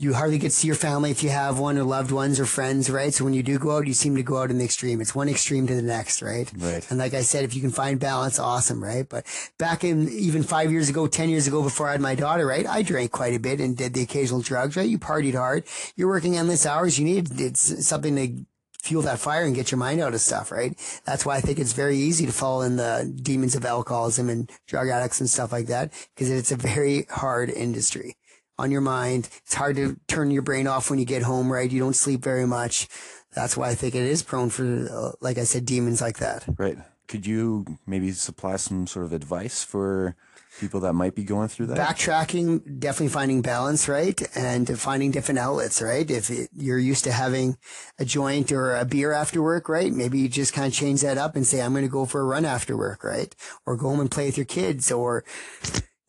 You 0.00 0.14
hardly 0.14 0.38
get 0.38 0.50
to 0.50 0.54
see 0.54 0.68
your 0.68 0.76
family 0.76 1.10
if 1.10 1.24
you 1.24 1.30
have 1.30 1.58
one 1.58 1.76
or 1.76 1.82
loved 1.82 2.12
ones 2.12 2.38
or 2.38 2.46
friends, 2.46 2.88
right? 2.88 3.12
So 3.12 3.24
when 3.24 3.34
you 3.34 3.42
do 3.42 3.58
go 3.58 3.76
out, 3.76 3.88
you 3.88 3.94
seem 3.94 4.14
to 4.14 4.22
go 4.22 4.36
out 4.36 4.48
in 4.48 4.58
the 4.58 4.64
extreme. 4.64 5.00
It's 5.00 5.12
one 5.12 5.28
extreme 5.28 5.66
to 5.66 5.74
the 5.74 5.82
next, 5.82 6.22
right? 6.22 6.48
Right. 6.56 6.88
And 6.88 7.00
like 7.00 7.14
I 7.14 7.22
said, 7.22 7.42
if 7.42 7.52
you 7.52 7.60
can 7.60 7.72
find 7.72 7.98
balance, 7.98 8.38
awesome, 8.38 8.80
right? 8.80 9.08
But 9.08 9.26
back 9.58 9.82
in 9.82 10.08
even 10.08 10.44
five 10.44 10.70
years 10.70 10.88
ago, 10.88 11.08
10 11.08 11.30
years 11.30 11.48
ago, 11.48 11.64
before 11.64 11.88
I 11.88 11.92
had 11.92 12.00
my 12.00 12.14
daughter, 12.14 12.46
right? 12.46 12.64
I 12.64 12.82
drank 12.82 13.10
quite 13.10 13.34
a 13.34 13.40
bit 13.40 13.58
and 13.58 13.76
did 13.76 13.92
the 13.92 14.02
occasional 14.02 14.40
drugs, 14.40 14.76
right? 14.76 14.88
You 14.88 15.00
partied 15.00 15.34
hard. 15.34 15.64
You're 15.96 16.06
working 16.06 16.36
endless 16.36 16.64
hours. 16.64 16.96
You 16.96 17.04
need 17.04 17.40
it's 17.40 17.84
something 17.84 18.14
to 18.14 18.46
fuel 18.80 19.02
that 19.02 19.18
fire 19.18 19.42
and 19.42 19.56
get 19.56 19.72
your 19.72 19.78
mind 19.78 20.00
out 20.00 20.14
of 20.14 20.20
stuff, 20.20 20.52
right? 20.52 20.78
That's 21.06 21.26
why 21.26 21.34
I 21.34 21.40
think 21.40 21.58
it's 21.58 21.72
very 21.72 21.96
easy 21.96 22.24
to 22.24 22.32
fall 22.32 22.62
in 22.62 22.76
the 22.76 23.12
demons 23.20 23.56
of 23.56 23.64
alcoholism 23.64 24.28
and 24.28 24.48
drug 24.68 24.90
addicts 24.90 25.18
and 25.18 25.28
stuff 25.28 25.50
like 25.50 25.66
that 25.66 25.92
because 26.14 26.30
it's 26.30 26.52
a 26.52 26.56
very 26.56 27.06
hard 27.10 27.50
industry 27.50 28.14
on 28.58 28.70
your 28.70 28.80
mind. 28.80 29.28
It's 29.44 29.54
hard 29.54 29.76
to 29.76 29.98
turn 30.08 30.30
your 30.30 30.42
brain 30.42 30.66
off 30.66 30.90
when 30.90 30.98
you 30.98 31.04
get 31.04 31.22
home, 31.22 31.50
right? 31.50 31.70
You 31.70 31.80
don't 31.80 31.94
sleep 31.94 32.22
very 32.22 32.46
much. 32.46 32.88
That's 33.34 33.56
why 33.56 33.70
I 33.70 33.74
think 33.74 33.94
it 33.94 34.02
is 34.02 34.22
prone 34.22 34.50
for, 34.50 34.88
uh, 34.90 35.12
like 35.20 35.38
I 35.38 35.44
said, 35.44 35.64
demons 35.64 36.00
like 36.00 36.18
that. 36.18 36.44
Right. 36.58 36.78
Could 37.06 37.26
you 37.26 37.64
maybe 37.86 38.10
supply 38.12 38.56
some 38.56 38.86
sort 38.86 39.06
of 39.06 39.12
advice 39.12 39.62
for 39.64 40.16
people 40.60 40.80
that 40.80 40.92
might 40.92 41.14
be 41.14 41.24
going 41.24 41.48
through 41.48 41.66
that? 41.66 41.78
backtracking, 41.78 42.80
definitely 42.80 43.08
finding 43.08 43.42
balance, 43.42 43.88
right? 43.88 44.20
And 44.36 44.78
finding 44.78 45.10
different 45.10 45.38
outlets, 45.38 45.80
right? 45.80 46.10
If 46.10 46.30
it, 46.30 46.50
you're 46.54 46.78
used 46.78 47.04
to 47.04 47.12
having 47.12 47.56
a 47.98 48.04
joint 48.04 48.50
or 48.50 48.76
a 48.76 48.84
beer 48.84 49.12
after 49.12 49.40
work, 49.40 49.68
right? 49.68 49.92
Maybe 49.92 50.18
you 50.18 50.28
just 50.28 50.52
kind 50.52 50.66
of 50.66 50.72
change 50.74 51.02
that 51.02 51.16
up 51.16 51.36
and 51.36 51.46
say, 51.46 51.62
I'm 51.62 51.72
going 51.72 51.84
to 51.84 51.90
go 51.90 52.04
for 52.04 52.20
a 52.20 52.24
run 52.24 52.44
after 52.44 52.76
work, 52.76 53.04
right? 53.04 53.34
Or 53.64 53.76
go 53.76 53.88
home 53.88 54.00
and 54.00 54.10
play 54.10 54.26
with 54.26 54.36
your 54.36 54.46
kids 54.46 54.90
or 54.90 55.24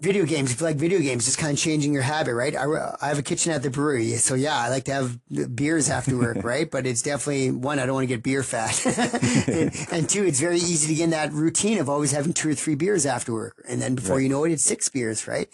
Video 0.02 0.24
games, 0.24 0.54
if 0.54 0.62
you 0.62 0.66
like 0.66 0.78
video 0.78 1.00
games, 1.00 1.26
just 1.26 1.38
kind 1.38 1.52
of 1.52 1.60
changing 1.60 1.94
your 1.94 2.04
habit, 2.04 2.34
right? 2.34 2.56
I, 2.56 2.96
I 3.02 3.10
have 3.10 3.20
a 3.20 3.22
kitchen 3.22 3.52
at 3.52 3.64
the 3.64 3.70
brewery. 3.70 4.12
So 4.14 4.34
yeah, 4.34 4.58
I 4.58 4.70
like 4.70 4.86
to 4.86 4.94
have 4.94 5.20
beers 5.54 5.90
after 5.90 6.18
work, 6.18 6.38
right? 6.44 6.72
But 6.72 6.88
it's 6.88 7.02
definitely 7.02 7.52
one, 7.52 7.80
I 7.80 7.86
don't 7.86 7.96
want 7.96 8.08
to 8.08 8.16
get 8.16 8.24
beer 8.24 8.42
fat. 8.42 8.86
and, 9.50 9.76
and, 9.92 10.10
two, 10.10 10.24
it's 10.24 10.40
very 10.40 10.56
easy 10.56 10.88
to 10.88 10.96
get 10.96 11.04
in 11.04 11.10
that 11.10 11.34
routine 11.34 11.80
of 11.80 11.90
always 11.90 12.14
having 12.14 12.32
two 12.32 12.50
or 12.50 12.56
three 12.56 12.76
beers 12.76 13.06
after 13.06 13.34
work. 13.34 13.62
And 13.68 13.82
then 13.82 13.96
before 13.96 14.16
right. 14.16 14.24
you 14.24 14.30
know 14.30 14.46
it, 14.46 14.54
it's 14.54 14.64
six 14.64 14.88
beers, 14.88 15.28
right? 15.28 15.50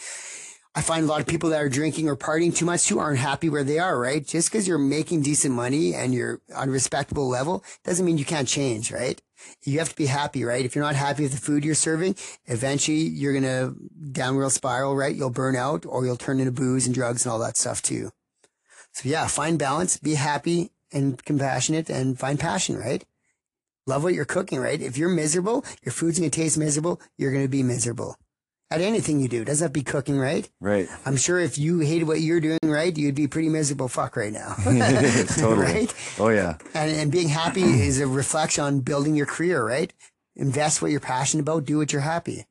I 0.75 0.81
find 0.81 1.05
a 1.05 1.07
lot 1.07 1.21
of 1.21 1.27
people 1.27 1.49
that 1.49 1.61
are 1.61 1.69
drinking 1.69 2.07
or 2.07 2.15
partying 2.15 2.55
too 2.55 2.65
much 2.65 2.85
too 2.85 2.99
aren't 2.99 3.17
happy 3.17 3.49
where 3.49 3.63
they 3.63 3.79
are, 3.79 3.97
right? 3.97 4.23
Just 4.23 4.51
because 4.51 4.67
you're 4.67 4.77
making 4.77 5.23
decent 5.23 5.55
money 5.55 5.95
and 5.95 6.13
you're 6.13 6.41
on 6.53 6.67
a 6.67 6.71
respectable 6.71 7.27
level 7.27 7.63
doesn't 7.83 8.05
mean 8.05 8.19
you 8.19 8.25
can't 8.25 8.47
change, 8.47 8.91
right? 8.91 9.19
You 9.63 9.79
have 9.79 9.89
to 9.89 9.95
be 9.95 10.05
happy, 10.05 10.43
right? 10.43 10.65
If 10.65 10.75
you're 10.75 10.83
not 10.83 10.95
happy 10.95 11.23
with 11.23 11.31
the 11.31 11.37
food 11.37 11.65
you're 11.65 11.75
serving, 11.75 12.15
eventually 12.45 12.97
you're 12.97 13.33
going 13.33 13.43
to 13.43 13.75
downward 14.11 14.49
spiral, 14.51 14.95
right? 14.95 15.15
You'll 15.15 15.29
burn 15.29 15.55
out 15.55 15.85
or 15.85 16.05
you'll 16.05 16.17
turn 16.17 16.39
into 16.39 16.51
booze 16.51 16.85
and 16.85 16.95
drugs 16.95 17.25
and 17.25 17.31
all 17.31 17.39
that 17.39 17.57
stuff 17.57 17.81
too. 17.81 18.11
So 18.93 19.09
yeah, 19.09 19.27
find 19.27 19.59
balance, 19.59 19.97
be 19.97 20.15
happy 20.15 20.71
and 20.91 21.23
compassionate 21.23 21.89
and 21.89 22.17
find 22.17 22.39
passion, 22.39 22.77
right? 22.77 23.03
Love 23.87 24.03
what 24.03 24.13
you're 24.13 24.25
cooking, 24.25 24.59
right? 24.59 24.81
If 24.81 24.97
you're 24.97 25.09
miserable, 25.09 25.65
your 25.83 25.93
food's 25.93 26.17
going 26.17 26.31
to 26.31 26.41
taste 26.41 26.57
miserable. 26.57 26.99
You're 27.17 27.31
going 27.31 27.43
to 27.43 27.49
be 27.49 27.61
miserable 27.61 28.17
at 28.75 28.81
anything 28.81 29.19
you 29.19 29.27
do. 29.27 29.43
Doesn't 29.45 29.65
have 29.65 29.71
to 29.73 29.79
be 29.79 29.83
cooking, 29.83 30.17
right? 30.17 30.47
Right. 30.59 30.87
I'm 31.05 31.17
sure 31.17 31.39
if 31.39 31.57
you 31.57 31.79
hated 31.79 32.07
what 32.07 32.21
you're 32.21 32.39
doing, 32.39 32.59
right, 32.63 32.95
you'd 32.95 33.15
be 33.15 33.27
pretty 33.27 33.49
miserable 33.49 33.87
fuck 33.87 34.15
right 34.15 34.33
now. 34.33 34.55
totally. 34.63 35.55
right? 35.57 35.93
Oh 36.19 36.29
yeah. 36.29 36.57
And 36.73 36.91
and 36.91 37.11
being 37.11 37.29
happy 37.29 37.63
is 37.63 37.99
a 37.99 38.07
reflection 38.07 38.63
on 38.63 38.79
building 38.81 39.15
your 39.15 39.25
career, 39.25 39.65
right? 39.65 39.91
Invest 40.35 40.81
what 40.81 40.91
you're 40.91 40.99
passionate 40.99 41.41
about, 41.43 41.65
do 41.65 41.77
what 41.77 41.93
you're 41.93 42.01
happy. 42.01 42.45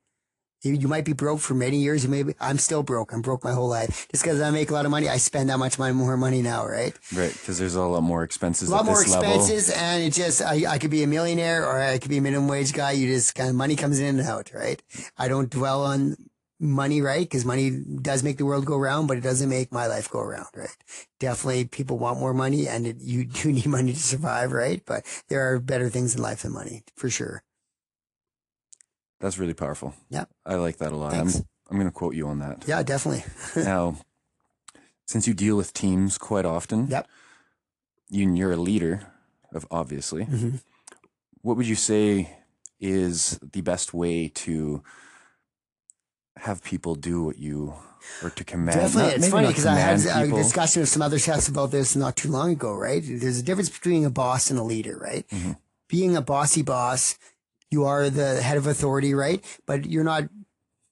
You, 0.64 0.88
might 0.88 1.05
be 1.05 1.12
broke 1.12 1.40
for 1.40 1.55
many 1.55 1.77
years. 1.77 2.05
You 2.05 2.11
may 2.11 2.22
be, 2.22 2.35
I'm 2.40 2.59
still 2.59 2.83
broke. 2.83 3.12
I'm 3.12 3.20
broke 3.20 3.44
my 3.44 3.53
whole 3.53 3.68
life. 3.68 4.09
Just 4.11 4.24
because 4.24 4.40
I 4.40 4.50
make 4.50 4.70
a 4.70 4.72
lot 4.72 4.87
of 4.87 4.90
money, 4.90 5.09
I 5.09 5.18
spend 5.18 5.50
that 5.50 5.59
much 5.59 5.79
money, 5.79 5.92
more 5.92 6.16
money 6.16 6.40
now, 6.40 6.66
right? 6.66 6.94
Right. 7.14 7.33
Because 7.33 7.59
there's 7.59 7.74
a 7.74 7.83
lot 7.83 8.03
more 8.03 8.22
expenses. 8.22 8.70
A 8.70 8.72
lot 8.72 8.87
more 8.87 9.03
expenses, 9.03 9.68
level. 9.68 9.85
and 9.85 10.03
it 10.03 10.12
just 10.14 10.40
I, 10.40 10.64
I 10.66 10.79
could 10.79 10.90
be 10.90 11.03
a 11.03 11.07
millionaire 11.07 11.66
or 11.66 11.81
I 11.81 11.98
could 11.98 12.11
be 12.11 12.18
a 12.18 12.22
minimum 12.22 12.48
wage 12.48 12.72
guy. 12.72 12.92
You 12.92 13.07
just 13.07 13.35
kind 13.35 13.50
of 13.50 13.57
money 13.57 13.77
comes 13.77 14.00
in 14.00 14.18
and 14.18 14.27
out, 14.27 14.53
right? 14.55 14.83
I 15.18 15.29
don't 15.29 15.50
dwell 15.50 15.85
on 15.85 16.16
money, 16.61 17.03
right? 17.03 17.20
Because 17.20 17.44
money 17.44 17.70
does 17.70 18.22
make 18.22 18.38
the 18.38 18.46
world 18.46 18.64
go 18.64 18.77
round, 18.77 19.09
but 19.09 19.18
it 19.18 19.22
doesn't 19.22 19.48
make 19.48 19.72
my 19.72 19.87
life 19.87 20.11
go 20.11 20.20
around, 20.20 20.48
right? 20.55 20.77
Definitely 21.20 21.66
people 21.66 21.98
want 21.98 22.20
more 22.20 22.35
money 22.35 22.66
and 22.68 22.87
it, 22.87 22.96
you 23.00 23.24
do 23.42 23.53
need 23.53 23.66
money 23.66 23.92
to 23.92 23.98
survive, 23.98 24.53
right? 24.53 24.83
But 24.85 25.05
there 25.29 25.53
are 25.53 25.61
better 25.61 25.88
things 25.90 26.14
in 26.14 26.22
life 26.22 26.42
than 26.42 26.53
money, 26.53 26.85
for 26.96 27.11
sure. 27.11 27.42
That's 29.25 29.39
really 29.39 29.55
powerful. 29.55 29.95
Yeah. 30.11 30.27
I 30.45 30.57
like 30.57 30.77
that 30.79 30.93
a 30.93 30.97
lot. 30.97 31.13
Thanks. 31.13 31.37
I'm, 31.37 31.45
I'm 31.71 31.77
going 31.79 31.89
to 31.89 31.95
quote 31.95 32.15
you 32.15 32.29
on 32.29 32.41
that. 32.41 32.65
Yeah, 32.67 32.83
definitely. 32.83 33.25
now, 33.65 33.97
since 35.07 35.27
you 35.27 35.33
deal 35.33 35.57
with 35.57 35.73
teams 35.73 36.19
quite 36.19 36.45
often, 36.45 36.89
yep. 36.89 37.09
you, 38.11 38.31
you're 38.35 38.53
a 38.53 38.59
leader 38.59 39.07
of 39.51 39.67
obviously. 39.71 40.27
Mm-hmm. 40.27 40.57
What 41.41 41.57
would 41.57 41.67
you 41.67 41.75
say 41.75 42.37
is 42.79 43.39
the 43.41 43.63
best 43.63 43.95
way 43.95 44.29
to 44.29 44.83
have 46.37 46.63
people 46.63 46.95
do 46.95 47.25
what 47.25 47.39
you 47.39 47.73
or 48.23 48.29
to 48.29 48.45
command. 48.45 48.79
Definitely, 48.79 49.03
not, 49.05 49.17
it's 49.17 49.29
funny 49.31 49.49
because 49.49 49.65
I 49.65 49.77
had 49.77 50.03
people. 50.03 50.39
a 50.39 50.43
discussion 50.43 50.81
with 50.81 50.91
some 50.91 51.01
other 51.01 51.19
chefs 51.19 51.49
about 51.49 51.71
this 51.71 51.97
not 51.97 52.15
too 52.15 52.29
long 52.29 52.51
ago. 52.51 52.75
Right, 52.75 53.03
there's 53.03 53.39
a 53.39 53.43
difference 53.43 53.71
between 53.71 54.05
a 54.05 54.11
boss 54.11 54.51
and 54.51 54.59
a 54.59 54.63
leader. 54.63 54.99
Right, 54.99 55.27
mm-hmm. 55.29 55.53
being 55.89 56.15
a 56.15 56.21
bossy 56.21 56.61
boss, 56.61 57.19
you 57.75 57.85
are 57.85 58.09
the 58.09 58.41
head 58.41 58.57
of 58.57 58.67
authority. 58.67 59.13
Right, 59.15 59.45
but 59.67 59.85
you're 59.85 60.05
not 60.05 60.25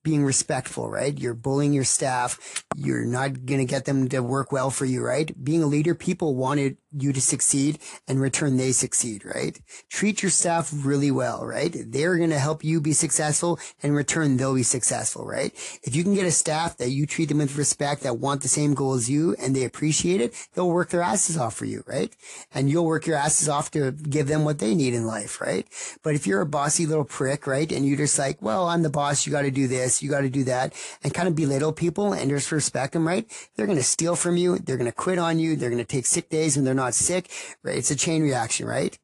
being 0.02 0.24
respectful, 0.24 0.88
right? 0.88 1.18
You're 1.18 1.34
bullying 1.34 1.72
your 1.72 1.84
staff. 1.84 2.64
You're 2.76 3.04
not 3.04 3.46
going 3.46 3.60
to 3.60 3.64
get 3.64 3.84
them 3.84 4.08
to 4.08 4.20
work 4.20 4.52
well 4.52 4.70
for 4.70 4.84
you, 4.84 5.04
right? 5.04 5.32
Being 5.42 5.62
a 5.62 5.66
leader, 5.66 5.94
people 5.94 6.34
wanted 6.34 6.76
you 6.92 7.12
to 7.12 7.20
succeed 7.20 7.78
and 8.06 8.20
return 8.20 8.56
they 8.56 8.72
succeed, 8.72 9.24
right? 9.24 9.58
Treat 9.88 10.22
your 10.22 10.30
staff 10.30 10.70
really 10.72 11.10
well, 11.10 11.44
right? 11.44 11.74
They're 11.74 12.16
going 12.16 12.30
to 12.30 12.38
help 12.38 12.64
you 12.64 12.80
be 12.80 12.92
successful 12.92 13.58
and 13.82 13.94
return 13.94 14.36
they'll 14.36 14.54
be 14.54 14.62
successful, 14.62 15.24
right? 15.24 15.52
If 15.82 15.94
you 15.96 16.02
can 16.02 16.14
get 16.14 16.26
a 16.26 16.30
staff 16.30 16.76
that 16.76 16.90
you 16.90 17.06
treat 17.06 17.28
them 17.28 17.38
with 17.38 17.56
respect, 17.56 18.02
that 18.02 18.18
want 18.18 18.42
the 18.42 18.48
same 18.48 18.74
goal 18.74 18.94
as 18.94 19.08
you 19.08 19.34
and 19.38 19.56
they 19.56 19.64
appreciate 19.64 20.20
it, 20.20 20.34
they'll 20.54 20.68
work 20.68 20.90
their 20.90 21.02
asses 21.02 21.36
off 21.36 21.54
for 21.54 21.64
you, 21.64 21.82
right? 21.86 22.14
And 22.52 22.68
you'll 22.68 22.86
work 22.86 23.06
your 23.06 23.16
asses 23.16 23.48
off 23.48 23.70
to 23.72 23.92
give 23.92 24.28
them 24.28 24.44
what 24.44 24.58
they 24.58 24.74
need 24.74 24.94
in 24.94 25.06
life, 25.06 25.40
right? 25.40 25.66
But 26.02 26.14
if 26.14 26.26
you're 26.26 26.40
a 26.40 26.46
bossy 26.46 26.86
little 26.86 27.04
prick, 27.04 27.46
right? 27.46 27.70
And 27.70 27.86
you're 27.86 27.96
just 27.96 28.18
like, 28.18 28.42
well, 28.42 28.68
I'm 28.68 28.82
the 28.82 28.90
boss. 28.90 29.26
You 29.26 29.32
got 29.32 29.42
to 29.42 29.50
do 29.50 29.68
this. 29.92 30.02
You 30.02 30.10
got 30.10 30.22
to 30.22 30.30
do 30.30 30.44
that 30.44 30.74
and 31.02 31.14
kind 31.14 31.28
of 31.28 31.36
belittle 31.36 31.72
people 31.72 32.12
and 32.12 32.30
just 32.30 32.52
respect 32.52 32.92
them, 32.92 33.06
right? 33.06 33.26
They're 33.56 33.66
going 33.66 33.78
to 33.78 33.84
steal 33.84 34.16
from 34.16 34.36
you. 34.36 34.58
They're 34.58 34.76
going 34.76 34.90
to 34.90 34.96
quit 34.96 35.18
on 35.18 35.38
you. 35.38 35.56
They're 35.56 35.70
going 35.70 35.84
to 35.84 35.84
take 35.84 36.06
sick 36.06 36.28
days 36.28 36.56
when 36.56 36.64
they're 36.64 36.74
not 36.74 36.94
sick, 36.94 37.30
right? 37.62 37.78
It's 37.78 37.90
a 37.90 37.96
chain 37.96 38.22
reaction, 38.22 38.66
right? 38.66 38.98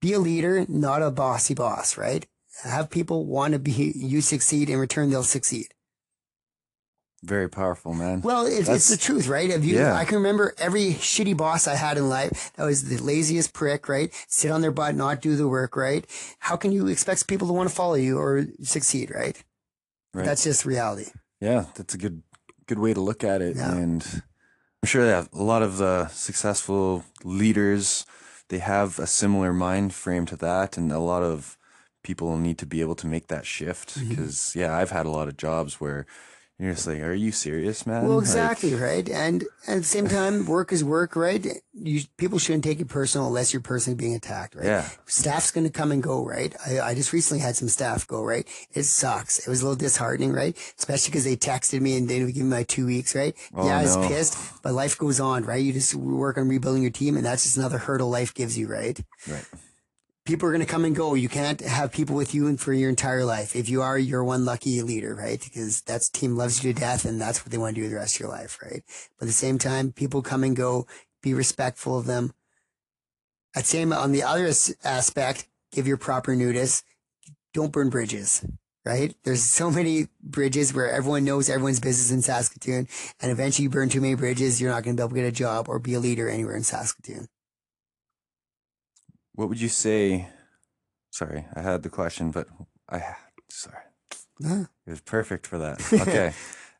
Be 0.00 0.12
a 0.12 0.18
leader, 0.18 0.66
not 0.68 1.02
a 1.02 1.10
bossy 1.10 1.54
boss, 1.54 1.96
right? 1.96 2.26
Have 2.62 2.90
people 2.90 3.26
want 3.26 3.52
to 3.52 3.58
be 3.58 3.92
you 3.96 4.20
succeed 4.20 4.70
in 4.70 4.78
return 4.78 5.10
they'll 5.10 5.22
succeed. 5.22 5.68
Very 7.24 7.48
powerful, 7.48 7.94
man. 7.94 8.20
Well, 8.20 8.44
it, 8.44 8.68
it's 8.68 8.90
the 8.90 8.98
truth, 8.98 9.28
right? 9.28 9.48
If 9.48 9.64
you, 9.64 9.76
yeah. 9.76 9.94
I 9.94 10.04
can 10.04 10.16
remember 10.16 10.54
every 10.58 10.92
shitty 10.92 11.34
boss 11.34 11.66
I 11.66 11.74
had 11.74 11.96
in 11.96 12.10
life 12.10 12.52
that 12.56 12.64
was 12.64 12.84
the 12.84 12.98
laziest 12.98 13.54
prick, 13.54 13.88
right? 13.88 14.12
Sit 14.28 14.50
on 14.50 14.60
their 14.60 14.70
butt, 14.70 14.94
not 14.94 15.22
do 15.22 15.34
the 15.34 15.48
work, 15.48 15.74
right? 15.74 16.06
How 16.40 16.56
can 16.56 16.70
you 16.70 16.86
expect 16.86 17.26
people 17.26 17.46
to 17.46 17.54
want 17.54 17.70
to 17.70 17.74
follow 17.74 17.94
you 17.94 18.18
or 18.18 18.44
succeed, 18.62 19.10
right? 19.10 19.42
Right. 20.14 20.24
That's 20.24 20.44
just 20.44 20.64
reality. 20.64 21.10
Yeah, 21.40 21.66
that's 21.74 21.94
a 21.94 21.98
good 21.98 22.22
good 22.66 22.78
way 22.78 22.94
to 22.94 23.00
look 23.00 23.24
at 23.24 23.42
it. 23.42 23.56
Yeah. 23.56 23.74
And 23.74 24.22
I'm 24.82 24.86
sure 24.86 25.04
that 25.04 25.28
a 25.32 25.42
lot 25.42 25.62
of 25.62 25.76
the 25.76 26.06
successful 26.08 27.04
leaders 27.24 28.06
they 28.48 28.58
have 28.58 28.98
a 28.98 29.06
similar 29.06 29.52
mind 29.52 29.94
frame 29.94 30.26
to 30.26 30.36
that, 30.36 30.76
and 30.76 30.92
a 30.92 30.98
lot 30.98 31.22
of 31.22 31.58
people 32.02 32.36
need 32.36 32.58
to 32.58 32.66
be 32.66 32.80
able 32.80 32.94
to 32.94 33.06
make 33.06 33.28
that 33.28 33.46
shift 33.46 33.98
because 34.08 34.36
mm-hmm. 34.36 34.60
yeah, 34.60 34.76
I've 34.76 34.90
had 34.90 35.06
a 35.06 35.10
lot 35.10 35.28
of 35.28 35.36
jobs 35.36 35.80
where 35.80 36.06
you're 36.58 36.72
just 36.72 36.86
like, 36.86 37.00
are 37.00 37.12
you 37.12 37.32
serious, 37.32 37.84
man? 37.84 38.06
Well, 38.06 38.20
exactly, 38.20 38.70
like, 38.70 38.80
right. 38.80 39.08
And 39.08 39.42
at 39.66 39.78
the 39.78 39.84
same 39.84 40.06
time, 40.06 40.46
work 40.46 40.72
is 40.72 40.84
work, 40.84 41.16
right? 41.16 41.44
You, 41.72 42.02
people 42.16 42.38
shouldn't 42.38 42.62
take 42.62 42.78
it 42.78 42.88
personal 42.88 43.26
unless 43.26 43.52
you're 43.52 43.60
personally 43.60 43.96
being 43.96 44.14
attacked, 44.14 44.54
right? 44.54 44.64
Yeah. 44.64 44.88
Staff's 45.06 45.50
going 45.50 45.66
to 45.66 45.72
come 45.72 45.90
and 45.90 46.00
go, 46.00 46.24
right? 46.24 46.54
I, 46.64 46.80
I 46.80 46.94
just 46.94 47.12
recently 47.12 47.42
had 47.42 47.56
some 47.56 47.68
staff 47.68 48.06
go, 48.06 48.22
right? 48.22 48.46
It 48.72 48.84
sucks. 48.84 49.40
It 49.40 49.48
was 49.48 49.62
a 49.62 49.64
little 49.64 49.76
disheartening, 49.76 50.32
right? 50.32 50.56
Especially 50.78 51.10
because 51.10 51.24
they 51.24 51.36
texted 51.36 51.80
me 51.80 51.96
and 51.96 52.08
they 52.08 52.20
didn't 52.20 52.34
give 52.34 52.44
me 52.44 52.50
my 52.50 52.62
two 52.62 52.86
weeks, 52.86 53.16
right? 53.16 53.34
Oh, 53.52 53.66
yeah, 53.66 53.78
I 53.78 53.82
was 53.82 53.96
no. 53.96 54.06
pissed, 54.06 54.38
but 54.62 54.74
life 54.74 54.96
goes 54.96 55.18
on, 55.18 55.44
right? 55.44 55.62
You 55.62 55.72
just 55.72 55.96
work 55.96 56.38
on 56.38 56.48
rebuilding 56.48 56.82
your 56.82 56.92
team 56.92 57.16
and 57.16 57.26
that's 57.26 57.42
just 57.42 57.56
another 57.56 57.78
hurdle 57.78 58.10
life 58.10 58.32
gives 58.32 58.56
you, 58.56 58.68
right? 58.68 59.00
Right 59.28 59.44
people 60.24 60.48
are 60.48 60.52
going 60.52 60.64
to 60.64 60.70
come 60.70 60.84
and 60.84 60.96
go. 60.96 61.14
You 61.14 61.28
can't 61.28 61.60
have 61.60 61.92
people 61.92 62.16
with 62.16 62.34
you 62.34 62.56
for 62.56 62.72
your 62.72 62.88
entire 62.88 63.24
life. 63.24 63.54
If 63.54 63.68
you 63.68 63.82
are, 63.82 63.98
you're 63.98 64.24
one 64.24 64.44
lucky 64.44 64.80
leader, 64.82 65.14
right? 65.14 65.42
Because 65.42 65.82
that's 65.82 66.08
team 66.08 66.36
loves 66.36 66.62
you 66.62 66.72
to 66.72 66.80
death 66.80 67.04
and 67.04 67.20
that's 67.20 67.44
what 67.44 67.52
they 67.52 67.58
want 67.58 67.74
to 67.76 67.82
do 67.82 67.88
the 67.88 67.96
rest 67.96 68.16
of 68.16 68.20
your 68.20 68.30
life, 68.30 68.58
right? 68.62 68.82
But 69.18 69.24
at 69.24 69.28
the 69.28 69.32
same 69.32 69.58
time, 69.58 69.92
people 69.92 70.22
come 70.22 70.44
and 70.44 70.56
go. 70.56 70.86
Be 71.22 71.34
respectful 71.34 71.98
of 71.98 72.06
them. 72.06 72.32
I'd 73.56 73.66
say 73.66 73.84
on 73.84 74.12
the 74.12 74.22
other 74.22 74.50
aspect, 74.82 75.48
give 75.72 75.86
your 75.86 75.96
proper 75.96 76.34
notice. 76.34 76.82
Don't 77.52 77.72
burn 77.72 77.88
bridges, 77.88 78.44
right? 78.84 79.14
There's 79.24 79.42
so 79.42 79.70
many 79.70 80.08
bridges 80.20 80.74
where 80.74 80.90
everyone 80.90 81.24
knows 81.24 81.48
everyone's 81.48 81.80
business 81.80 82.10
in 82.10 82.20
Saskatoon. 82.20 82.88
And 83.20 83.30
eventually 83.30 83.64
you 83.64 83.70
burn 83.70 83.90
too 83.90 84.00
many 84.00 84.16
bridges. 84.16 84.60
You're 84.60 84.72
not 84.72 84.82
going 84.82 84.96
to 84.96 85.00
be 85.00 85.04
able 85.04 85.14
to 85.14 85.22
get 85.22 85.28
a 85.28 85.32
job 85.32 85.68
or 85.68 85.78
be 85.78 85.94
a 85.94 86.00
leader 86.00 86.28
anywhere 86.28 86.56
in 86.56 86.64
Saskatoon. 86.64 87.28
What 89.34 89.48
would 89.48 89.60
you 89.60 89.68
say? 89.68 90.28
Sorry, 91.10 91.44
I 91.54 91.60
had 91.60 91.82
the 91.82 91.90
question, 91.90 92.30
but 92.30 92.48
I 92.88 93.02
sorry. 93.48 93.82
It 94.40 94.68
was 94.86 95.00
perfect 95.00 95.46
for 95.46 95.58
that. 95.58 95.80
Okay. 95.92 96.32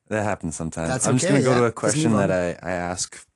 that 0.09 0.23
happens 0.25 0.57
sometimes. 0.57 0.89
That's 0.89 1.07
I'm 1.07 1.17
just 1.17 1.29
going 1.29 1.41
to 1.41 1.45
go 1.45 1.55
yeah. 1.55 1.61
to 1.61 1.65
a 1.67 1.73
question 1.73 2.13
that 2.17 2.31
I, 2.31 2.59
I 2.63 2.73
ask 2.73 3.27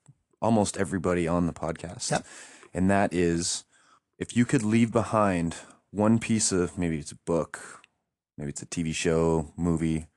almost 0.41 0.77
everybody 0.77 1.27
on 1.27 1.47
the 1.47 1.53
podcast. 1.53 2.11
Yep. 2.11 2.27
And 2.75 2.91
that 2.91 3.15
is 3.15 3.65
if 4.19 4.37
you 4.37 4.45
could 4.45 4.63
leave 4.63 4.93
behind 4.93 5.57
one 5.91 6.19
piece 6.19 6.53
of 6.53 6.77
maybe 6.77 6.99
it's 6.99 7.13
a 7.13 7.17
book, 7.17 7.83
maybe 8.37 8.51
it's 8.51 8.63
a 8.63 8.67
TV 8.67 8.95
show, 8.95 9.53
movie, 9.57 10.09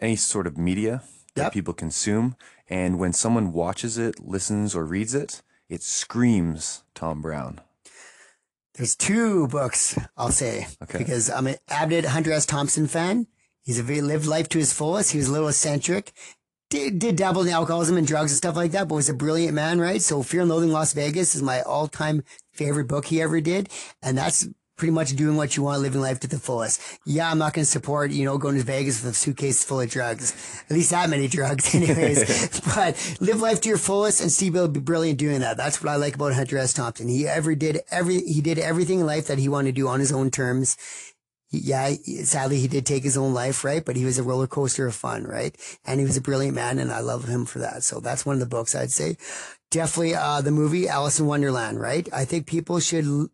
any 0.00 0.16
sort 0.16 0.46
of 0.46 0.58
media 0.58 1.02
that 1.34 1.52
people 1.52 1.74
consume, 1.74 2.36
and 2.68 2.98
when 2.98 3.12
someone 3.12 3.52
watches 3.52 3.98
it, 3.98 4.20
listens, 4.20 4.74
or 4.74 4.84
reads 4.84 5.14
it, 5.14 5.42
it 5.68 5.82
screams 5.82 6.84
Tom 6.94 7.20
Brown. 7.20 7.60
There's 8.74 8.96
two 8.96 9.46
books, 9.48 9.98
I'll 10.16 10.32
say, 10.32 10.66
okay. 10.82 10.98
because 10.98 11.30
I'm 11.30 11.46
an 11.46 11.56
avid 11.68 12.06
Hunter 12.06 12.32
S. 12.32 12.44
Thompson 12.44 12.88
fan. 12.88 13.28
He's 13.62 13.78
a 13.78 13.84
very 13.84 14.00
lived 14.00 14.26
life 14.26 14.48
to 14.50 14.58
his 14.58 14.72
fullest. 14.72 15.12
He 15.12 15.18
was 15.18 15.28
a 15.28 15.32
little 15.32 15.48
eccentric, 15.48 16.12
did, 16.70 16.98
did 16.98 17.16
dabble 17.16 17.42
in 17.42 17.48
alcoholism 17.48 17.96
and 17.96 18.06
drugs 18.06 18.32
and 18.32 18.36
stuff 18.36 18.56
like 18.56 18.72
that, 18.72 18.88
but 18.88 18.96
was 18.96 19.08
a 19.08 19.14
brilliant 19.14 19.54
man, 19.54 19.80
right? 19.80 20.02
So 20.02 20.22
Fear 20.22 20.42
and 20.42 20.50
Loathing 20.50 20.72
Las 20.72 20.92
Vegas 20.92 21.34
is 21.34 21.42
my 21.42 21.62
all 21.62 21.86
time 21.86 22.24
favorite 22.52 22.88
book 22.88 23.06
he 23.06 23.22
ever 23.22 23.40
did. 23.40 23.68
And 24.02 24.18
that's 24.18 24.48
pretty 24.76 24.92
much 24.92 25.14
doing 25.14 25.36
what 25.36 25.56
you 25.56 25.62
want, 25.62 25.80
living 25.82 26.00
life 26.00 26.18
to 26.20 26.26
the 26.28 26.38
fullest. 26.38 26.80
Yeah, 27.06 27.30
I'm 27.30 27.38
not 27.38 27.52
going 27.54 27.64
to 27.64 27.70
support, 27.70 28.10
you 28.10 28.24
know, 28.24 28.38
going 28.38 28.56
to 28.56 28.62
Vegas 28.64 29.02
with 29.04 29.12
a 29.12 29.14
suitcase 29.14 29.62
full 29.62 29.80
of 29.80 29.90
drugs. 29.90 30.34
At 30.68 30.74
least 30.74 30.90
that 30.90 31.08
many 31.08 31.28
drugs 31.38 31.74
anyways. 31.74 32.60
but 32.74 33.16
live 33.20 33.40
life 33.40 33.60
to 33.62 33.68
your 33.68 33.78
fullest 33.78 34.20
and 34.20 34.32
Steve 34.32 34.54
will 34.54 34.68
be 34.68 34.80
brilliant 34.80 35.18
doing 35.18 35.40
that. 35.40 35.56
That's 35.56 35.82
what 35.82 35.90
I 35.92 35.96
like 35.96 36.16
about 36.16 36.34
Hunter 36.34 36.58
S. 36.58 36.72
Thompson. 36.72 37.08
He 37.08 37.26
ever 37.28 37.54
did 37.54 37.80
every, 37.90 38.20
he 38.22 38.40
did 38.40 38.58
everything 38.58 39.00
in 39.00 39.06
life 39.06 39.28
that 39.28 39.38
he 39.38 39.48
wanted 39.48 39.74
to 39.74 39.80
do 39.80 39.88
on 39.88 40.00
his 40.00 40.10
own 40.12 40.30
terms. 40.30 40.76
He- 41.48 41.58
Yeah, 41.58 41.94
sadly 42.24 42.58
he 42.58 42.66
did 42.66 42.84
take 42.84 43.04
his 43.04 43.16
own 43.16 43.32
life, 43.32 43.62
right? 43.62 43.84
But 43.84 43.94
he 43.94 44.04
was 44.04 44.18
a 44.18 44.24
roller 44.24 44.48
coaster 44.48 44.88
of 44.88 44.94
fun, 44.96 45.22
right? 45.24 45.56
And 45.84 46.00
he 46.00 46.06
was 46.06 46.16
a 46.16 46.20
brilliant 46.20 46.56
man 46.56 46.80
and 46.80 46.90
I 46.90 46.98
love 46.98 47.26
him 47.28 47.44
for 47.46 47.60
that. 47.60 47.84
So 47.84 48.00
that's 48.00 48.26
one 48.26 48.34
of 48.34 48.40
the 48.40 48.46
books 48.46 48.74
I'd 48.74 48.90
say. 48.90 49.16
Definitely, 49.70 50.14
uh, 50.14 50.40
the 50.40 50.50
movie 50.52 50.88
Alice 50.88 51.18
in 51.20 51.26
Wonderland, 51.26 51.80
right? 51.80 52.08
I 52.12 52.24
think 52.24 52.46
people 52.46 52.78
should 52.80 53.28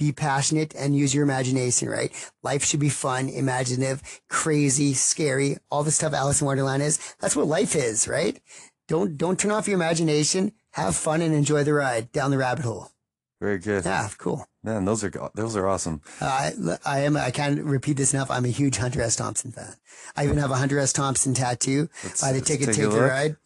be 0.00 0.10
passionate 0.12 0.74
and 0.74 0.96
use 0.96 1.14
your 1.14 1.22
imagination, 1.22 1.88
right? 1.88 2.10
Life 2.42 2.64
should 2.64 2.80
be 2.80 2.88
fun, 2.88 3.28
imaginative, 3.28 4.02
crazy, 4.28 4.94
scary, 4.94 5.58
all 5.70 5.84
the 5.84 5.92
stuff 5.92 6.14
Alice 6.14 6.40
in 6.40 6.46
Wonderland 6.46 6.82
is. 6.82 7.14
That's 7.20 7.36
what 7.36 7.46
life 7.46 7.76
is, 7.76 8.08
right? 8.08 8.40
Don't, 8.88 9.16
don't 9.16 9.38
turn 9.38 9.50
off 9.52 9.68
your 9.68 9.76
imagination. 9.76 10.52
Have 10.72 10.96
fun 10.96 11.20
and 11.20 11.34
enjoy 11.34 11.64
the 11.64 11.74
ride 11.74 12.10
down 12.12 12.30
the 12.30 12.38
rabbit 12.38 12.64
hole. 12.64 12.90
Very 13.40 13.58
good. 13.58 13.84
Yeah, 13.84 14.08
cool. 14.18 14.46
Man, 14.62 14.84
those 14.84 15.02
are 15.04 15.10
those 15.34 15.56
are 15.56 15.66
awesome. 15.66 16.02
Uh, 16.20 16.26
I, 16.26 16.78
I 16.84 16.98
am, 17.00 17.16
I 17.16 17.30
can't 17.30 17.62
repeat 17.62 17.96
this 17.96 18.12
enough. 18.12 18.30
I'm 18.30 18.44
a 18.44 18.48
huge 18.48 18.76
Hunter 18.76 19.00
S. 19.00 19.16
Thompson 19.16 19.50
fan. 19.52 19.74
I 20.16 20.24
even 20.24 20.36
have 20.36 20.50
a 20.50 20.56
Hunter 20.56 20.78
S. 20.78 20.92
Thompson 20.92 21.32
tattoo 21.34 21.88
Let's- 22.04 22.20
buy 22.20 22.32
the 22.32 22.40
ticket, 22.40 22.66
take 22.66 22.76
take 22.76 22.90
the 22.90 23.00
ride. 23.00 23.36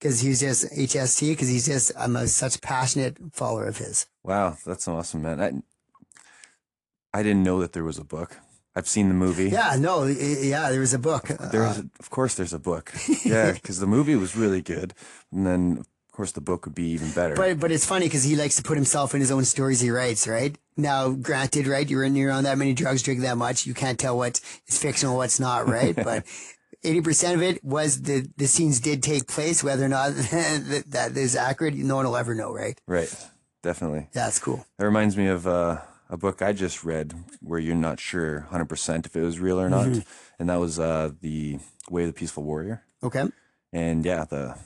Cause 0.00 0.20
he's 0.20 0.40
just 0.40 0.70
HST, 0.72 1.38
cause 1.38 1.48
he's 1.48 1.64
just, 1.66 1.92
I'm 1.96 2.14
a 2.16 2.26
such 2.26 2.60
passionate 2.60 3.16
follower 3.32 3.66
of 3.66 3.78
his. 3.78 4.06
Wow, 4.24 4.56
that's 4.64 4.88
awesome, 4.88 5.22
man. 5.22 5.40
I, 5.40 7.18
I 7.18 7.22
didn't 7.22 7.44
know 7.44 7.60
that 7.60 7.72
there 7.72 7.84
was 7.84 7.98
a 7.98 8.04
book. 8.04 8.38
I've 8.74 8.88
seen 8.88 9.08
the 9.08 9.14
movie. 9.14 9.50
Yeah, 9.50 9.76
no, 9.78 10.04
yeah, 10.04 10.70
there 10.70 10.80
was 10.80 10.94
a 10.94 10.98
book. 10.98 11.28
There's, 11.28 11.78
Uh, 11.78 11.82
of 12.00 12.10
course, 12.10 12.34
there's 12.34 12.52
a 12.54 12.58
book. 12.58 12.92
Yeah, 13.24 13.52
because 13.52 13.78
the 13.78 13.86
movie 13.86 14.16
was 14.16 14.34
really 14.36 14.62
good, 14.62 14.94
and 15.32 15.46
then 15.46 15.78
of 15.78 16.12
course 16.12 16.32
the 16.32 16.40
book 16.40 16.64
would 16.64 16.74
be 16.74 16.88
even 16.88 17.10
better. 17.12 17.36
But 17.36 17.60
but 17.60 17.70
it's 17.70 17.86
funny 17.86 18.06
because 18.06 18.24
he 18.24 18.34
likes 18.34 18.56
to 18.56 18.62
put 18.62 18.76
himself 18.76 19.14
in 19.14 19.20
his 19.20 19.30
own 19.30 19.44
stories 19.44 19.80
he 19.80 19.90
writes, 19.90 20.26
right? 20.26 20.56
Now, 20.76 21.10
granted, 21.10 21.66
right, 21.68 21.88
you're 21.88 22.02
in 22.02 22.16
you're 22.16 22.32
on 22.32 22.44
that 22.44 22.58
many 22.58 22.74
drugs, 22.74 23.02
drink 23.02 23.20
that 23.20 23.36
much, 23.38 23.64
you 23.66 23.74
can't 23.74 23.98
tell 23.98 24.16
what 24.16 24.40
is 24.66 24.78
fictional, 24.78 25.16
what's 25.16 25.38
not, 25.38 25.68
right? 25.68 25.94
but 25.94 26.24
eighty 26.84 27.00
percent 27.00 27.36
of 27.36 27.42
it 27.42 27.62
was 27.64 28.02
the 28.02 28.28
the 28.36 28.48
scenes 28.48 28.80
did 28.80 29.02
take 29.02 29.28
place, 29.28 29.62
whether 29.62 29.84
or 29.84 29.88
not 29.88 30.14
that, 30.16 30.84
that 30.88 31.16
is 31.16 31.36
accurate, 31.36 31.74
no 31.74 31.96
one 31.96 32.06
will 32.06 32.16
ever 32.16 32.34
know, 32.34 32.52
right? 32.52 32.80
right, 32.88 33.14
definitely. 33.64 34.06
Yeah, 34.14 34.28
it's 34.28 34.38
cool. 34.38 34.64
That 34.78 34.84
reminds 34.84 35.16
me 35.16 35.26
of 35.26 35.46
uh, 35.48 35.80
a 36.08 36.16
book 36.16 36.40
I 36.42 36.52
just 36.52 36.84
read 36.84 37.12
where 37.40 37.58
you're 37.58 37.74
not 37.74 37.98
sure 37.98 38.46
100% 38.52 39.06
if 39.06 39.16
it 39.16 39.22
was 39.22 39.40
real 39.40 39.58
or 39.60 39.68
not, 39.68 39.86
Mm-hmm. 39.88 40.00
and 40.38 40.48
that 40.48 40.60
was 40.60 40.78
uh, 40.78 41.10
the 41.20 41.58
Way 41.90 42.02
of 42.02 42.08
the 42.08 42.12
Peaceful 42.12 42.44
Warrior. 42.44 42.84
Okay. 43.02 43.24
And 43.72 44.04
yeah, 44.04 44.24
the 44.24 44.56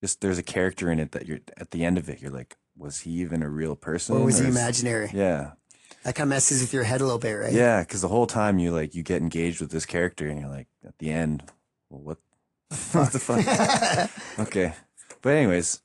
just 0.00 0.20
there's 0.20 0.38
a 0.38 0.42
character 0.42 0.90
in 0.92 1.00
it 1.00 1.12
that 1.12 1.26
you're 1.26 1.40
at 1.56 1.70
the 1.72 1.84
end 1.84 1.98
of 1.98 2.08
it, 2.08 2.20
you're 2.20 2.30
like, 2.30 2.56
was 2.76 3.00
he 3.00 3.10
even 3.22 3.42
a 3.42 3.48
real 3.48 3.74
person? 3.74 4.16
Or 4.16 4.24
was 4.24 4.38
he 4.38 4.46
is- 4.46 4.54
imaginary? 4.54 5.10
Yeah, 5.12 5.52
That 6.04 6.14
kind 6.14 6.26
of 6.28 6.30
messes 6.30 6.60
with 6.60 6.72
your 6.72 6.84
head 6.84 7.00
a 7.00 7.04
little 7.04 7.18
bit, 7.18 7.32
right? 7.32 7.52
yeah, 7.52 7.80
because 7.80 8.02
the 8.02 8.08
whole 8.08 8.26
time 8.26 8.58
you 8.58 8.70
like 8.70 8.94
you 8.94 9.02
get 9.02 9.22
engaged 9.22 9.60
with 9.60 9.70
this 9.70 9.86
character, 9.86 10.28
and 10.28 10.38
you're 10.40 10.50
like, 10.50 10.68
at 10.86 10.98
the 10.98 11.10
end, 11.10 11.42
well, 11.90 12.02
what, 12.02 12.18
what 12.92 13.12
the 13.12 13.18
fuck? 13.18 14.10
okay, 14.48 14.74
but 15.22 15.30
anyways, 15.34 15.80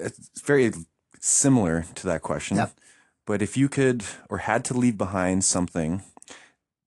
it's 0.00 0.40
very 0.40 0.72
similar 1.20 1.84
to 1.96 2.06
that 2.06 2.22
question. 2.22 2.56
Yep. 2.56 2.72
But 3.26 3.42
if 3.42 3.56
you 3.56 3.68
could 3.68 4.04
or 4.28 4.38
had 4.38 4.64
to 4.66 4.74
leave 4.74 4.96
behind 4.98 5.44
something, 5.44 6.02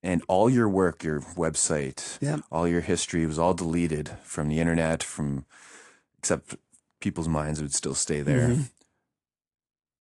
and 0.01 0.21
all 0.27 0.49
your 0.49 0.67
work, 0.67 1.03
your 1.03 1.21
website, 1.21 2.17
Yep. 2.21 2.41
all 2.51 2.67
your 2.67 2.81
history 2.81 3.25
was 3.25 3.39
all 3.39 3.53
deleted 3.53 4.09
from 4.23 4.49
the 4.49 4.59
internet, 4.59 5.01
from 5.01 5.45
except 6.17 6.55
people's 6.99 7.29
minds 7.29 7.61
would 7.61 7.73
still 7.73 7.95
stay 7.95 8.21
there. 8.21 8.49
Mhm. 8.49 8.69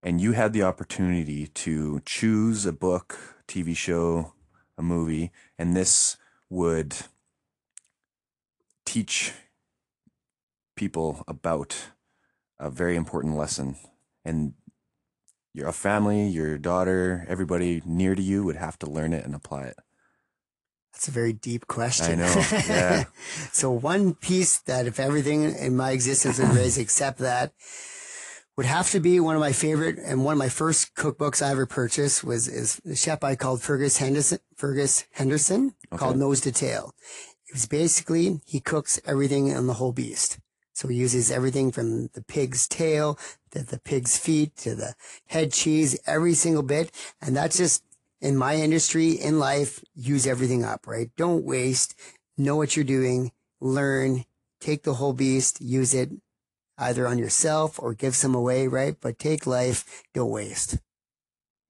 And 0.03 0.19
you 0.19 0.31
had 0.31 0.53
the 0.53 0.63
opportunity 0.63 1.47
to 1.47 2.01
choose 2.05 2.65
a 2.65 2.71
book, 2.71 3.43
TV 3.47 3.75
show, 3.75 4.33
a 4.77 4.81
movie, 4.81 5.31
and 5.59 5.75
this 5.75 6.17
would 6.49 6.95
teach 8.85 9.33
people 10.75 11.23
about 11.27 11.91
a 12.61 12.69
very 12.69 12.95
important 12.95 13.35
lesson. 13.35 13.75
And 14.23 14.53
your 15.53 15.71
family, 15.71 16.27
your 16.27 16.57
daughter, 16.57 17.25
everybody 17.27 17.81
near 17.85 18.15
to 18.15 18.21
you 18.21 18.43
would 18.43 18.55
have 18.55 18.79
to 18.79 18.89
learn 18.89 19.11
it 19.13 19.25
and 19.25 19.35
apply 19.35 19.63
it. 19.63 19.77
That's 20.93 21.07
a 21.07 21.11
very 21.11 21.33
deep 21.33 21.67
question. 21.67 22.21
I 22.21 22.23
know, 22.25 22.45
yeah. 22.51 23.03
so 23.51 23.71
one 23.71 24.13
piece 24.13 24.59
that 24.59 24.85
if 24.85 24.99
everything 24.99 25.43
in 25.55 25.75
my 25.75 25.91
existence 25.91 26.37
was 26.37 26.55
raised 26.55 26.77
except 26.79 27.17
that 27.19 27.53
would 28.55 28.65
have 28.65 28.91
to 28.91 28.99
be 28.99 29.19
one 29.19 29.35
of 29.35 29.39
my 29.39 29.53
favorite 29.53 29.97
and 29.97 30.23
one 30.23 30.33
of 30.33 30.37
my 30.37 30.49
first 30.49 30.93
cookbooks 30.93 31.41
I 31.41 31.51
ever 31.51 31.65
purchased 31.65 32.23
was 32.23 32.47
is 32.47 32.79
a 32.85 32.95
chef 32.95 33.23
I 33.23 33.35
called 33.35 33.61
Fergus 33.61 33.97
Henderson 33.97 34.39
Fergus 34.55 35.05
Henderson 35.13 35.73
called 35.95 36.17
Nose 36.17 36.41
to 36.41 36.51
Tail. 36.51 36.93
It 37.47 37.53
was 37.53 37.65
basically 37.65 38.41
he 38.45 38.59
cooks 38.59 38.99
everything 39.05 39.55
on 39.55 39.67
the 39.67 39.75
whole 39.75 39.93
beast. 39.93 40.37
So 40.73 40.87
he 40.87 40.95
uses 40.95 41.31
everything 41.31 41.71
from 41.71 42.07
the 42.13 42.23
pig's 42.23 42.67
tail 42.67 43.19
to 43.51 43.63
the 43.63 43.79
pig's 43.79 44.17
feet 44.17 44.55
to 44.57 44.75
the 44.75 44.95
head 45.27 45.51
cheese, 45.51 45.99
every 46.05 46.33
single 46.33 46.63
bit. 46.63 46.91
And 47.21 47.35
that's 47.35 47.57
just 47.57 47.83
in 48.21 48.37
my 48.37 48.55
industry, 48.55 49.11
in 49.11 49.39
life, 49.39 49.83
use 49.95 50.27
everything 50.27 50.63
up, 50.63 50.87
right? 50.87 51.09
Don't 51.17 51.43
waste. 51.43 51.95
Know 52.37 52.55
what 52.55 52.75
you're 52.75 52.85
doing. 52.85 53.31
Learn. 53.59 54.25
Take 54.59 54.83
the 54.83 54.95
whole 54.95 55.13
beast. 55.13 55.59
Use 55.59 55.93
it 55.93 56.11
either 56.77 57.07
on 57.07 57.17
yourself 57.17 57.79
or 57.79 57.93
give 57.93 58.15
some 58.15 58.35
away, 58.35 58.67
right? 58.67 58.95
But 58.99 59.19
take 59.19 59.45
life. 59.45 60.03
Don't 60.13 60.29
waste. 60.29 60.77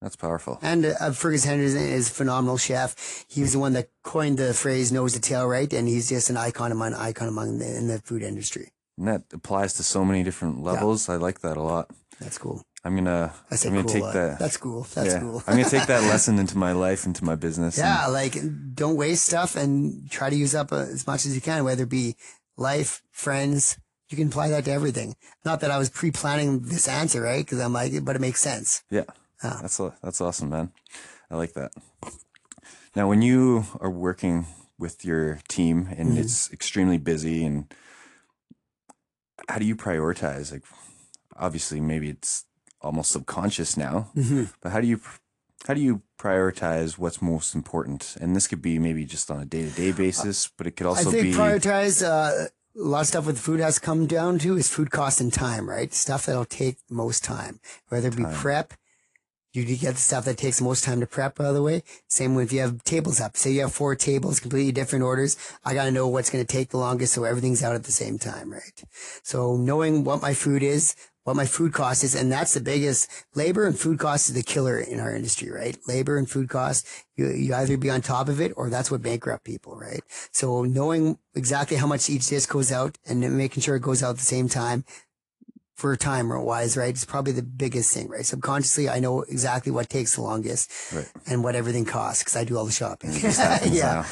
That's 0.02 0.16
powerful. 0.16 0.58
And 0.62 0.86
uh, 0.86 1.12
Fergus 1.12 1.44
Henderson 1.44 1.84
is 1.84 2.10
a 2.10 2.14
phenomenal 2.14 2.58
chef. 2.58 3.26
He 3.28 3.42
was 3.42 3.54
the 3.54 3.60
one 3.60 3.74
that 3.74 3.90
coined 4.04 4.40
the 4.40 4.54
phrase 4.54 4.92
nose 4.92 5.14
to 5.14 5.22
tail, 5.22 5.48
right? 5.48 5.72
And 5.72 5.88
he's 5.88 6.10
just 6.10 6.30
an 6.30 6.38
icon 6.38 6.72
among 6.72 6.96
icon 6.96 7.28
among 7.28 7.60
the, 7.60 7.78
in 7.78 7.88
the 7.88 8.00
food 8.00 8.24
industry. 8.24 8.72
And 9.02 9.08
that 9.08 9.24
applies 9.34 9.74
to 9.74 9.84
so 9.84 10.06
many 10.06 10.22
different 10.22 10.62
levels. 10.62 11.10
I 11.10 11.16
like 11.16 11.42
that 11.42 11.58
a 11.58 11.62
lot. 11.64 11.90
That's 12.20 12.38
cool. 12.38 12.62
I'm 12.86 12.94
gonna 12.96 13.34
I 13.50 13.56
say 13.56 13.70
I'm 13.70 13.74
gonna 13.74 13.88
cool. 13.88 13.94
take 13.94 14.14
that. 14.14 14.38
That's 14.38 14.58
cool. 14.58 14.86
That's 14.94 15.14
yeah, 15.16 15.20
cool. 15.22 15.42
I'm 15.48 15.58
gonna 15.58 15.68
take 15.68 15.88
that 15.88 16.04
lesson 16.12 16.38
into 16.38 16.56
my 16.56 16.74
life, 16.74 17.08
into 17.08 17.26
my 17.26 17.34
business. 17.34 17.80
and- 17.80 17.88
Yeah, 17.88 18.06
like 18.08 18.36
don't 18.76 18.96
waste 18.98 19.26
stuff 19.26 19.56
and 19.56 20.08
try 20.12 20.30
to 20.30 20.36
use 20.36 20.54
up 20.54 20.72
uh, 20.72 20.86
as 20.86 21.08
much 21.08 21.26
as 21.26 21.34
you 21.34 21.42
can, 21.42 21.64
whether 21.64 21.82
it 21.82 21.90
be 21.90 22.16
life, 22.58 23.02
friends. 23.10 23.80
You 24.10 24.18
can 24.18 24.28
apply 24.28 24.50
that 24.50 24.66
to 24.66 24.72
everything. 24.72 25.16
Not 25.46 25.62
that 25.62 25.72
I 25.72 25.80
was 25.80 25.90
pre-planning 25.90 26.60
this 26.62 26.88
answer, 26.88 27.22
right? 27.22 27.44
Because 27.44 27.60
I'm 27.60 27.74
like, 27.74 28.06
but 28.06 28.16
it 28.16 28.22
makes 28.22 28.40
sense. 28.40 28.84
Yeah. 28.92 29.06
Ah. 29.42 29.58
That's 29.64 29.80
a, 29.80 29.96
that's 30.04 30.22
awesome, 30.22 30.50
man. 30.50 30.72
I 31.32 31.38
like 31.38 31.54
that. 31.54 31.72
Now, 32.96 33.08
when 33.08 33.24
you 33.24 33.66
are 33.80 33.90
working 33.90 34.46
with 34.78 35.04
your 35.06 35.40
team 35.48 35.88
and 35.98 36.10
Mm-hmm. 36.10 36.18
it's 36.20 36.52
extremely 36.54 36.98
busy, 37.00 37.46
and 37.46 37.74
how 39.50 39.58
do 39.60 39.66
you 39.66 39.76
prioritize? 39.76 40.52
Like, 40.52 40.64
obviously, 41.36 41.80
maybe 41.82 42.10
it's 42.10 42.46
almost 42.82 43.12
subconscious 43.12 43.78
now, 43.78 44.10
Mm-hmm. 44.16 44.46
but 44.62 44.72
how 44.72 44.82
do 44.82 44.88
you 44.88 45.00
how 45.68 45.76
do 45.76 45.82
you 45.82 46.02
prioritize 46.20 46.98
what's 46.98 47.22
most 47.22 47.54
important? 47.54 48.18
And 48.20 48.36
this 48.36 48.48
could 48.48 48.62
be 48.64 48.80
maybe 48.80 49.06
just 49.06 49.30
on 49.30 49.40
a 49.40 49.46
day 49.46 49.64
to 49.64 49.70
day 49.70 49.92
basis, 49.92 50.50
but 50.58 50.66
it 50.68 50.72
could 50.72 50.88
I 50.88 50.90
also 50.90 51.12
think 51.12 51.24
be 51.24 51.34
prioritize 51.34 52.04
uh, 52.04 52.48
a 52.76 52.80
lot 52.80 53.02
of 53.02 53.08
stuff 53.08 53.26
with 53.28 53.38
food 53.40 53.60
has 53.60 53.78
come 53.80 54.08
down 54.08 54.40
to 54.40 54.58
is 54.58 54.70
food 54.70 54.90
cost 54.92 55.22
and 55.22 55.32
time, 55.32 55.70
right? 55.70 55.94
Stuff 55.94 56.26
that'll 56.26 56.46
take 56.46 56.78
most 56.90 57.24
time, 57.24 57.60
whether 57.90 58.08
it 58.08 58.16
be 58.18 58.24
Time. 58.24 58.34
prep. 58.34 58.74
You 59.54 59.66
get 59.66 59.96
the 59.96 60.00
stuff 60.00 60.26
that 60.26 60.38
takes 60.38 60.62
most 60.62 60.86
time 60.86 61.02
to 61.02 61.08
prep, 61.08 61.36
by 61.36 61.52
the 61.52 61.62
way. 61.62 61.84
Same 62.08 62.36
with 62.36 62.46
if 62.46 62.54
you 62.54 62.62
have 62.62 62.84
tables 62.86 63.20
up. 63.20 63.36
Say 63.36 63.52
you 63.52 63.62
have 63.62 63.74
four 63.74 63.96
tables, 63.96 64.40
completely 64.40 64.72
different 64.72 65.04
orders. 65.04 65.36
I 65.66 65.74
got 65.74 65.86
to 65.86 65.92
know 65.92 66.08
what's 66.08 66.30
going 66.30 66.46
to 66.46 66.52
take 66.52 66.70
the 66.70 66.78
longest 66.78 67.14
so 67.14 67.26
everything's 67.26 67.62
out 67.62 67.76
at 67.76 67.84
the 67.84 67.92
same 67.92 68.18
time, 68.18 68.52
right? 68.52 68.84
So 69.24 69.58
knowing 69.58 70.06
what 70.06 70.22
my 70.22 70.34
food 70.34 70.64
is, 70.64 70.96
what 71.24 71.36
my 71.36 71.46
food 71.46 71.74
cost 71.74 72.04
is, 72.04 72.16
and 72.16 72.32
that's 72.32 72.54
the 72.54 72.62
biggest 72.62 73.12
labor 73.36 73.68
and 73.68 73.78
food 73.78 74.00
cost 74.00 74.30
is 74.30 74.36
the 74.36 74.42
killer 74.42 74.80
in 74.80 75.00
our 75.00 75.14
industry, 75.14 75.52
right? 75.52 75.78
Labor 75.86 76.18
and 76.18 76.30
food 76.30 76.50
cost, 76.50 76.88
you, 77.16 77.30
you 77.30 77.54
either 77.54 77.78
be 77.78 77.90
on 77.90 78.02
top 78.02 78.30
of 78.30 78.40
it 78.40 78.54
or 78.56 78.70
that's 78.70 78.90
what 78.90 79.02
bankrupt 79.02 79.44
people, 79.44 79.76
right? 79.76 80.02
So 80.32 80.64
knowing 80.64 81.20
exactly 81.36 81.78
how 81.78 81.88
much 81.88 82.10
each 82.10 82.28
dish 82.28 82.46
goes 82.46 82.72
out 82.72 82.98
and 83.06 83.20
making 83.38 83.62
sure 83.62 83.76
it 83.76 83.82
goes 83.82 84.02
out 84.02 84.12
at 84.12 84.18
the 84.18 84.24
same 84.24 84.50
time 84.50 84.86
for 85.82 85.96
time 85.96 86.30
wise, 86.30 86.78
right? 86.78 86.90
It's 86.90 87.06
probably 87.06 87.34
the 87.34 87.42
biggest 87.42 87.92
thing, 87.92 88.08
right? 88.08 88.24
Subconsciously, 88.26 88.88
I 88.88 89.00
know 89.00 89.22
exactly 89.24 89.72
what 89.72 89.90
takes 89.90 90.16
the 90.16 90.22
longest 90.22 90.72
Right. 90.94 91.10
and 91.26 91.44
what 91.44 91.56
everything 91.56 91.86
costs 91.86 92.22
because 92.22 92.36
I 92.36 92.44
do 92.44 92.56
all 92.58 92.66
the 92.66 92.72
shopping. 92.72 93.12
happens 93.12 93.72
yeah. 93.76 93.94
now. 93.94 94.06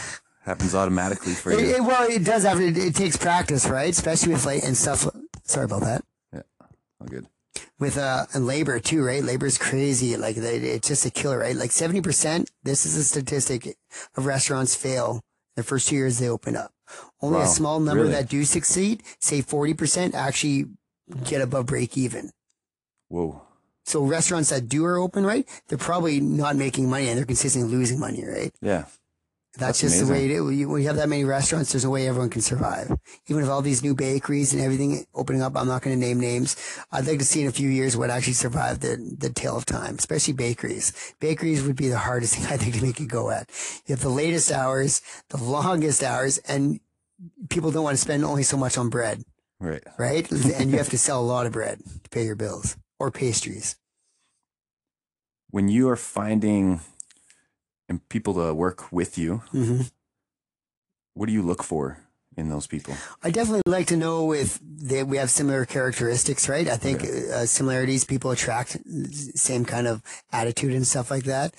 Happens 0.46 0.74
automatically 0.74 1.34
for 1.34 1.52
you. 1.54 1.60
it- 1.76 1.84
well, 1.84 2.10
it 2.10 2.24
does 2.24 2.44
have, 2.44 2.60
it, 2.60 2.76
it 2.76 2.96
takes 2.96 3.18
practice, 3.18 3.68
right? 3.68 3.92
Especially 3.92 4.34
with 4.34 4.46
like, 4.48 4.64
and 4.64 4.76
stuff. 4.76 5.08
Sorry 5.44 5.66
about 5.66 5.82
that. 5.82 6.04
Yeah. 6.34 6.42
All 7.00 7.08
good. 7.08 7.28
with 7.80 7.98
uh 7.98 8.26
and 8.34 8.48
labor 8.48 8.80
too, 8.80 9.04
right? 9.06 9.24
Labor 9.24 9.46
is 9.46 9.58
crazy. 9.60 10.18
Like 10.18 10.38
it's 10.38 10.88
just 10.88 11.06
a 11.06 11.12
killer, 11.12 11.38
right? 11.38 11.56
Like 11.56 11.72
seventy 11.72 12.02
percent. 12.02 12.50
This 12.64 12.86
is 12.88 12.96
a 12.98 13.04
statistic 13.04 13.78
of 14.18 14.26
restaurants 14.26 14.76
fail 14.76 15.22
the 15.56 15.64
first 15.64 15.88
two 15.88 15.96
years 15.96 16.18
they 16.20 16.30
open 16.30 16.56
up. 16.56 16.72
Only 17.22 17.38
Wow, 17.40 17.44
a 17.46 17.48
small 17.48 17.80
number 17.80 18.04
really? 18.04 18.16
that 18.16 18.30
do 18.30 18.44
succeed, 18.46 19.04
say 19.20 19.42
forty 19.42 19.74
percent, 19.76 20.16
actually 20.16 20.66
get 21.24 21.42
above 21.42 21.66
break 21.68 21.98
even. 21.98 22.32
Whoa. 23.08 23.42
So 23.86 24.04
restaurants 24.04 24.50
that 24.50 24.70
do 24.70 24.86
are 24.86 24.98
open, 24.98 25.26
right? 25.26 25.48
They're 25.68 25.78
probably 25.78 26.20
not 26.20 26.56
making 26.56 26.90
money 26.90 27.08
and 27.10 27.18
they're 27.18 27.26
consistently 27.26 27.72
losing 27.76 28.00
money, 28.00 28.24
right? 28.24 28.54
Yeah. 28.62 28.86
That's, 29.58 29.82
That's 29.82 29.96
just 29.96 30.06
the 30.08 30.14
way 30.14 30.26
it 30.26 30.32
is. 30.32 30.42
When 30.44 30.82
you- 30.82 30.88
have 30.88 30.98
that 30.98 31.10
many 31.10 31.26
restaurants, 31.26 31.72
there's 31.72 31.84
no 31.84 31.90
way 31.90 32.08
everyone 32.08 32.30
can 32.30 32.42
survive. 32.44 32.92
Even 33.28 33.42
with 33.42 33.50
all 33.50 33.64
these 33.64 33.82
new 33.84 33.96
bakeries 33.96 34.54
and 34.54 34.62
everything 34.62 35.06
opening 35.16 35.42
up, 35.42 35.58
I'm 35.58 35.68
not 35.68 35.82
going 35.82 36.00
to 36.00 36.06
name 36.06 36.20
names. 36.20 36.56
I'd 36.92 37.08
like 37.08 37.18
to 37.18 37.26
see 37.26 37.42
in 37.42 37.48
a 37.48 37.52
few 37.52 37.68
years 37.68 37.98
what 37.98 38.12
actually 38.12 38.34
survived 38.34 38.82
the, 38.82 38.96
the 39.18 39.32
tail 39.32 39.58
of 39.58 39.66
time, 39.66 39.96
especially 39.98 40.34
bakeries. 40.34 40.94
Bakeries 41.20 41.64
would 41.64 41.76
be 41.76 41.88
the 41.90 41.98
hardest 41.98 42.36
thing 42.38 42.46
I 42.46 42.58
think 42.58 42.76
to 42.76 42.84
make 42.84 43.00
it 43.02 43.08
go 43.08 43.32
at. 43.32 43.50
You 43.88 43.94
have 43.94 44.02
the 44.04 44.10
latest 44.10 44.52
hours, 44.52 45.02
the 45.30 45.44
longest 45.44 46.04
hours, 46.04 46.38
and 46.38 46.80
people 47.50 47.72
don't 47.72 47.84
want 47.84 47.98
to 47.98 48.02
spend 48.02 48.24
only 48.24 48.44
so 48.44 48.56
much 48.56 48.78
on 48.78 48.90
bread, 48.90 49.24
Right. 49.60 49.84
right? 49.98 50.30
and 50.32 50.72
you 50.72 50.78
have 50.78 50.90
to 50.90 50.98
sell 50.98 51.22
a 51.22 51.26
lot 51.26 51.46
of 51.46 51.52
bread 51.52 51.82
to 52.04 52.10
pay 52.10 52.26
your 52.26 52.36
bills 52.36 52.78
or 53.00 53.12
pastries. 53.12 53.76
When 55.50 55.68
you 55.68 55.90
are 55.90 55.96
finding 55.96 56.82
and 57.88 58.08
people 58.10 58.36
to 58.36 58.54
work 58.54 58.92
with 58.92 59.18
you, 59.18 59.42
hmm 59.52 59.82
what 61.20 61.26
do 61.26 61.34
you 61.34 61.42
look 61.42 61.64
for 61.64 61.98
in 62.38 62.48
those 62.50 62.66
people? 62.66 62.96
I 63.22 63.30
definitely 63.30 63.64
like 63.66 63.88
to 63.88 63.98
know 63.98 64.32
if 64.32 64.58
they, 64.64 65.04
we 65.04 65.18
have 65.18 65.30
similar 65.30 65.66
characteristics, 65.66 66.48
right? 66.48 66.66
I 66.66 66.78
think 66.78 67.04
uh, 67.04 67.46
similarities 67.46 68.06
people 68.06 68.32
attract 68.32 68.78
same 69.36 69.66
kind 69.66 69.88
of 69.88 70.02
attitude 70.32 70.74
and 70.74 70.88
stuff 70.88 71.12
like 71.12 71.26
that. 71.26 71.54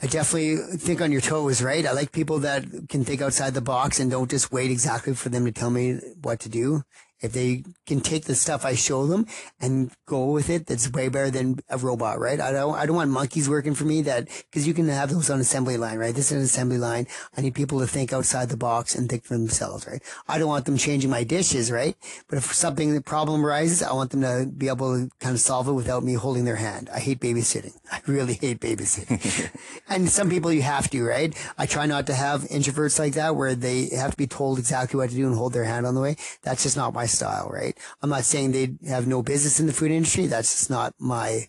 I 0.00 0.06
definitely 0.06 0.56
think 0.78 1.02
on 1.02 1.12
your 1.12 1.20
toes, 1.20 1.62
right? 1.62 1.84
I 1.84 1.92
like 1.92 2.12
people 2.12 2.38
that 2.40 2.64
can 2.88 3.04
think 3.04 3.20
outside 3.20 3.52
the 3.52 3.60
box 3.60 4.00
and 4.00 4.10
don't 4.10 4.30
just 4.30 4.50
wait 4.50 4.70
exactly 4.70 5.14
for 5.14 5.28
them 5.28 5.44
to 5.44 5.52
tell 5.52 5.70
me 5.70 5.98
what 6.22 6.40
to 6.40 6.48
do. 6.48 6.82
If 7.20 7.32
they 7.32 7.64
can 7.86 8.00
take 8.00 8.24
the 8.24 8.34
stuff 8.34 8.64
I 8.64 8.74
show 8.74 9.06
them 9.06 9.26
and 9.60 9.90
go 10.06 10.26
with 10.26 10.50
it, 10.50 10.66
that's 10.66 10.90
way 10.92 11.08
better 11.08 11.30
than 11.30 11.60
a 11.68 11.78
robot, 11.78 12.18
right? 12.18 12.40
I 12.40 12.52
don't, 12.52 12.74
I 12.74 12.86
don't 12.86 12.96
want 12.96 13.10
monkeys 13.10 13.48
working 13.48 13.74
for 13.74 13.84
me 13.84 14.02
that, 14.02 14.28
cause 14.52 14.66
you 14.66 14.74
can 14.74 14.88
have 14.88 15.10
those 15.10 15.30
on 15.30 15.40
assembly 15.40 15.76
line, 15.76 15.98
right? 15.98 16.14
This 16.14 16.30
is 16.30 16.38
an 16.38 16.44
assembly 16.44 16.78
line. 16.78 17.06
I 17.36 17.40
need 17.40 17.54
people 17.54 17.80
to 17.80 17.86
think 17.86 18.12
outside 18.12 18.48
the 18.48 18.56
box 18.56 18.94
and 18.94 19.08
think 19.08 19.24
for 19.24 19.34
themselves, 19.34 19.86
right? 19.86 20.02
I 20.28 20.38
don't 20.38 20.48
want 20.48 20.66
them 20.66 20.76
changing 20.76 21.10
my 21.10 21.24
dishes, 21.24 21.70
right? 21.72 21.96
But 22.28 22.38
if 22.38 22.52
something, 22.52 22.94
the 22.94 23.00
problem 23.00 23.44
arises, 23.44 23.82
I 23.82 23.92
want 23.92 24.10
them 24.10 24.20
to 24.22 24.46
be 24.46 24.68
able 24.68 24.96
to 24.96 25.10
kind 25.20 25.34
of 25.34 25.40
solve 25.40 25.68
it 25.68 25.72
without 25.72 26.04
me 26.04 26.14
holding 26.14 26.44
their 26.44 26.56
hand. 26.56 26.90
I 26.92 27.00
hate 27.00 27.20
babysitting. 27.20 27.72
I 27.92 28.00
really 28.06 28.34
hate 28.34 28.60
babysitting. 28.60 29.50
and 29.88 30.08
some 30.08 30.28
people 30.28 30.52
you 30.52 30.62
have 30.62 30.90
to, 30.90 31.04
right? 31.04 31.34
I 31.56 31.66
try 31.66 31.86
not 31.86 32.06
to 32.08 32.14
have 32.14 32.42
introverts 32.42 32.98
like 32.98 33.14
that 33.14 33.36
where 33.36 33.54
they 33.54 33.88
have 33.96 34.12
to 34.12 34.16
be 34.16 34.26
told 34.26 34.58
exactly 34.58 34.98
what 34.98 35.10
to 35.10 35.16
do 35.16 35.26
and 35.26 35.36
hold 35.36 35.52
their 35.52 35.64
hand 35.64 35.86
on 35.86 35.94
the 35.94 36.00
way. 36.00 36.16
That's 36.42 36.62
just 36.62 36.76
not 36.76 36.94
my 36.94 37.05
style, 37.06 37.48
right? 37.52 37.76
I'm 38.02 38.10
not 38.10 38.24
saying 38.24 38.52
they 38.52 38.76
have 38.88 39.06
no 39.06 39.22
business 39.22 39.60
in 39.60 39.66
the 39.66 39.72
food 39.72 39.90
industry. 39.90 40.26
That's 40.26 40.50
just 40.50 40.70
not 40.70 40.94
my 40.98 41.48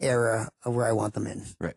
era 0.00 0.50
of 0.64 0.74
where 0.74 0.86
I 0.86 0.92
want 0.92 1.14
them 1.14 1.26
in. 1.26 1.44
Right. 1.60 1.76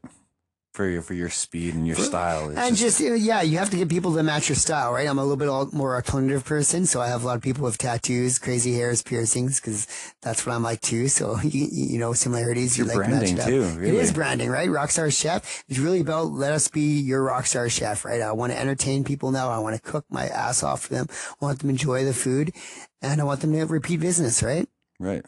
For 0.74 0.90
your 0.90 1.04
for 1.04 1.14
your 1.14 1.30
speed 1.30 1.76
and 1.76 1.86
your 1.86 1.96
style. 1.96 2.50
It's 2.50 2.58
And 2.60 2.76
just, 2.76 3.00
know, 3.00 3.14
yeah, 3.14 3.44
you 3.44 3.60
have 3.60 3.70
to 3.70 3.78
get 3.78 3.90
people 3.90 4.16
to 4.16 4.24
match 4.24 4.50
your 4.50 4.56
style, 4.56 4.92
right? 4.92 5.08
I'm 5.08 5.20
a 5.20 5.22
little 5.22 5.38
bit 5.38 5.48
all, 5.48 5.70
more 5.72 5.94
alternative 5.94 6.44
person, 6.44 6.88
so 6.88 7.00
I 7.00 7.10
have 7.10 7.24
a 7.24 7.28
lot 7.28 7.36
of 7.36 7.44
people 7.44 7.64
with 7.64 7.78
tattoos, 7.78 8.40
crazy 8.40 8.74
hairs, 8.74 9.04
piercings, 9.04 9.60
because 9.62 9.86
that's 10.24 10.48
what 10.48 10.56
I'm 10.56 10.64
like 10.64 10.82
too. 10.82 11.10
So 11.10 11.38
you, 11.44 11.68
you 11.72 12.00
know, 12.00 12.14
similarities. 12.14 12.76
Your 12.76 12.88
you 12.88 12.94
like 12.98 13.08
branding 13.08 13.36
it 13.38 13.42
up. 13.42 13.48
too, 13.50 13.62
It 13.62 13.76
really. 13.78 13.98
is 13.98 14.12
branding, 14.12 14.50
right? 14.50 14.68
Rockstar 14.68 15.16
Chef. 15.16 15.64
It's 15.70 15.78
really 15.78 16.00
about 16.00 16.32
let 16.32 16.54
us 16.54 16.68
be 16.70 17.00
your 17.00 17.24
rockstar 17.24 17.70
chef, 17.70 18.04
right? 18.04 18.22
I 18.22 18.32
want 18.32 18.52
to 18.52 18.60
entertain 18.60 19.04
people 19.04 19.30
now. 19.30 19.50
I 19.52 19.60
want 19.60 19.76
to 19.76 19.82
cook 19.82 20.06
my 20.10 20.26
ass 20.26 20.64
off 20.64 20.82
for 20.88 20.96
them. 20.96 21.06
I 21.40 21.46
want 21.46 21.60
them 21.60 21.68
to 21.68 21.74
enjoy 21.74 22.04
the 22.04 22.16
food, 22.16 22.52
and 23.00 23.22
I 23.22 23.26
want 23.26 23.42
them 23.42 23.54
to 23.54 23.64
repeat 23.66 24.00
business, 24.00 24.42
right? 24.42 24.68
right. 25.00 25.24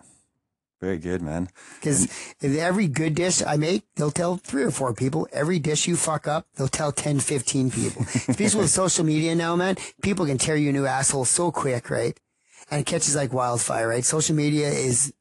Very 0.82 0.97
good, 0.97 1.21
man. 1.21 1.49
Because 1.80 2.07
every 2.43 2.88
good 2.88 3.15
dish 3.15 3.41
I 3.41 3.55
make, 3.57 3.84
they'll 3.95 4.11
tell 4.11 4.38
three 4.38 4.63
or 4.63 4.71
four 4.71 4.93
people. 4.93 5.28
Every 5.32 5.57
dish 5.57 5.88
you 5.88 5.95
fuck 5.95 6.28
up, 6.28 6.47
they'll 6.55 6.67
tell 6.67 6.91
10, 6.91 7.19
15 7.21 7.71
people. 7.71 8.01
Especially 8.28 8.59
with 8.61 8.71
social 8.71 9.05
media 9.05 9.36
now, 9.36 9.55
man, 9.55 9.78
people 10.01 10.26
can 10.26 10.38
tear 10.38 10.55
you 10.57 10.69
a 10.69 10.73
new 10.73 10.86
asshole 10.86 11.26
so 11.26 11.49
quick, 11.51 11.89
right? 11.89 12.19
And 12.69 12.82
it 12.82 12.86
catches 12.86 13.15
like 13.15 13.32
wildfire, 13.32 13.88
right? 13.88 14.03
Social 14.03 14.36
media 14.36 14.67
is 14.69 15.13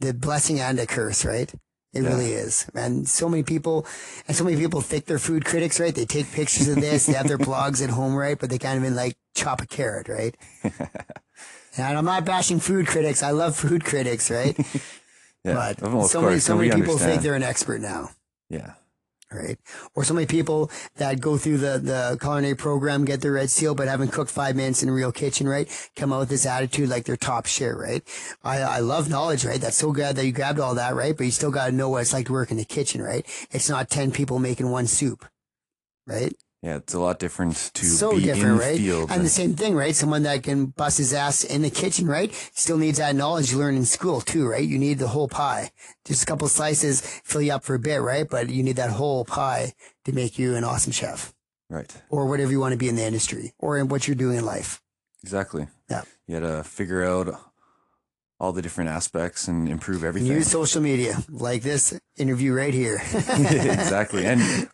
the 0.00 0.14
blessing 0.14 0.58
and 0.60 0.78
a 0.78 0.86
curse, 0.86 1.24
right? 1.24 1.52
It 1.92 2.02
Yeah. 2.02 2.08
really 2.08 2.32
is. 2.32 2.66
And 2.74 3.08
so 3.08 3.28
many 3.28 3.42
people, 3.42 3.86
and 4.26 4.36
so 4.36 4.42
many 4.42 4.56
people 4.56 4.80
think 4.80 5.04
they're 5.04 5.18
food 5.18 5.44
critics, 5.44 5.78
right? 5.78 5.94
They 5.94 6.06
take 6.06 6.32
pictures 6.32 6.66
of 6.68 6.76
this, 6.80 7.06
they 7.06 7.12
have 7.12 7.28
their 7.28 7.38
blogs 7.50 7.82
at 7.84 7.90
home, 7.90 8.16
right? 8.16 8.38
But 8.38 8.48
they 8.50 8.58
can't 8.58 8.80
even 8.80 8.96
like 8.96 9.16
chop 9.34 9.60
a 9.60 9.66
carrot, 9.66 10.08
right? 10.08 10.34
and 11.76 11.98
I'm 11.98 12.04
not 12.04 12.24
bashing 12.24 12.60
food 12.60 12.86
critics. 12.86 13.22
I 13.22 13.30
love 13.30 13.56
food 13.56 13.84
critics, 13.84 14.30
right? 14.30 14.56
Yeah. 15.46 15.74
But 15.76 15.82
Well, 15.92 16.08
so 16.08 16.22
many, 16.22 16.40
so 16.40 16.54
no, 16.54 16.60
many 16.62 16.70
people 16.74 16.96
think 16.96 17.20
they're 17.20 17.34
an 17.34 17.42
expert 17.42 17.82
now, 17.82 18.08
Yeah. 18.48 18.72
right? 19.30 19.58
Or 19.94 20.02
so 20.02 20.14
many 20.14 20.24
people 20.26 20.70
that 20.96 21.20
go 21.20 21.36
through 21.36 21.58
the, 21.58 21.78
the 21.78 22.16
culinary 22.18 22.54
program, 22.54 23.04
get 23.04 23.20
their 23.20 23.32
red 23.32 23.50
seal, 23.50 23.74
but 23.74 23.86
haven't 23.86 24.08
cooked 24.08 24.30
five 24.30 24.56
minutes 24.56 24.82
in 24.82 24.88
a 24.88 24.92
real 24.94 25.12
kitchen, 25.12 25.46
right? 25.46 25.68
Come 25.96 26.14
out 26.14 26.20
with 26.20 26.28
this 26.30 26.46
attitude 26.46 26.88
like 26.88 27.04
they're 27.04 27.18
top 27.18 27.44
shit, 27.44 27.76
right? 27.76 28.02
I, 28.42 28.60
I 28.62 28.78
love 28.78 29.10
knowledge, 29.10 29.44
right? 29.44 29.60
That's 29.60 29.76
so 29.76 29.92
good 29.92 30.16
that 30.16 30.24
you 30.24 30.32
grabbed 30.32 30.60
all 30.60 30.76
that, 30.76 30.94
right? 30.94 31.14
But 31.14 31.24
you 31.26 31.30
still 31.30 31.50
got 31.50 31.66
to 31.66 31.72
know 31.72 31.90
what 31.90 32.00
it's 32.00 32.14
like 32.14 32.24
to 32.28 32.32
work 32.32 32.50
in 32.50 32.56
the 32.56 32.64
kitchen, 32.64 33.02
right? 33.02 33.26
It's 33.50 33.68
not 33.68 33.90
10 33.90 34.12
people 34.12 34.38
making 34.38 34.70
one 34.70 34.86
soup, 34.86 35.26
right? 36.06 36.32
Yeah, 36.64 36.76
it's 36.76 36.94
a 36.94 36.98
lot 36.98 37.18
different 37.18 37.56
to 37.74 37.84
so 37.84 38.16
be 38.16 38.22
different, 38.22 38.52
in 38.52 38.58
right? 38.58 38.78
field. 38.78 39.10
And 39.10 39.22
the 39.22 39.28
same 39.28 39.52
thing, 39.52 39.74
right? 39.74 39.94
Someone 39.94 40.22
that 40.22 40.42
can 40.42 40.64
bust 40.64 40.96
his 40.96 41.12
ass 41.12 41.44
in 41.44 41.60
the 41.60 41.68
kitchen, 41.68 42.06
right? 42.06 42.32
Still 42.54 42.78
needs 42.78 42.96
that 42.96 43.14
knowledge 43.14 43.52
you 43.52 43.58
learn 43.58 43.76
in 43.76 43.84
school 43.84 44.22
too, 44.22 44.48
right? 44.48 44.66
You 44.66 44.78
need 44.78 44.98
the 44.98 45.08
whole 45.08 45.28
pie. 45.28 45.72
Just 46.06 46.22
a 46.22 46.26
couple 46.26 46.48
slices 46.48 47.02
fill 47.02 47.42
you 47.42 47.52
up 47.52 47.64
for 47.64 47.74
a 47.74 47.78
bit, 47.78 48.00
right? 48.00 48.26
But 48.26 48.48
you 48.48 48.62
need 48.62 48.76
that 48.76 48.88
whole 48.88 49.26
pie 49.26 49.74
to 50.06 50.12
make 50.12 50.38
you 50.38 50.56
an 50.56 50.64
awesome 50.64 50.90
chef 50.92 51.34
right. 51.68 51.94
or 52.08 52.28
whatever 52.28 52.50
you 52.50 52.60
want 52.60 52.72
to 52.72 52.78
be 52.78 52.88
in 52.88 52.96
the 52.96 53.04
industry 53.04 53.52
or 53.58 53.76
in 53.76 53.88
what 53.88 54.08
you're 54.08 54.14
doing 54.14 54.38
in 54.38 54.46
life. 54.46 54.80
Exactly. 55.22 55.68
Yeah. 55.90 56.04
You 56.26 56.40
got 56.40 56.48
to 56.48 56.64
figure 56.64 57.04
out 57.04 57.38
all 58.40 58.52
the 58.52 58.62
different 58.62 58.88
aspects 58.88 59.48
and 59.48 59.68
improve 59.68 60.02
everything. 60.02 60.32
Use 60.32 60.50
social 60.50 60.80
media 60.80 61.18
like 61.28 61.62
this 61.62 61.98
interview 62.16 62.54
right 62.54 62.72
here. 62.72 63.02
exactly. 63.12 64.24
And 64.24 64.68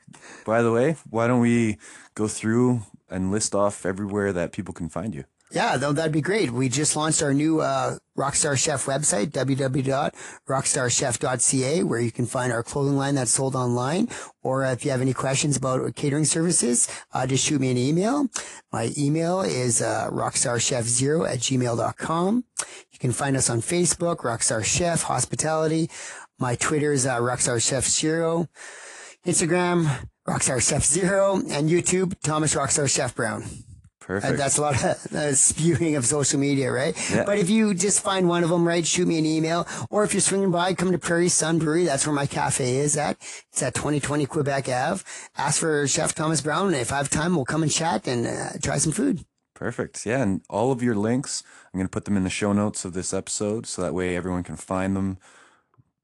by 0.45 0.63
the 0.63 0.73
way, 0.73 0.97
why 1.09 1.27
don't 1.27 1.41
we 1.41 1.79
go 2.15 2.29
through 2.29 2.83
and 3.09 3.31
list 3.31 3.55
off 3.55 3.85
everywhere 3.85 4.33
that 4.33 4.53
people 4.53 4.75
can 4.75 4.89
find 4.89 5.15
you? 5.15 5.25
Yeah, 5.53 5.77
though 5.79 5.93
that'd 5.93 6.13
be 6.13 6.21
great. 6.21 6.53
We 6.53 6.69
just 6.69 6.95
launched 6.95 7.25
our 7.25 7.35
new 7.35 7.61
uh, 7.61 7.97
Rockstar 8.17 8.57
Chef 8.57 8.87
website, 8.87 9.33
www.rockstarchef.ca, 9.33 11.83
where 11.83 11.99
you 12.01 12.13
can 12.13 12.27
find 12.27 12.53
our 12.53 12.63
clothing 12.63 12.97
line 12.97 13.17
that's 13.17 13.33
sold 13.33 13.57
online. 13.57 14.09
Or 14.45 14.65
if 14.65 14.85
you 14.85 14.93
have 14.93 15.01
any 15.01 15.13
questions 15.13 15.57
about 15.57 15.97
catering 15.97 16.25
services, 16.25 16.89
uh, 17.13 17.27
just 17.27 17.45
shoot 17.45 17.61
me 17.61 17.73
an 17.73 17.79
email. 17.79 18.29
My 18.73 18.93
email 18.97 19.41
is 19.41 19.83
uh, 19.83 20.09
rockstarchef0 20.13 21.29
at 21.29 21.41
gmail.com. 21.41 22.45
You 22.93 22.99
can 23.01 23.11
find 23.11 23.37
us 23.37 23.51
on 23.51 23.61
Facebook, 23.61 24.19
Rockstar 24.19 24.65
Chef 24.65 25.03
Hospitality. 25.03 25.91
My 26.39 26.55
Twitter 26.55 26.93
is 26.93 27.07
uh, 27.07 27.19
Rockstar 27.19 27.61
Chef 27.61 27.87
Zero. 27.87 28.47
Instagram, 29.27 30.07
Rockstar 30.31 30.63
Chef 30.63 30.85
Zero, 30.85 31.35
and 31.35 31.69
YouTube, 31.69 32.15
Thomas 32.23 32.55
Rockstar 32.55 32.89
Chef 32.89 33.17
Brown. 33.17 33.43
Perfect. 33.99 34.35
Uh, 34.35 34.37
that's 34.37 34.59
a 34.59 34.63
lot 34.63 34.75
of 34.75 35.13
uh, 35.15 35.35
spewing 35.35 35.97
of 35.97 36.07
social 36.07 36.39
media, 36.39 36.71
right? 36.71 36.97
Yeah. 37.11 37.25
But 37.25 37.39
if 37.39 37.51
you 37.51 37.75
just 37.75 38.01
find 38.01 38.29
one 38.29 38.45
of 38.45 38.51
them, 38.51 38.67
right, 38.67 38.87
shoot 38.87 39.09
me 39.09 39.19
an 39.19 39.27
email. 39.27 39.67
Or 39.91 40.05
if 40.05 40.15
you're 40.15 40.21
swinging 40.21 40.53
by, 40.53 40.75
come 40.75 40.93
to 40.93 40.99
Prairie 40.99 41.29
Sun 41.29 41.59
Brewery. 41.59 41.85
That's 41.85 42.07
where 42.07 42.15
my 42.15 42.27
cafe 42.27 42.77
is 42.77 42.97
at. 42.97 43.17
It's 43.51 43.63
at 43.63 43.75
2020 43.75 44.25
Quebec 44.27 44.69
Ave. 44.69 45.03
Ask 45.37 45.59
for 45.61 45.87
Chef 45.89 46.15
Thomas 46.15 46.41
Brown. 46.41 46.69
And 46.69 46.77
if 46.77 46.93
I 46.93 46.99
have 46.99 47.11
time, 47.11 47.35
we'll 47.35 47.45
come 47.45 47.65
and 47.65 47.73
chat 47.73 48.07
and 48.07 48.27
uh, 48.27 48.51
try 48.63 48.79
some 48.79 48.93
food. 48.93 49.25
Perfect. 49.55 50.07
Yeah, 50.07 50.23
and 50.23 50.43
all 50.49 50.71
of 50.71 50.81
your 50.81 50.95
links, 50.95 51.43
I'm 51.73 51.79
going 51.79 51.87
to 51.87 51.91
put 51.91 52.05
them 52.05 52.17
in 52.17 52.25
the 52.25 52.31
show 52.31 52.53
notes 52.53 52.85
of 52.85 52.93
this 52.93 53.13
episode 53.13 53.67
so 53.67 53.83
that 53.83 53.95
way 53.95 54.17
everyone 54.17 54.45
can 54.45 54.57
find 54.57 54.97
them 54.97 55.19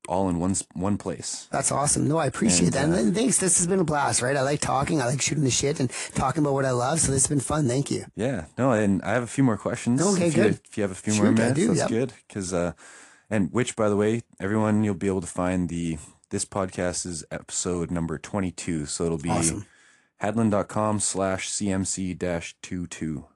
all 0.09 0.29
in 0.29 0.39
one 0.41 0.55
one 0.75 0.97
place. 0.99 1.49
That's 1.51 1.71
awesome. 1.73 2.07
No, 2.09 2.17
I 2.19 2.27
appreciate 2.27 2.75
And, 2.77 2.93
that. 2.93 2.99
uh, 2.99 3.03
And 3.03 3.15
thanks. 3.15 3.39
This 3.39 3.59
has 3.59 3.67
been 3.67 3.81
a 3.81 3.85
blast, 3.85 4.23
right? 4.23 4.37
I 4.37 4.43
like 4.43 4.61
talking. 4.61 5.01
I 5.03 5.07
like 5.07 5.21
shooting 5.21 5.45
the 5.45 5.51
shit 5.51 5.81
and 5.81 5.91
talking 6.15 6.43
about 6.43 6.55
what 6.55 6.65
I 6.65 6.71
love. 6.73 7.01
So 7.01 7.13
this 7.13 7.23
has 7.23 7.29
been 7.29 7.41
fun. 7.41 7.69
Thank 7.69 7.91
you. 7.91 8.05
Yeah. 8.17 8.47
No, 8.59 8.73
and 8.73 9.03
I 9.03 9.13
have 9.13 9.23
a 9.23 9.27
few 9.27 9.45
more 9.45 9.57
questions. 9.57 10.01
Okay, 10.03 10.29
if 10.29 10.37
You, 10.37 10.43
good. 10.43 10.61
if 10.65 10.77
you 10.77 10.83
have 10.83 10.91
a 10.93 10.95
few 10.95 11.13
Shoot, 11.13 11.23
more 11.23 11.33
minutes, 11.33 11.55
do, 11.59 11.67
that's 11.69 11.79
yep. 11.81 11.89
good. 11.89 12.13
Because, 12.27 12.53
uh, 12.55 12.73
and 13.31 13.53
which, 13.53 13.75
by 13.77 13.89
the 13.89 13.97
way, 13.97 14.23
everyone, 14.41 14.85
you'll 14.85 14.95
be 14.95 15.09
able 15.09 15.21
to 15.21 15.27
find 15.27 15.69
the 15.69 15.99
this 16.31 16.45
podcast 16.45 17.07
is 17.07 17.25
episode 17.31 17.91
number 17.91 18.19
22. 18.19 18.87
So 18.87 19.05
it'll 19.05 19.19
be 19.19 19.31
Awesome. 19.31 19.67
hadlen.com 20.23 21.01
slash 21.01 21.49
cmc 21.51 22.19
dash 22.19 22.55
22. 22.63 23.27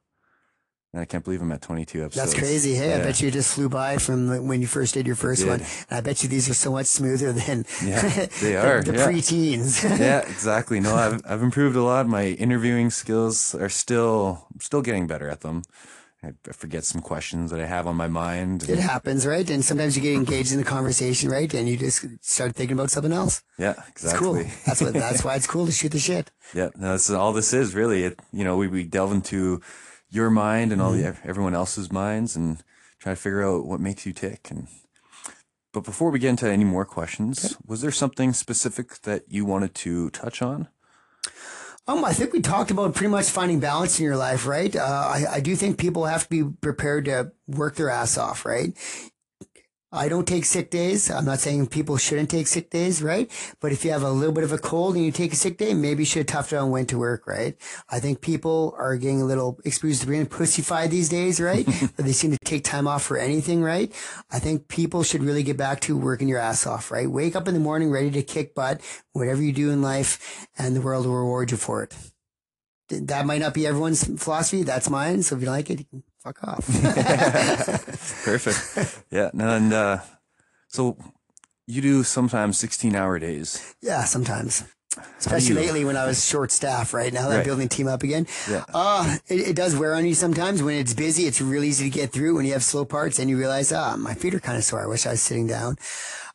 And 0.93 1.01
I 1.01 1.05
can't 1.05 1.23
believe 1.23 1.41
I'm 1.41 1.53
at 1.53 1.63
22 1.63 2.03
episodes. 2.05 2.17
That's 2.17 2.35
crazy. 2.37 2.75
Hey, 2.75 2.95
I 2.95 2.99
bet 2.99 3.21
you 3.23 3.31
just 3.31 3.55
flew 3.55 3.69
by 3.69 3.97
from 3.99 4.27
the- 4.27 4.43
when 4.43 4.61
you 4.61 4.67
first 4.67 4.93
did 4.95 5.07
your 5.07 5.15
first 5.15 5.43
did. 5.43 5.49
one. 5.49 5.61
And 5.61 5.99
I 5.99 6.01
bet 6.01 6.25
you 6.25 6.29
these 6.29 6.51
are 6.51 6.55
so 6.55 6.73
much 6.73 6.87
smoother 6.87 7.33
than 7.33 7.65
Yeah, 7.85 8.01
they 8.41 8.55
the- 8.55 8.57
are, 8.57 8.83
the, 8.83 8.95
yeah. 8.95 9.05
pre-teens. 9.07 9.85
yeah, 9.85 10.19
exactly. 10.29 10.81
No, 10.81 10.97
I've 10.97 11.21
I've 11.25 11.43
improved 11.45 11.77
a 11.77 11.83
lot. 11.83 12.09
My 12.09 12.25
interviewing 12.27 12.91
skills 12.91 13.55
are 13.55 13.69
still 13.69 14.49
still 14.59 14.83
getting 14.83 15.07
better 15.07 15.29
at 15.29 15.43
them. 15.43 15.63
I 16.23 16.33
forget 16.53 16.85
some 16.85 17.01
questions 17.01 17.51
that 17.51 17.61
I 17.61 17.67
have 17.67 17.87
on 17.87 17.97
my 17.97 18.09
mind. 18.09 18.69
it 18.69 18.79
happens, 18.79 19.25
right? 19.27 19.49
And 19.49 19.65
sometimes 19.65 19.97
you 19.97 20.03
get 20.03 20.13
engaged 20.15 20.53
in 20.53 20.59
the 20.59 20.65
conversation, 20.65 21.31
right? 21.31 21.51
And 21.55 21.67
you 21.67 21.79
just 21.79 22.05
start 22.21 22.55
thinking 22.55 22.77
about 22.77 22.91
something 22.91 23.13
else. 23.13 23.43
Yeah, 23.57 23.73
It's 23.89 24.13
cool. 24.13 24.37
exactly. 24.37 24.63
That's 24.67 24.81
what. 24.83 24.93
That's 24.93 25.25
why 25.25 25.37
it's 25.37 25.47
cool 25.47 25.65
to 25.67 25.73
shoot 25.73 25.93
the 25.93 25.99
shit. 25.99 26.31
Yeah, 26.53 26.69
no, 26.77 26.91
that's 26.91 27.09
all 27.11 27.33
this 27.33 27.55
is 27.55 27.75
really. 27.77 28.03
It 28.03 28.19
you 28.33 28.43
know 28.45 28.57
we, 28.57 28.67
we 28.67 28.83
delve 28.85 29.13
into 29.13 29.63
your 30.11 30.31
mind 30.31 30.73
and 30.73 30.83
all 30.83 30.93
the 30.93 31.17
everyone 31.25 31.55
else's 31.55 31.91
minds 31.91 32.37
and 32.37 32.63
try 32.99 33.13
to 33.13 33.17
figure 33.17 33.43
out 33.43 33.67
what 33.67 33.81
makes 33.81 34.05
you 34.05 34.13
tick. 34.13 34.51
And 34.51 34.69
but 35.73 35.85
before 35.85 36.11
we 36.11 36.19
get 36.19 36.31
into 36.31 36.49
any 36.49 36.65
more 36.65 36.85
questions, 36.85 37.57
was 37.65 37.81
there 37.81 37.93
something 37.93 38.33
specific 38.33 39.03
that 39.03 39.25
you 39.29 39.45
wanted 39.45 39.75
to 39.77 40.11
touch 40.11 40.43
on? 40.43 40.69
Um, 41.87 42.05
I 42.05 42.13
think 42.13 42.33
we 42.33 42.41
talked 42.41 42.71
about 42.71 42.95
pretty 42.95 43.11
much 43.11 43.27
finding 43.27 43.59
balance 43.59 43.99
in 43.99 44.05
your 44.05 44.17
life, 44.17 44.47
right? 44.47 44.75
Uh, 44.75 44.83
I, 44.83 45.25
I 45.35 45.41
do 45.41 45.57
think 45.57 45.79
people 45.79 46.05
have 46.05 46.25
to 46.25 46.29
be 46.29 46.45
prepared 46.61 47.07
to 47.07 47.33
work 47.49 47.77
their 47.77 47.91
ass 47.91 48.19
off, 48.19 48.45
right? 48.45 48.77
I 49.93 50.09
don't 50.09 50.27
take 50.27 50.45
sick 50.45 50.71
days. 50.71 51.11
I'm 51.11 51.25
not 51.25 51.41
saying 51.41 51.67
people 51.67 51.97
shouldn't 51.97 52.31
take 52.31 52.47
sick 52.47 52.71
days, 52.71 53.03
right? 53.03 53.29
But 53.61 53.73
if 53.73 53.85
you 53.85 53.91
have 53.91 54.05
a 54.05 54.11
little 54.11 54.33
bit 54.33 54.45
of 54.45 54.53
a 54.53 54.59
cold 54.59 54.95
and 54.95 55.05
you 55.05 55.11
take 55.11 55.33
a 55.33 55.37
sick 55.37 55.59
day, 55.59 55.75
maybe 55.75 56.03
you 56.03 56.07
should 56.07 56.29
tough 56.29 56.53
it 56.53 56.57
out 56.57 56.63
and 56.63 56.71
went 56.71 56.91
to 56.91 56.99
work, 56.99 57.27
right? 57.27 57.57
I 57.89 57.99
think 57.99 58.21
people 58.21 58.73
are 58.79 58.97
getting 58.97 59.21
a 59.21 59.25
little 59.25 59.59
excuse 59.65 59.99
to 60.01 60.07
being 60.07 60.27
pussyfied 60.27 60.91
these 60.91 61.09
days, 61.09 61.41
right? 61.41 61.67
but 61.97 62.05
they 62.05 62.13
seem 62.13 62.31
to 62.31 62.39
take 62.45 62.63
time 62.63 62.87
off 62.87 63.03
for 63.03 63.17
anything, 63.17 63.63
right? 63.63 63.93
I 64.31 64.39
think 64.39 64.69
people 64.69 65.03
should 65.03 65.25
really 65.25 65.43
get 65.43 65.57
back 65.57 65.81
to 65.83 65.97
working 65.97 66.29
your 66.29 66.39
ass 66.39 66.69
off, 66.69 66.93
right? 66.93 67.11
Wake 67.11 67.35
up 67.35 67.49
in 67.49 67.55
the 67.55 67.61
morning 67.61 67.91
ready 67.91 68.13
to 68.13 68.23
kick 68.23 68.55
butt, 68.55 68.81
whatever 69.13 69.43
you 69.43 69.53
do 69.53 69.71
in 69.71 69.83
life, 69.83 70.47
and 70.57 70.77
the 70.77 70.81
world 70.81 71.05
will 71.05 71.17
reward 71.17 71.51
you 71.51 71.57
for 71.57 71.83
it. 71.83 71.97
That 72.91 73.27
might 73.27 73.41
not 73.41 73.55
be 73.55 73.67
everyone's 73.67 74.05
philosophy. 74.23 74.63
That's 74.63 74.89
mine. 74.89 75.23
So 75.25 75.37
if 75.37 75.43
you 75.43 75.49
like 75.49 75.71
it, 75.71 75.81
you 75.81 75.85
can 75.85 76.03
fuck 76.23 76.43
off. 76.45 76.67
Perfect. 78.25 79.05
yeah, 79.11 79.31
and 79.35 79.73
uh, 79.73 79.99
so 80.69 80.97
you 81.67 81.81
do 81.83 82.03
sometimes 82.03 82.59
16 82.59 82.95
hour 82.95 83.19
days. 83.19 83.75
Yeah, 83.83 84.05
sometimes. 84.05 84.65
Especially 85.19 85.55
lately 85.55 85.85
when 85.85 85.97
I 85.97 86.05
was 86.07 86.25
short 86.27 86.51
staff, 86.51 86.93
right? 86.93 87.13
Now 87.13 87.29
that 87.29 87.37
Right. 87.37 87.45
building 87.45 87.69
team 87.69 87.87
up 87.87 88.03
again. 88.03 88.27
Yeah. 88.51 88.65
Uh, 88.75 89.19
it, 89.29 89.51
it 89.51 89.57
does 89.57 89.77
wear 89.77 89.95
on 89.95 90.05
you 90.05 90.15
sometimes. 90.15 90.63
When 90.63 90.75
it's 90.75 90.95
busy, 90.95 91.25
it's 91.27 91.41
really 91.41 91.69
easy 91.69 91.89
to 91.89 91.97
get 91.97 92.11
through. 92.13 92.35
When 92.35 92.45
you 92.45 92.53
have 92.55 92.65
slow 92.65 92.85
parts 92.85 93.19
and 93.21 93.31
you 93.31 93.39
realize, 93.39 93.71
ah, 93.73 93.97
my 93.97 94.15
feet 94.15 94.35
are 94.35 94.41
kind 94.41 94.59
of 94.59 94.65
sore. 94.65 94.83
I 94.83 94.87
wish 94.89 95.07
I 95.07 95.13
was 95.13 95.21
sitting 95.23 95.47
down. 95.47 95.77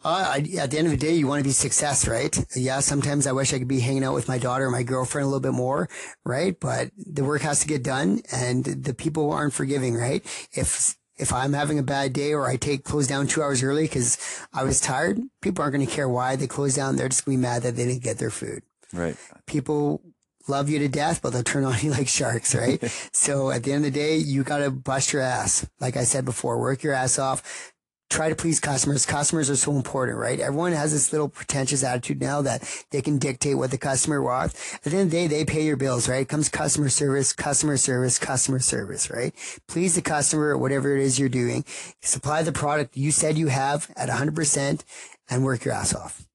Uh, 0.06 0.36
I, 0.36 0.38
at 0.60 0.72
the 0.72 0.78
end 0.78 0.88
of 0.88 0.92
the 0.92 0.98
day, 0.98 1.16
you 1.16 1.28
want 1.28 1.40
to 1.40 1.44
be 1.44 1.52
success, 1.52 2.08
right? 2.08 2.38
Yeah, 2.56 2.80
sometimes 2.80 3.26
I 3.28 3.32
wish 3.34 3.54
I 3.54 3.60
could 3.60 3.68
be 3.68 3.80
hanging 3.80 4.04
out 4.04 4.14
with 4.14 4.28
my 4.28 4.38
daughter 4.38 4.66
or 4.68 4.72
my 4.72 4.84
girlfriend 4.84 5.24
a 5.24 5.28
little 5.28 5.42
bit 5.42 5.54
more, 5.54 5.90
right? 6.24 6.58
But 6.60 6.92
the 6.96 7.24
work 7.24 7.42
has 7.42 7.60
to 7.62 7.68
get 7.68 7.84
done 7.84 8.22
and 8.32 8.64
the 8.64 8.94
people 8.94 9.32
aren't 9.32 9.54
forgiving, 9.54 9.96
right? 9.96 10.24
If, 10.54 10.96
if 11.18 11.32
I'm 11.34 11.54
having 11.54 11.80
a 11.80 11.84
bad 11.84 12.14
day 12.14 12.34
or 12.34 12.48
I 12.48 12.58
take 12.58 12.84
close 12.84 13.08
down 13.08 13.28
two 13.28 13.42
hours 13.42 13.64
early 13.64 13.84
because 13.84 14.18
I 14.54 14.64
was 14.64 14.82
tired, 14.82 15.20
people 15.42 15.62
aren't 15.64 15.76
going 15.76 15.86
to 15.88 15.92
care 15.92 16.10
why 16.10 16.36
they 16.36 16.48
closed 16.48 16.76
down. 16.76 16.96
They're 16.96 17.10
just 17.10 17.26
going 17.26 17.38
to 17.38 17.42
be 17.42 17.48
mad 17.48 17.64
that 17.64 17.76
they 17.76 17.86
didn't 17.86 18.04
get 18.04 18.18
their 18.18 18.32
food 18.32 18.64
Right. 18.94 19.16
people 19.46 20.02
love 20.48 20.70
you 20.70 20.78
to 20.80 20.88
death, 20.88 21.22
but 21.22 21.32
they'll 21.34 21.44
turn 21.44 21.64
on 21.66 21.76
you 21.82 21.92
like 21.92 22.08
sharks, 22.08 22.54
right? 22.54 22.82
so 23.14 23.50
at 23.50 23.64
the 23.64 23.74
end 23.74 23.86
of 23.86 23.94
the 23.94 24.00
day, 24.00 24.18
you 24.18 24.44
got 24.44 24.60
to 24.60 24.72
bust 24.72 25.14
your 25.14 25.22
ass. 25.22 25.68
Like 25.80 25.98
I 25.98 26.04
said 26.04 26.26
before, 26.26 26.60
work 26.60 26.84
your 26.84 26.94
ass 26.94 27.18
off. 27.20 27.74
Try 28.10 28.30
to 28.30 28.36
please 28.36 28.60
customers. 28.60 29.06
Customers 29.06 29.50
are 29.50 29.56
so 29.56 29.76
important, 29.76 30.18
right? 30.18 30.40
Everyone 30.40 30.72
has 30.74 30.92
this 30.92 31.12
little 31.12 31.28
pretentious 31.28 31.84
attitude 31.84 32.22
now 32.22 32.42
that 32.44 32.64
they 32.92 33.02
can 33.02 33.18
dictate 33.18 33.58
what 33.58 33.72
the 33.72 33.78
customer 33.78 34.22
wants. 34.22 34.76
At 34.76 34.84
the 34.84 34.92
end 34.92 35.08
of 35.08 35.12
the 35.12 35.18
day, 35.18 35.28
they 35.28 35.44
pay 35.44 35.66
your 35.66 35.76
bills, 35.76 36.08
right? 36.08 36.22
It 36.22 36.30
comes 36.30 36.48
customer 36.48 36.90
service, 36.90 37.34
customer 37.34 37.78
service, 37.78 38.20
customer 38.20 38.60
service, 38.60 39.10
right? 39.10 39.34
Please 39.68 39.96
the 39.96 40.02
customer, 40.02 40.58
whatever 40.58 40.96
it 40.96 41.02
is 41.02 41.20
you're 41.20 41.30
doing. 41.30 41.66
Supply 42.02 42.44
the 42.44 42.52
product 42.52 42.96
you 42.96 43.12
said 43.12 43.38
you 43.38 43.48
have 43.48 43.92
at 43.96 44.10
100% 44.10 44.84
and 45.30 45.44
work 45.44 45.66
your 45.66 45.74
ass 45.74 45.94
off. 45.94 46.26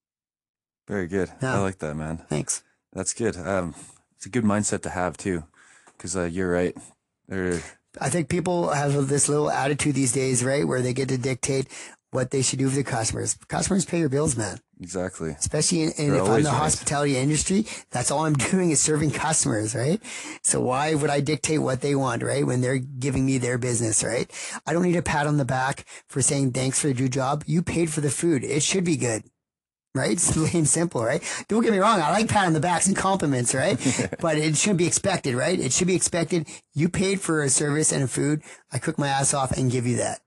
Very 0.89 1.07
good. 1.07 1.31
Yeah. 1.41 1.55
I 1.55 1.59
like 1.61 1.79
that, 1.79 1.95
man. 1.95 2.19
Thanks. 2.29 2.65
That's 2.93 3.15
good. 3.15 3.37
Um, 3.37 3.75
it's 4.17 4.27
a 4.27 4.31
good 4.31 4.45
mindset 4.45 4.83
to 4.83 4.91
have 4.91 5.17
too, 5.17 5.45
because 5.97 6.17
uh, 6.17 6.25
you're 6.25 6.51
right. 6.51 6.77
There, 7.29 7.63
I 8.01 8.09
think 8.11 8.29
people 8.29 8.69
have 8.69 9.09
this 9.09 9.29
little 9.29 9.51
attitude 9.51 9.95
these 9.95 10.13
days, 10.13 10.45
right, 10.45 10.67
where 10.67 10.83
they 10.83 10.93
get 10.93 11.09
to 11.09 11.19
dictate 11.19 11.69
what 12.13 12.31
they 12.31 12.43
should 12.43 12.59
do 12.59 12.69
for 12.69 12.77
the 12.77 12.85
customers. 12.85 13.35
Customers 13.49 13.85
pay 13.85 13.99
your 13.99 14.09
bills, 14.09 14.37
man. 14.37 14.59
exactly. 14.81 15.31
Especially 15.31 15.83
in, 15.83 15.93
in 15.93 16.15
if 16.15 16.23
I'm 16.23 16.43
the 16.43 16.49
right. 16.49 16.59
hospitality 16.59 17.17
industry, 17.17 17.67
that's 17.91 18.11
all 18.11 18.25
I'm 18.25 18.33
doing 18.51 18.71
is 18.71 18.81
serving 18.81 19.13
customers, 19.13 19.75
right? 19.75 20.01
So 20.43 20.61
why 20.61 20.95
would 20.95 21.11
I 21.11 21.21
dictate 21.21 21.63
what 21.63 21.81
they 21.83 21.95
want, 21.95 22.23
right? 22.23 22.45
When 22.45 22.61
they're 22.61 22.79
giving 22.79 23.25
me 23.25 23.39
their 23.39 23.59
business, 23.59 24.03
right? 24.03 24.31
I 24.67 24.73
don't 24.73 24.83
need 24.83 24.97
a 24.97 25.03
pat 25.03 25.27
on 25.27 25.37
the 25.37 25.45
back 25.45 25.87
for 26.09 26.21
saying 26.21 26.53
thanks 26.53 26.81
for 26.81 26.89
the 26.89 26.95
good 26.95 27.13
job. 27.13 27.45
You 27.47 27.63
paid 27.63 27.91
for 27.91 28.01
the 28.01 28.11
food. 28.11 28.43
It 28.43 28.63
should 28.63 28.85
be 28.85 28.97
good. 28.97 29.25
Right? 29.95 30.13
It's 30.13 30.33
plain 30.33 30.67
simple, 30.67 31.03
right? 31.03 31.23
Don't 31.49 31.63
get 31.63 31.73
me 31.73 31.79
wrong. 31.79 32.01
I 32.01 32.11
like 32.11 32.29
pat 32.29 32.47
on 32.47 32.53
the 32.53 32.61
backs 32.61 32.87
and 32.87 32.97
compliments, 32.97 33.55
right? 33.55 33.77
but 34.21 34.39
it 34.39 34.57
shouldn't 34.57 34.79
be 34.79 34.87
expected, 34.87 35.35
right? 35.35 35.59
It 35.59 35.73
should 35.73 35.89
be 35.89 35.97
expected. 35.97 36.47
You 36.75 36.89
paid 36.89 37.21
for 37.21 37.43
a 37.43 37.49
service 37.49 37.91
and 37.93 38.05
a 38.05 38.09
food. 38.09 38.43
I 38.73 38.79
cook 38.79 38.99
my 38.99 39.09
ass 39.09 39.35
off 39.35 39.51
and 39.53 39.71
give 39.71 39.87
you 39.87 39.97
that. 39.97 40.21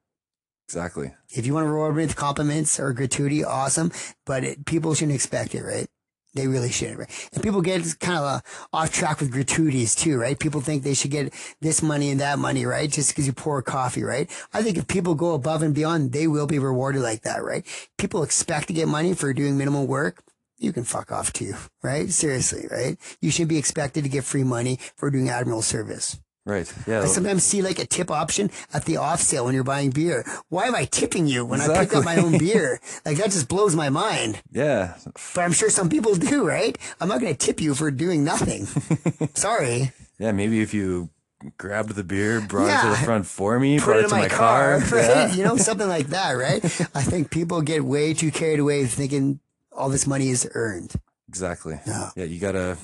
Exactly. 0.67 1.13
If 1.29 1.45
you 1.45 1.53
want 1.53 1.65
to 1.65 1.69
reward 1.71 1.95
me 1.95 2.03
with 2.03 2.15
compliments 2.15 2.79
or 2.79 2.93
gratuity, 2.93 3.43
awesome. 3.43 3.91
But 4.25 4.43
it, 4.43 4.65
people 4.65 4.95
shouldn't 4.95 5.15
expect 5.15 5.55
it, 5.55 5.63
right? 5.63 5.87
They 6.35 6.47
really 6.47 6.71
shouldn't, 6.71 6.99
right? 6.99 7.29
And 7.31 7.43
people 7.43 7.61
get 7.61 7.81
kind 7.99 8.17
of 8.17 8.23
uh, 8.23 8.39
off 8.73 8.91
track 8.91 9.19
with 9.19 9.31
gratuities 9.31 9.93
too, 9.93 10.17
right? 10.17 10.37
People 10.37 10.61
think 10.61 10.81
they 10.81 10.95
should 10.95 11.11
get 11.11 11.31
this 11.61 11.83
money 11.83 12.09
and 12.09 12.19
that 12.21 12.39
money, 12.39 12.65
right? 12.65 12.91
Just 12.91 13.11
because 13.11 13.27
you 13.27 13.33
pour 13.33 13.61
coffee, 13.61 14.03
right? 14.03 14.29
I 14.51 14.63
think 14.63 14.77
if 14.77 14.87
people 14.87 15.13
go 15.13 15.35
above 15.35 15.61
and 15.61 15.75
beyond, 15.75 16.11
they 16.11 16.27
will 16.27 16.47
be 16.47 16.57
rewarded 16.57 17.03
like 17.03 17.21
that, 17.21 17.43
right? 17.43 17.65
People 17.99 18.23
expect 18.23 18.67
to 18.67 18.73
get 18.73 18.87
money 18.87 19.13
for 19.13 19.31
doing 19.33 19.57
minimal 19.57 19.85
work. 19.85 20.23
You 20.57 20.73
can 20.73 20.85
fuck 20.85 21.11
off 21.11 21.33
too, 21.33 21.53
right? 21.83 22.09
Seriously, 22.09 22.67
right? 22.71 22.97
You 23.21 23.29
should 23.29 23.47
be 23.47 23.57
expected 23.57 24.03
to 24.03 24.09
get 24.09 24.23
free 24.23 24.43
money 24.43 24.79
for 24.95 25.11
doing 25.11 25.29
admiral 25.29 25.61
service. 25.61 26.19
Right. 26.45 26.71
Yeah. 26.85 27.03
I 27.03 27.05
sometimes 27.05 27.43
see 27.43 27.61
like 27.61 27.79
a 27.79 27.85
tip 27.85 28.11
option 28.11 28.51
at 28.73 28.83
the 28.83 28.97
off 28.97 29.21
sale 29.21 29.45
when 29.45 29.53
you're 29.55 29.63
buying 29.63 29.91
beer. 29.91 30.25
Why 30.49 30.65
am 30.65 30.75
I 30.75 30.83
tipping 30.85 31.25
you 31.25 31.45
when 31.45 31.61
I 31.61 31.67
picked 31.79 31.93
up 31.95 32.03
my 32.03 32.17
own 32.17 32.37
beer? 32.37 32.79
Like 33.05 33.17
that 33.17 33.31
just 33.31 33.47
blows 33.49 33.75
my 33.75 33.89
mind. 33.89 34.41
yeah. 34.51 34.95
But 35.35 35.41
I'm 35.41 35.51
sure 35.51 35.69
some 35.69 35.89
people 35.89 36.15
do, 36.15 36.45
right? 36.47 36.77
I'm 37.01 37.07
not 37.09 37.19
going 37.21 37.33
to 37.33 37.37
tip 37.37 37.59
you 37.61 37.75
for 37.75 37.91
doing 37.91 38.23
nothing. 38.23 38.65
Sorry. 39.33 39.91
Yeah. 40.19 40.31
Maybe 40.31 40.61
if 40.61 40.73
you 40.73 41.09
grabbed 41.57 41.95
the 41.95 42.03
beer, 42.03 42.39
brought 42.41 42.69
it 42.69 42.81
to 42.83 42.89
the 42.99 43.05
front 43.05 43.25
for 43.25 43.59
me, 43.59 43.79
Put 43.79 43.85
brought 43.85 43.97
it 43.97 44.05
it 44.05 44.09
to 44.09 44.15
my, 44.15 44.21
my, 44.23 44.27
car, 44.29 44.79
right? 44.91 44.91
Yeah. 44.91 45.33
You 45.33 45.43
know, 45.43 45.57
something 45.57 45.87
like 45.87 46.07
that, 46.07 46.31
right? 46.31 46.63
I 46.95 47.03
think 47.03 47.29
people 47.29 47.61
get 47.61 47.83
way 47.83 48.13
too 48.13 48.31
carried 48.31 48.59
away 48.59 48.85
thinking 48.85 49.39
all 49.71 49.89
this 49.89 50.07
money 50.07 50.29
is 50.29 50.49
earned. 50.53 50.93
Exactly. 51.27 51.79
Yeah. 51.85 52.11
Yeah. 52.15 52.25
You 52.25 52.39
gotta 52.39 52.77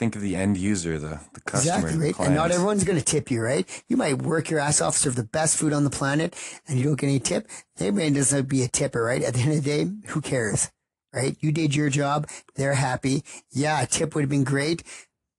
think 0.00 0.16
of 0.16 0.22
the 0.22 0.34
end 0.34 0.56
user, 0.56 0.98
the 0.98 1.20
the 1.34 1.42
customer, 1.42 1.88
Exactly, 1.88 2.06
right? 2.06 2.20
And 2.20 2.34
not 2.34 2.50
everyone's 2.50 2.84
going 2.84 2.98
to 2.98 3.04
tip 3.04 3.30
you, 3.30 3.42
right? 3.42 3.68
You 3.86 3.98
might 3.98 4.22
work 4.22 4.48
your 4.48 4.58
ass 4.58 4.80
off, 4.80 4.96
serve 4.96 5.14
the 5.14 5.24
best 5.24 5.58
food 5.58 5.74
on 5.74 5.84
the 5.84 5.90
planet, 5.90 6.34
and 6.66 6.78
you 6.78 6.84
don't 6.84 6.98
get 6.98 7.08
any 7.08 7.20
tip. 7.20 7.46
Everybody 7.78 8.10
doesn't 8.14 8.48
be 8.48 8.62
a 8.62 8.68
tipper, 8.68 9.02
right? 9.04 9.22
At 9.22 9.34
the 9.34 9.40
end 9.40 9.52
of 9.52 9.62
the 9.62 9.70
day, 9.70 9.90
who 10.06 10.22
cares, 10.22 10.70
right? 11.12 11.36
You 11.40 11.52
did 11.52 11.76
your 11.76 11.90
job. 11.90 12.26
They're 12.56 12.74
happy. 12.74 13.22
Yeah, 13.50 13.82
a 13.82 13.86
tip 13.86 14.14
would 14.14 14.22
have 14.22 14.30
been 14.30 14.42
great. 14.44 14.82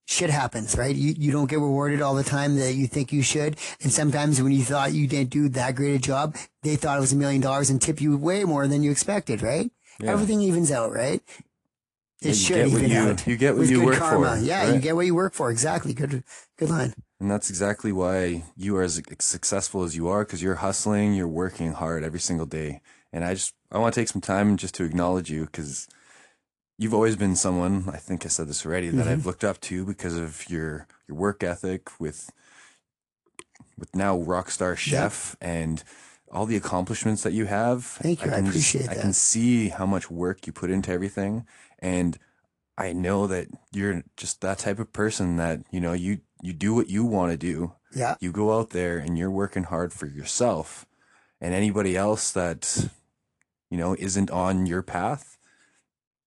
Shit 0.06 0.30
happens, 0.30 0.78
right? 0.78 0.96
You, 0.96 1.16
you 1.18 1.32
don't 1.32 1.50
get 1.50 1.60
rewarded 1.60 2.02
all 2.02 2.14
the 2.14 2.24
time 2.24 2.58
that 2.58 2.76
you 2.76 2.86
think 2.86 3.12
you 3.12 3.24
should. 3.24 3.58
And 3.82 3.92
sometimes 3.92 4.42
when 4.42 4.52
you 4.52 4.64
thought 4.64 4.94
you 4.94 5.08
didn't 5.08 5.32
do 5.32 5.50
that 5.50 5.76
great 5.76 5.96
a 5.96 6.00
job, 6.00 6.36
they 6.62 6.76
thought 6.76 6.98
it 6.98 7.02
was 7.02 7.14
a 7.14 7.16
million 7.16 7.42
dollars 7.42 7.72
and 7.72 7.82
tip 7.82 8.00
you 8.00 8.16
way 8.16 8.44
more 8.44 8.68
than 8.68 8.84
you 8.84 8.92
expected, 8.92 9.42
right? 9.42 9.72
Yeah. 10.00 10.12
Everything 10.12 10.42
evens 10.42 10.72
out, 10.72 10.92
right? 10.92 11.22
It 12.22 12.26
Yeah, 12.50 12.64
you 12.66 12.70
should 12.70 12.82
get 12.82 12.90
you- 12.92 12.98
out. 13.00 13.28
you 13.28 13.38
get 13.38 13.58
what 13.58 13.68
you 13.68 13.84
work 13.84 13.98
karma. 13.98 14.38
for, 14.38 14.44
Yeah, 14.44 14.72
you 14.74 14.80
get 14.80 14.96
what 14.96 15.06
you 15.08 15.16
work 15.16 15.34
for. 15.34 15.50
Exactly. 15.50 15.94
Good, 15.94 16.24
good 16.58 16.70
line. 16.70 16.94
And 17.20 17.30
that's 17.32 17.50
exactly 17.50 17.92
why 17.92 18.44
you 18.56 18.76
are 18.78 18.84
as 18.84 19.02
successful 19.20 19.84
as 19.84 19.96
you 19.96 20.08
are 20.08 20.24
because 20.24 20.42
you're 20.42 20.56
hustling, 20.56 21.14
you're 21.14 21.28
working 21.28 21.74
hard 21.74 22.04
every 22.04 22.20
single 22.20 22.46
day. 22.46 22.82
And 23.12 23.24
I 23.26 23.34
just, 23.34 23.54
I 23.72 23.78
want 23.80 23.94
to 23.94 24.00
take 24.00 24.08
some 24.08 24.22
time 24.22 24.56
just 24.58 24.76
to 24.76 24.84
acknowledge 24.84 25.30
you 25.32 25.46
because 25.46 25.88
you've 26.78 26.94
always 26.94 27.16
been 27.16 27.36
someone, 27.36 27.90
I 27.92 27.98
think 27.98 28.26
I 28.26 28.30
said 28.30 28.48
this 28.48 28.66
already, 28.66 28.90
that 28.90 29.02
Mm-hmm. 29.02 29.10
I've 29.10 29.26
looked 29.26 29.44
up 29.44 29.60
to 29.62 29.86
because 29.86 30.16
of 30.16 30.48
your, 30.50 30.88
your 31.08 31.18
work 31.18 31.44
ethic 31.44 31.90
with, 32.00 32.30
with 33.78 33.96
now 33.96 34.18
Rockstar 34.18 34.78
Chef 34.78 35.36
and 35.42 35.84
all 36.32 36.46
the 36.46 36.56
accomplishments 36.56 37.24
that 37.24 37.34
you 37.34 37.46
have. 37.46 37.84
Thank 37.84 38.24
you. 38.26 38.32
I 38.32 38.36
can 38.36 38.48
appreciate 38.48 38.90
I 38.90 38.94
that. 38.96 39.02
can 39.02 39.14
see 39.14 39.70
how 39.70 39.86
much 39.86 40.10
work 40.10 40.48
you 40.48 40.54
put 40.54 40.70
into 40.72 40.92
everything. 40.92 41.46
And 41.82 42.18
I 42.78 42.94
know 42.94 43.28
that 43.28 43.48
you're 43.72 44.04
just 44.18 44.42
that 44.42 44.60
type 44.60 44.80
of 44.80 44.94
person 44.94 45.38
that, 45.38 45.62
you 45.72 45.80
know, 45.80 45.94
you, 45.94 46.20
you 46.42 46.54
do 46.54 46.74
what 46.74 46.90
you 46.90 47.04
want 47.06 47.32
to 47.32 47.38
do 47.38 47.74
Yeah. 47.94 48.16
You 48.20 48.32
go 48.32 48.58
out 48.58 48.70
there 48.70 48.98
and 48.98 49.18
you're 49.18 49.32
working 49.32 49.64
hard 49.64 49.94
for 49.94 50.08
yourself, 50.08 50.86
and 51.40 51.54
anybody 51.54 51.98
else 51.98 52.32
that 52.32 52.90
you 53.70 53.78
know 53.78 53.96
isn't 54.00 54.32
on 54.32 54.66
your 54.66 54.82
path, 54.82 55.38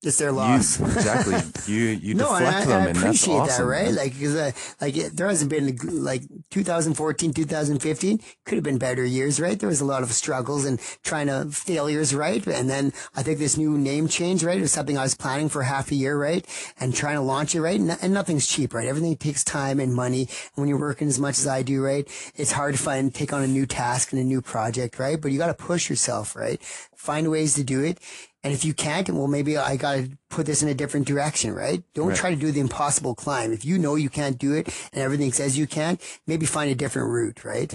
It's 0.06 0.18
their 0.18 0.30
you 0.30 0.36
loss. 0.36 0.80
exactly 0.80 1.36
you 1.72 1.84
you 1.84 2.14
no, 2.14 2.34
and 2.34 2.46
I, 2.46 2.60
deflect 2.60 2.68
them, 2.68 2.82
I 2.82 2.86
and 2.86 2.96
that's 2.96 2.98
appreciate 2.98 3.34
awesome. 3.34 3.66
that, 3.66 3.70
right? 3.70 3.84
man. 3.86 3.96
Like, 3.96 4.12
cause, 4.20 4.34
uh, 4.34 4.52
like 4.80 4.96
it, 4.96 5.16
there 5.16 5.28
hasn't 5.28 5.50
been 5.50 5.76
like 6.04 6.22
2014, 6.50 7.32
2015 7.32 8.20
could 8.44 8.54
have 8.56 8.64
been 8.64 8.78
better 8.78 9.04
years, 9.04 9.40
right? 9.40 9.58
There 9.58 9.68
was 9.68 9.80
a 9.80 9.84
lot 9.84 10.02
of 10.02 10.12
struggles 10.12 10.64
and 10.64 10.80
trying 11.02 11.28
to 11.28 11.46
failures, 11.50 12.14
right? 12.14 12.44
And 12.46 12.68
then 12.68 12.92
I 13.14 13.22
think 13.22 13.38
this 13.38 13.56
new 13.56 13.76
name 13.78 14.08
change, 14.08 14.44
right, 14.44 14.60
was 14.60 14.72
something 14.72 14.98
I 14.98 15.02
was 15.02 15.14
planning 15.14 15.48
for 15.48 15.62
half 15.62 15.90
a 15.90 15.94
year, 15.94 16.16
right, 16.16 16.46
and 16.78 16.94
trying 16.94 17.16
to 17.16 17.22
launch 17.22 17.54
it, 17.54 17.60
right. 17.60 17.78
And, 17.78 17.96
and 18.02 18.12
nothing's 18.12 18.46
cheap, 18.46 18.74
right? 18.74 18.86
Everything 18.86 19.16
takes 19.16 19.44
time 19.44 19.80
and 19.80 19.94
money. 19.94 20.22
And 20.22 20.56
when 20.56 20.68
you're 20.68 20.78
working 20.78 21.08
as 21.08 21.18
much 21.18 21.38
as 21.38 21.46
I 21.46 21.62
do, 21.62 21.82
right, 21.82 22.06
it's 22.36 22.52
hard 22.52 22.74
to 22.74 22.80
find 22.80 23.14
take 23.14 23.32
on 23.32 23.42
a 23.42 23.46
new 23.46 23.66
task 23.66 24.12
and 24.12 24.20
a 24.20 24.24
new 24.24 24.42
project, 24.42 24.98
right? 24.98 25.20
But 25.20 25.32
you 25.32 25.38
got 25.38 25.46
to 25.46 25.54
push 25.54 25.88
yourself, 25.88 26.36
right? 26.36 26.60
Find 27.04 27.30
ways 27.30 27.54
to 27.56 27.64
do 27.64 27.84
it. 27.84 27.98
And 28.42 28.54
if 28.54 28.64
you 28.64 28.72
can't, 28.72 29.08
well, 29.10 29.26
maybe 29.26 29.58
I 29.58 29.76
got 29.76 29.96
to 29.96 30.10
put 30.30 30.46
this 30.46 30.62
in 30.62 30.70
a 30.70 30.74
different 30.74 31.06
direction, 31.06 31.54
right? 31.54 31.82
Don't 31.94 32.08
Right. 32.08 32.16
try 32.16 32.30
to 32.30 32.36
do 32.36 32.50
the 32.50 32.60
impossible 32.60 33.14
climb. 33.14 33.52
If 33.52 33.62
you 33.62 33.78
know 33.78 33.94
you 33.94 34.08
can't 34.08 34.38
do 34.38 34.54
it 34.54 34.68
and 34.92 35.02
everything 35.02 35.30
says 35.30 35.58
you 35.58 35.66
can, 35.66 35.98
maybe 36.26 36.46
find 36.46 36.70
a 36.70 36.74
different 36.74 37.10
route, 37.10 37.44
right? 37.44 37.74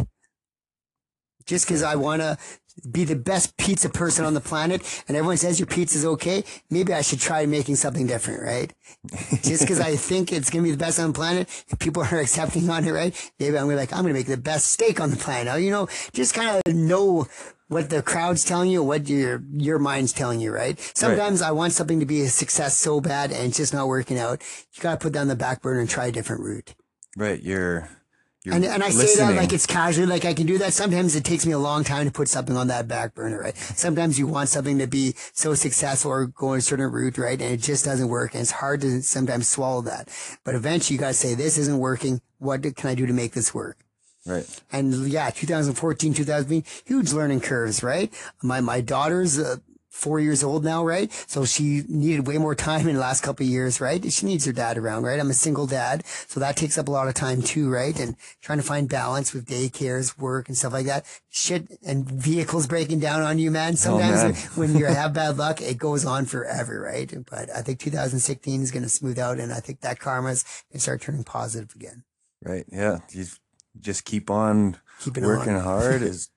Just 1.45 1.65
because 1.67 1.83
I 1.83 1.95
want 1.95 2.23
to 2.23 2.37
be 2.91 3.03
the 3.03 3.15
best 3.15 3.55
pizza 3.57 3.89
person 3.89 4.25
on 4.25 4.33
the 4.33 4.41
planet 4.41 4.81
and 5.07 5.15
everyone 5.15 5.37
says 5.37 5.59
your 5.59 5.67
pizza's 5.67 6.05
okay, 6.05 6.43
maybe 6.71 6.91
I 6.93 7.01
should 7.01 7.19
try 7.19 7.45
making 7.45 7.75
something 7.75 8.07
different, 8.07 8.41
right? 8.41 8.73
Just 9.43 9.61
because 9.61 9.79
I 9.79 9.95
think 10.09 10.31
it's 10.33 10.49
going 10.49 10.63
to 10.63 10.67
be 10.67 10.71
the 10.71 10.83
best 10.85 10.99
on 10.99 11.09
the 11.11 11.13
planet, 11.13 11.47
if 11.67 11.77
people 11.77 12.01
are 12.03 12.19
accepting 12.25 12.67
on 12.69 12.83
it, 12.83 12.91
right? 12.91 13.13
Maybe 13.39 13.57
I'm 13.57 13.65
gonna 13.65 13.73
be 13.73 13.75
like, 13.75 13.93
I'm 13.93 14.01
going 14.01 14.13
to 14.13 14.19
make 14.19 14.27
the 14.27 14.37
best 14.37 14.69
steak 14.69 14.99
on 14.99 15.11
the 15.11 15.17
planet. 15.17 15.61
You 15.61 15.69
know, 15.71 15.87
just 16.13 16.33
kind 16.33 16.61
of 16.65 16.73
know 16.73 17.27
what 17.69 17.89
the 17.89 18.01
crowd's 18.01 18.43
telling 18.43 18.69
you, 18.69 18.83
what 18.83 19.07
your 19.07 19.41
your 19.55 19.79
mind's 19.79 20.11
telling 20.11 20.41
you, 20.41 20.51
right? 20.51 20.77
Sometimes 20.95 21.41
I 21.41 21.51
want 21.51 21.71
something 21.71 21.99
to 21.99 22.05
be 22.05 22.21
a 22.21 22.27
success 22.27 22.75
so 22.75 22.99
bad 22.99 23.31
and 23.31 23.47
it's 23.47 23.57
just 23.57 23.73
not 23.73 23.87
working 23.87 24.19
out. 24.19 24.41
You 24.73 24.83
got 24.83 24.99
to 24.99 25.03
put 25.03 25.13
down 25.13 25.27
the 25.27 25.35
back 25.35 25.61
burner 25.61 25.79
and 25.79 25.89
try 25.89 26.07
a 26.07 26.11
different 26.11 26.41
route. 26.41 26.75
right, 27.15 27.41
you're 27.41 27.87
you're 28.43 28.55
And, 28.55 28.65
and 28.65 28.81
I 28.81 28.89
say 28.89 29.17
that 29.17 29.35
like 29.35 29.53
it's 29.53 29.67
casually, 29.67 30.07
like 30.07 30.25
I 30.25 30.33
can 30.33 30.47
do 30.47 30.57
that. 30.57 30.73
Sometimes 30.73 31.15
it 31.15 31.23
takes 31.23 31.45
me 31.45 31.51
a 31.51 31.59
long 31.59 31.83
time 31.83 32.05
to 32.07 32.11
put 32.11 32.27
something 32.27 32.57
on 32.57 32.67
that 32.67 32.87
back 32.87 33.13
burner, 33.13 33.39
right? 33.39 33.55
Sometimes 33.55 34.17
you 34.17 34.25
want 34.25 34.49
something 34.49 34.79
to 34.79 34.87
be 34.87 35.13
so 35.33 35.53
successful 35.53 36.11
or 36.11 36.27
go 36.27 36.53
a 36.53 36.61
certain 36.61 36.89
route, 36.89 37.17
right? 37.17 37.39
And 37.39 37.51
it 37.51 37.61
just 37.61 37.85
doesn't 37.85 38.07
work. 38.07 38.33
And 38.33 38.41
it's 38.41 38.51
hard 38.51 38.81
to 38.81 39.01
sometimes 39.03 39.47
swallow 39.47 39.81
that. 39.81 40.09
But 40.43 40.55
eventually 40.55 40.95
you 40.95 40.99
got 40.99 41.09
to 41.09 41.13
say, 41.13 41.35
this 41.35 41.57
isn't 41.57 41.77
working. 41.77 42.21
What 42.39 42.63
can 42.63 42.89
I 42.89 42.95
do 42.95 43.05
to 43.05 43.13
make 43.13 43.33
this 43.33 43.53
work? 43.53 43.77
Right. 44.29 44.63
And 44.71 45.07
yeah, 45.07 45.29
2014, 45.29 46.13
2015, 46.13 46.83
huge 46.85 47.11
learning 47.13 47.41
curves, 47.41 47.83
right? 47.83 48.13
My, 48.41 48.61
my 48.61 48.81
daughter's 48.81 49.39
uh, 49.39 49.57
four 49.99 50.19
years 50.19 50.43
old 50.43 50.63
now, 50.63 50.83
right? 50.85 51.11
So 51.27 51.45
she 51.45 51.83
needed 51.87 52.25
way 52.25 52.37
more 52.37 52.55
time 52.55 52.87
in 52.87 52.95
the 52.95 53.01
last 53.01 53.21
couple 53.21 53.45
of 53.45 53.51
years, 53.51 53.81
right? 53.81 54.11
She 54.11 54.25
needs 54.25 54.45
her 54.45 54.53
dad 54.53 54.77
around, 54.77 55.03
right? 55.03 55.19
I'm 55.19 55.29
a 55.29 55.33
single 55.33 55.67
dad. 55.67 56.05
So 56.05 56.39
that 56.39 56.55
takes 56.55 56.77
up 56.77 56.87
a 56.87 56.91
lot 56.91 57.07
of 57.07 57.15
time 57.15 57.41
too, 57.41 57.69
right? 57.69 57.99
And 57.99 58.15
trying 58.41 58.59
to 58.59 58.63
find 58.63 58.87
balance 58.87 59.33
with 59.33 59.45
daycares, 59.45 60.17
work 60.17 60.47
and 60.47 60.57
stuff 60.57 60.73
like 60.73 60.85
that. 60.85 61.05
Shit 61.29 61.79
and 61.85 62.09
vehicles 62.09 62.67
breaking 62.67 62.99
down 62.99 63.21
on 63.23 63.39
you, 63.39 63.51
man. 63.51 63.75
Sometimes 63.75 64.23
man. 64.23 64.33
when 64.55 64.77
you 64.77 64.85
have 64.99 65.13
bad 65.13 65.37
luck, 65.37 65.61
it 65.61 65.77
goes 65.77 66.05
on 66.05 66.25
forever, 66.25 66.79
right? 66.79 67.11
But 67.29 67.49
I 67.53 67.61
think 67.61 67.79
2016 67.79 68.61
is 68.61 68.71
going 68.71 68.83
to 68.83 68.89
smooth 68.89 69.19
out 69.19 69.39
and 69.39 69.51
I 69.51 69.59
think 69.59 69.81
that 69.81 69.99
karma's 69.99 70.43
going 70.43 70.77
to 70.77 70.79
start 70.79 71.01
turning 71.01 71.23
positive 71.23 71.73
again. 71.75 72.03
Right. 72.41 72.65
Yeah. 72.71 72.99
Just 73.79 74.05
keep 74.05 74.29
on 74.29 74.77
Keeping 75.01 75.23
working 75.25 75.55
on. 75.55 75.63
hard 75.63 76.01
is 76.01 76.29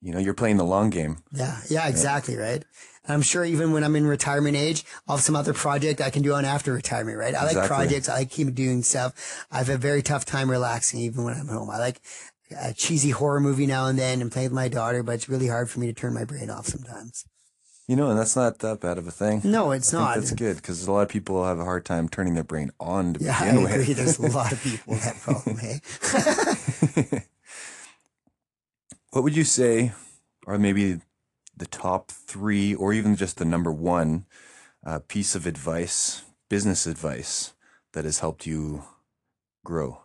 you 0.00 0.12
know, 0.12 0.18
you're 0.18 0.34
playing 0.34 0.58
the 0.58 0.64
long 0.64 0.90
game. 0.90 1.18
Yeah, 1.32 1.60
yeah, 1.68 1.88
exactly, 1.88 2.36
right. 2.36 2.64
And 3.04 3.14
I'm 3.14 3.22
sure 3.22 3.44
even 3.44 3.72
when 3.72 3.82
I'm 3.82 3.96
in 3.96 4.06
retirement 4.06 4.56
age, 4.56 4.84
I'll 5.08 5.16
have 5.16 5.24
some 5.24 5.34
other 5.34 5.52
project 5.52 6.00
I 6.00 6.10
can 6.10 6.22
do 6.22 6.34
on 6.34 6.44
after 6.44 6.72
retirement, 6.72 7.18
right? 7.18 7.34
I 7.34 7.52
like 7.52 7.66
projects. 7.66 8.08
I 8.08 8.18
like 8.18 8.30
keep 8.30 8.54
doing 8.54 8.82
stuff. 8.82 9.46
I 9.50 9.58
have 9.58 9.68
a 9.68 9.76
very 9.76 10.02
tough 10.02 10.24
time 10.24 10.50
relaxing 10.50 11.00
even 11.00 11.24
when 11.24 11.34
I'm 11.34 11.48
home. 11.48 11.70
I 11.70 11.78
like 11.78 12.00
a 12.56 12.72
cheesy 12.72 13.10
horror 13.10 13.40
movie 13.40 13.66
now 13.66 13.86
and 13.86 13.98
then 13.98 14.22
and 14.22 14.30
play 14.30 14.44
with 14.44 14.52
my 14.52 14.68
daughter, 14.68 15.02
but 15.02 15.16
it's 15.16 15.28
really 15.28 15.48
hard 15.48 15.68
for 15.68 15.80
me 15.80 15.86
to 15.88 15.92
turn 15.92 16.14
my 16.14 16.24
brain 16.24 16.48
off 16.48 16.66
sometimes. 16.66 17.24
You 17.88 17.96
know, 17.96 18.10
and 18.10 18.18
that's 18.18 18.36
not 18.36 18.58
that 18.58 18.80
bad 18.80 18.98
of 18.98 19.08
a 19.08 19.10
thing. 19.10 19.40
No, 19.44 19.70
it's 19.70 19.94
I 19.94 19.98
not. 19.98 20.16
that's 20.16 20.32
good 20.32 20.56
because 20.56 20.86
a 20.86 20.92
lot 20.92 21.00
of 21.00 21.08
people 21.08 21.42
have 21.44 21.58
a 21.58 21.64
hard 21.64 21.86
time 21.86 22.06
turning 22.08 22.34
their 22.34 22.44
brain 22.44 22.70
on 22.78 23.14
to 23.14 23.24
Yeah, 23.24 23.36
I 23.40 23.46
begin 23.50 23.66
agree. 23.66 23.86
with. 23.86 23.96
There's 23.96 24.18
a 24.18 24.26
lot 24.26 24.52
of 24.52 24.62
people 24.62 24.92
with 24.92 25.04
that 25.04 25.16
problem, 25.20 25.56
hey? 25.56 27.22
what 29.10 29.24
would 29.24 29.34
you 29.36 29.44
say 29.44 29.92
are 30.46 30.58
maybe 30.58 31.00
the 31.56 31.66
top 31.66 32.10
three 32.10 32.74
or 32.74 32.92
even 32.92 33.16
just 33.16 33.38
the 33.38 33.44
number 33.46 33.72
one 33.72 34.26
uh, 34.84 35.00
piece 35.08 35.34
of 35.34 35.46
advice, 35.46 36.24
business 36.50 36.86
advice 36.86 37.54
that 37.94 38.04
has 38.04 38.18
helped 38.18 38.46
you 38.46 38.84
grow? 39.64 40.00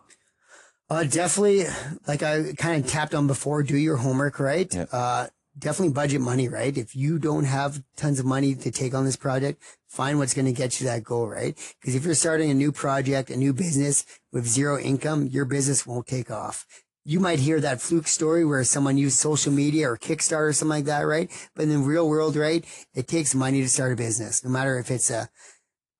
Uh, 0.88 1.04
definitely, 1.04 1.64
like 2.06 2.22
I 2.22 2.52
kind 2.54 2.82
of 2.82 2.90
tapped 2.90 3.14
on 3.14 3.26
before, 3.26 3.62
do 3.62 3.76
your 3.76 3.96
homework, 3.98 4.38
right? 4.40 4.72
Yeah. 4.74 4.86
Uh, 4.90 5.26
definitely 5.58 5.92
budget 5.92 6.20
money, 6.20 6.48
right? 6.48 6.76
If 6.76 6.96
you 6.96 7.18
don't 7.18 7.44
have 7.44 7.82
tons 7.96 8.18
of 8.18 8.26
money 8.26 8.54
to 8.54 8.70
take 8.70 8.94
on 8.94 9.04
this 9.04 9.16
project, 9.16 9.62
find 9.88 10.18
what's 10.18 10.34
going 10.34 10.46
to 10.46 10.52
get 10.52 10.80
you 10.80 10.86
that 10.86 11.04
goal, 11.04 11.28
right? 11.28 11.56
Because 11.80 11.94
if 11.94 12.04
you're 12.04 12.14
starting 12.14 12.50
a 12.50 12.54
new 12.54 12.72
project, 12.72 13.30
a 13.30 13.36
new 13.36 13.52
business 13.52 14.04
with 14.32 14.46
zero 14.46 14.78
income, 14.78 15.26
your 15.26 15.44
business 15.44 15.86
won't 15.86 16.06
take 16.06 16.30
off. 16.30 16.66
You 17.04 17.20
might 17.20 17.38
hear 17.38 17.60
that 17.60 17.82
fluke 17.82 18.06
story 18.06 18.44
where 18.44 18.64
someone 18.64 18.96
used 18.96 19.18
social 19.18 19.52
media 19.52 19.90
or 19.90 19.98
Kickstarter 19.98 20.48
or 20.48 20.52
something 20.54 20.70
like 20.70 20.84
that, 20.86 21.02
right? 21.02 21.30
But 21.54 21.64
in 21.64 21.68
the 21.68 21.78
real 21.78 22.08
world, 22.08 22.34
right, 22.34 22.64
it 22.94 23.06
takes 23.06 23.34
money 23.34 23.60
to 23.60 23.68
start 23.68 23.92
a 23.92 23.96
business, 23.96 24.42
no 24.42 24.50
matter 24.50 24.78
if 24.78 24.90
it's 24.90 25.10
a 25.10 25.28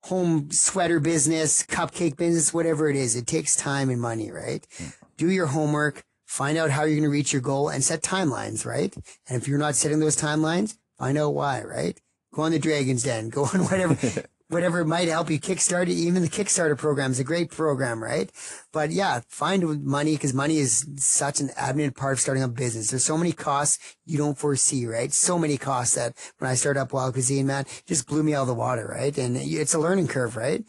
home 0.05 0.51
sweater 0.51 0.99
business, 0.99 1.63
cupcake 1.63 2.17
business, 2.17 2.53
whatever 2.53 2.89
it 2.89 2.95
is. 2.95 3.15
It 3.15 3.27
takes 3.27 3.55
time 3.55 3.89
and 3.89 4.01
money, 4.01 4.31
right? 4.31 4.65
Mm. 4.77 4.93
Do 5.17 5.29
your 5.29 5.47
homework, 5.47 6.03
find 6.25 6.57
out 6.57 6.71
how 6.71 6.83
you're 6.83 6.95
going 6.95 7.03
to 7.03 7.09
reach 7.09 7.33
your 7.33 7.41
goal 7.41 7.69
and 7.69 7.83
set 7.83 8.01
timelines, 8.01 8.65
right? 8.65 8.93
And 9.27 9.41
if 9.41 9.47
you're 9.47 9.59
not 9.59 9.75
setting 9.75 9.99
those 9.99 10.17
timelines, 10.17 10.77
find 10.97 11.17
out 11.17 11.33
why, 11.33 11.61
right? 11.61 11.99
Go 12.33 12.43
on 12.43 12.51
the 12.51 12.59
Dragon's 12.59 13.03
Den, 13.03 13.29
go 13.29 13.45
on 13.45 13.63
whatever, 13.65 13.97
whatever 14.49 14.83
might 14.83 15.07
help 15.07 15.29
you 15.29 15.39
kickstart 15.39 15.83
it. 15.83 15.91
Even 15.91 16.21
the 16.21 16.29
Kickstarter 16.29 16.77
program 16.77 17.11
is 17.11 17.19
a 17.19 17.23
great 17.23 17.49
program, 17.49 18.03
right? 18.03 18.31
But 18.71 18.91
yeah, 18.91 19.21
find 19.27 19.83
money 19.83 20.13
because 20.13 20.33
money 20.33 20.57
is 20.57 20.85
such 20.97 21.39
an 21.39 21.49
admin 21.49 21.95
part 21.95 22.13
of 22.13 22.19
starting 22.19 22.43
a 22.43 22.47
business. 22.47 22.89
There's 22.89 23.03
so 23.03 23.17
many 23.17 23.31
costs 23.31 23.95
you 24.05 24.17
don't 24.17 24.37
foresee, 24.37 24.85
right? 24.85 25.11
So 25.13 25.39
many 25.39 25.57
costs 25.57 25.95
that 25.95 26.15
when 26.39 26.49
I 26.49 26.55
started 26.55 26.81
up 26.81 26.93
Wild 26.93 27.13
Cuisine, 27.13 27.47
man, 27.47 27.65
just 27.85 28.07
blew 28.07 28.23
me 28.23 28.33
out 28.33 28.41
of 28.41 28.47
the 28.47 28.53
water, 28.53 28.87
right? 28.87 29.17
And 29.17 29.37
it's 29.37 29.73
a 29.73 29.79
learning 29.79 30.07
curve, 30.07 30.35
right? 30.35 30.63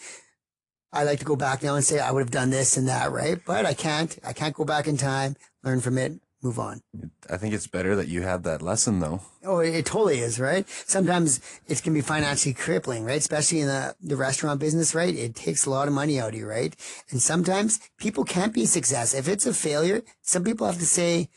I 0.93 1.05
like 1.05 1.19
to 1.19 1.25
go 1.25 1.37
back 1.37 1.63
now 1.63 1.75
and 1.75 1.85
say 1.85 1.99
I 1.99 2.11
would 2.11 2.21
have 2.21 2.31
done 2.31 2.51
this 2.51 2.77
and 2.77 2.89
that, 2.89 3.13
right? 3.13 3.39
But 3.45 3.67
I 3.67 3.75
can't. 3.75 4.19
I 4.25 4.33
can't 4.33 4.55
go 4.55 4.65
back 4.65 4.87
in 4.87 4.97
time, 4.97 5.37
learn 5.63 5.81
from 5.81 5.99
it, 5.99 6.21
move 6.43 6.59
on. 6.59 6.81
I 7.29 7.37
think 7.37 7.55
it's 7.55 7.67
better 7.67 7.97
that 7.97 8.09
you 8.09 8.23
had 8.23 8.45
that 8.45 8.63
lesson 8.63 9.01
though. 9.01 9.21
Oh, 9.45 9.59
it, 9.59 9.75
it 9.75 9.87
totally 9.87 10.21
is, 10.21 10.39
right? 10.39 10.69
Sometimes 10.69 11.41
it 11.67 11.83
can 11.83 11.93
be 11.93 12.01
financially 12.01 12.55
crippling, 12.55 13.05
right? 13.05 13.19
Especially 13.19 13.61
in 13.61 13.67
the, 13.67 13.95
the 14.01 14.17
restaurant 14.17 14.61
business, 14.61 14.95
right? 14.95 15.15
It 15.15 15.35
takes 15.35 15.67
a 15.67 15.71
lot 15.71 15.89
of 15.89 15.95
money 15.95 16.21
out 16.21 16.31
of 16.31 16.39
you, 16.39 16.47
right? 16.47 16.75
And 17.11 17.21
sometimes 17.21 17.81
people 17.99 18.25
can't 18.25 18.55
be 18.55 18.65
a 18.65 18.67
success. 18.67 19.15
If 19.15 19.29
it's 19.29 19.47
a 19.47 19.53
failure, 19.55 20.03
some 20.23 20.45
people 20.45 20.67
have 20.67 20.79
to 20.79 20.87
say, 20.87 21.29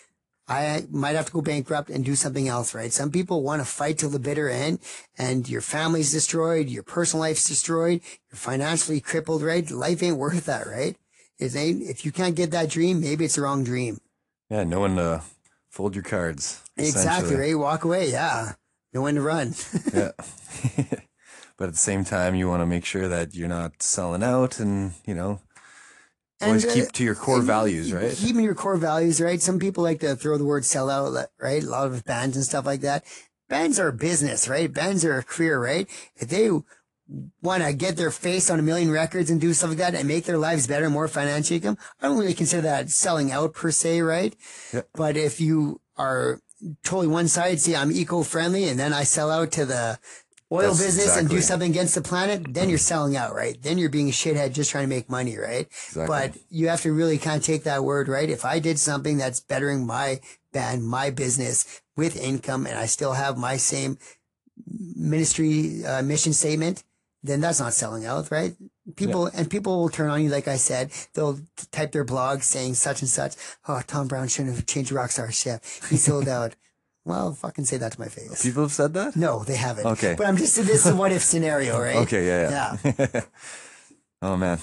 I 0.50 0.88
might 0.90 1.16
have 1.16 1.28
to 1.28 1.32
go 1.32 1.42
bankrupt 1.42 1.92
and 1.92 2.04
do 2.04 2.16
something 2.16 2.48
else, 2.48 2.74
right? 2.74 2.92
Some 2.92 3.12
people 3.12 3.44
want 3.44 3.62
to 3.62 3.66
fight 3.66 4.00
till 4.00 4.10
the 4.10 4.20
bitter 4.20 4.50
end 4.50 4.80
and 5.18 5.48
your 5.48 5.62
family's 5.62 6.12
destroyed, 6.12 6.70
your 6.70 6.82
personal 6.82 7.22
life's 7.22 7.48
destroyed, 7.48 8.02
you're 8.32 8.38
financially 8.38 9.00
crippled, 9.00 9.44
right? 9.44 9.70
Life 9.70 10.02
ain't 10.02 10.18
worth 10.18 10.46
that, 10.46 10.66
right? 10.66 10.98
It 11.38 11.56
ain't, 11.56 11.84
if 11.84 12.04
you 12.04 12.12
can't 12.12 12.36
get 12.36 12.50
that 12.52 12.70
dream, 12.70 13.00
maybe 13.00 13.26
it's 13.26 13.36
the 13.36 13.44
wrong 13.44 13.64
dream. 13.64 14.00
Yeah, 14.50 14.64
no 14.64 14.80
one 14.80 14.96
to 14.96 15.22
fold 15.70 15.96
your 15.96 16.04
cards. 16.04 16.64
Exactly, 16.76 17.36
right? 17.36 17.58
Walk 17.58 17.84
away. 17.84 18.12
Yeah. 18.12 18.54
No 18.92 19.02
one 19.02 19.16
to 19.16 19.22
run. 19.22 19.54
Yeah. 19.94 20.12
but 21.58 21.68
at 21.68 21.72
the 21.72 21.78
same 21.78 22.04
time, 22.04 22.34
you 22.34 22.48
want 22.48 22.62
to 22.62 22.66
make 22.66 22.86
sure 22.86 23.08
that 23.08 23.36
you're 23.36 23.48
not 23.48 23.84
selling 23.84 24.24
out 24.24 24.60
and, 24.60 24.94
you 25.06 25.14
know, 25.14 25.42
always 26.42 26.64
And, 26.66 26.74
keep 26.74 26.92
to 26.94 27.04
your 27.04 27.16
core 27.16 27.42
values, 27.42 27.92
right? 27.92 28.14
Keeping 28.16 28.44
your 28.44 28.56
core 28.56 28.78
values, 28.78 29.20
right? 29.22 29.42
Some 29.42 29.60
people 29.60 29.84
like 29.84 30.00
to 30.02 30.16
throw 30.16 30.38
the 30.38 30.46
word 30.46 30.66
sell 30.66 30.90
out, 30.90 31.28
right? 31.40 31.64
A 31.64 31.70
lot 31.70 31.88
of 31.88 32.04
bands 32.06 32.36
and 32.36 32.46
stuff 32.46 32.66
like 32.66 32.82
that. 32.82 33.04
Bands 33.48 33.80
are 33.80 33.88
a 33.88 33.94
business, 33.94 34.48
right? 34.48 34.72
Bands 34.72 35.04
are 35.04 35.18
a 35.18 35.24
career, 35.24 35.62
right? 35.62 35.90
If 36.16 36.30
they 36.30 36.50
want 37.42 37.64
to 37.64 37.74
get 37.74 37.98
their 37.98 38.12
face 38.12 38.50
on 38.50 38.60
a 38.60 38.64
million 38.64 38.92
records 38.92 39.30
and 39.30 39.42
do 39.42 39.54
stuff 39.54 39.70
like 39.70 39.80
that 39.80 39.96
and 39.96 40.08
make 40.08 40.26
their 40.26 40.38
lives 40.38 40.68
better, 40.68 40.90
more 40.90 41.08
financial 41.08 41.56
income, 41.56 41.78
I 42.02 42.08
don't 42.08 42.20
really 42.20 42.34
consider 42.34 42.62
that 42.64 42.90
selling 42.90 43.32
out 43.32 43.54
per 43.54 43.72
se, 43.72 44.02
right? 44.02 44.36
Yeah. 44.74 44.82
But 44.94 45.18
if 45.18 45.42
you 45.42 45.82
are 45.98 46.42
totally 46.84 47.08
one 47.08 47.28
side, 47.28 47.60
see, 47.60 47.76
I'm 47.76 47.92
eco 47.92 48.24
friendly 48.24 48.66
and 48.66 48.80
then 48.80 48.94
I 48.94 49.04
sell 49.04 49.32
out 49.32 49.52
to 49.54 49.66
the 49.66 50.00
oil 50.52 50.70
That's 50.70 50.84
business 50.84 51.18
and 51.18 51.30
do 51.30 51.42
something 51.42 51.72
against 51.72 51.96
the 51.96 52.02
planet, 52.02 52.54
then 52.54 52.70
you're 52.70 52.78
selling 52.78 53.16
out, 53.16 53.36
right? 53.36 53.62
Then 53.62 53.78
you're 53.78 53.90
being 53.90 54.10
a 54.10 54.12
shithead 54.12 54.54
just 54.54 54.72
trying 54.72 54.86
to 54.86 54.90
make 54.90 55.10
money, 55.10 55.38
right? 55.38 55.68
Exactly. 55.68 56.08
But 56.08 56.38
you 56.50 56.70
have 56.70 56.82
to 56.82 56.92
really 56.92 57.18
kind 57.18 57.38
of 57.38 57.46
take 57.46 57.64
that 57.64 57.84
word, 57.84 58.08
right? 58.08 58.30
If 58.30 58.46
I 58.46 58.60
did 58.60 58.80
something 58.80 59.18
that's 59.18 59.40
bettering 59.40 59.86
my 59.86 60.22
band, 60.52 60.88
my 60.88 61.12
business 61.12 61.82
with 61.96 62.18
income, 62.18 62.66
and 62.66 62.78
I 62.78 62.86
still 62.86 63.14
have 63.14 63.38
my 63.38 63.58
same 63.58 63.98
ministry 64.96 65.86
uh, 65.86 66.02
mission 66.02 66.34
statement, 66.34 66.84
then 67.22 67.42
that's 67.42 67.60
not 67.60 67.74
selling 67.74 68.06
out, 68.06 68.32
right? 68.32 68.56
People 68.96 69.28
and 69.28 69.50
people 69.50 69.80
will 69.80 69.90
turn 69.90 70.10
on 70.10 70.24
you, 70.24 70.30
like 70.30 70.48
I 70.48 70.56
said. 70.56 70.92
They'll 71.14 71.40
type 71.72 71.92
their 71.92 72.06
blog 72.06 72.42
saying 72.42 72.76
such 72.76 73.02
and 73.02 73.10
such. 73.10 73.36
Oh, 73.68 73.82
Tom 73.86 74.08
Brown 74.08 74.28
shouldn't 74.28 74.56
have 74.56 74.66
changed 74.66 74.92
Rockstar 74.92 75.32
Chef. 75.32 75.90
He 75.90 75.98
sold 75.98 76.28
out. 76.28 76.56
Well, 77.06 77.34
fucking 77.34 77.66
say 77.66 77.78
that 77.78 77.94
to 77.94 78.00
my 78.00 78.08
face. 78.08 78.44
People 78.44 78.64
have 78.64 78.72
said 78.72 78.94
that. 78.94 79.16
No, 79.16 79.44
they 79.44 79.56
haven't. 79.56 79.86
Okay. 79.86 80.16
But 80.18 80.28
I'm 80.28 80.38
just 80.38 80.56
this 80.56 80.86
is 80.86 80.92
a 80.92 80.96
what 80.96 81.12
if 81.12 81.24
scenario, 81.24 81.80
right? 81.80 81.96
Okay, 82.06 82.28
yeah, 82.28 82.78
yeah. 82.84 82.94
Yeah. 83.14 83.22
oh 84.22 84.38
man, 84.38 84.60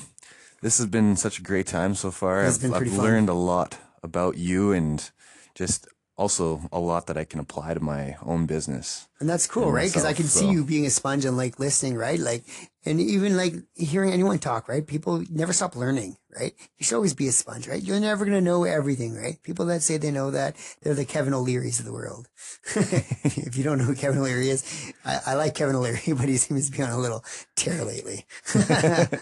this 0.62 0.78
has 0.78 0.86
been 0.86 1.16
such 1.16 1.38
a 1.38 1.42
great 1.42 1.66
time 1.66 1.94
so 1.94 2.10
far. 2.10 2.44
It's 2.44 2.56
I've, 2.56 2.62
been 2.62 2.74
I've 2.74 2.88
fun. 2.88 3.04
learned 3.04 3.28
a 3.28 3.34
lot 3.34 3.78
about 4.02 4.36
you 4.36 4.72
and 4.72 5.10
just 5.54 5.88
also 6.16 6.62
a 6.72 6.78
lot 6.78 7.06
that 7.06 7.18
I 7.18 7.24
can 7.24 7.40
apply 7.40 7.74
to 7.74 7.80
my 7.80 8.16
own 8.24 8.46
business. 8.46 9.06
And 9.20 9.28
that's 9.28 9.46
cool, 9.46 9.64
And 9.64 9.74
right? 9.74 9.88
Because 9.88 10.04
I 10.04 10.12
can 10.12 10.26
see 10.26 10.48
you 10.48 10.64
being 10.64 10.86
a 10.86 10.90
sponge 10.90 11.24
and 11.24 11.36
like 11.36 11.58
listening, 11.58 11.94
right? 11.94 12.18
Like, 12.18 12.44
and 12.84 13.00
even 13.00 13.36
like 13.36 13.54
hearing 13.74 14.12
anyone 14.12 14.38
talk, 14.38 14.68
right? 14.68 14.86
People 14.86 15.24
never 15.30 15.52
stop 15.52 15.76
learning, 15.76 16.16
right? 16.38 16.54
You 16.78 16.84
should 16.84 16.96
always 16.96 17.14
be 17.14 17.28
a 17.28 17.32
sponge, 17.32 17.68
right? 17.68 17.82
You're 17.82 18.00
never 18.00 18.24
going 18.24 18.36
to 18.36 18.44
know 18.44 18.64
everything, 18.64 19.14
right? 19.14 19.42
People 19.42 19.66
that 19.66 19.82
say 19.82 19.96
they 19.98 20.10
know 20.10 20.30
that, 20.30 20.56
they're 20.82 20.94
the 20.94 21.04
Kevin 21.04 21.34
O'Learys 21.34 21.80
of 21.80 21.84
the 21.84 21.92
world. 21.92 22.28
if 22.74 23.56
you 23.56 23.64
don't 23.64 23.78
know 23.78 23.84
who 23.84 23.94
Kevin 23.94 24.18
O'Leary 24.18 24.50
is, 24.50 24.92
I, 25.04 25.20
I 25.26 25.34
like 25.34 25.54
Kevin 25.54 25.76
O'Leary, 25.76 26.00
but 26.08 26.28
he 26.28 26.36
seems 26.36 26.70
to 26.70 26.76
be 26.76 26.82
on 26.82 26.90
a 26.90 26.98
little 26.98 27.24
tear 27.56 27.84
lately. 27.84 28.24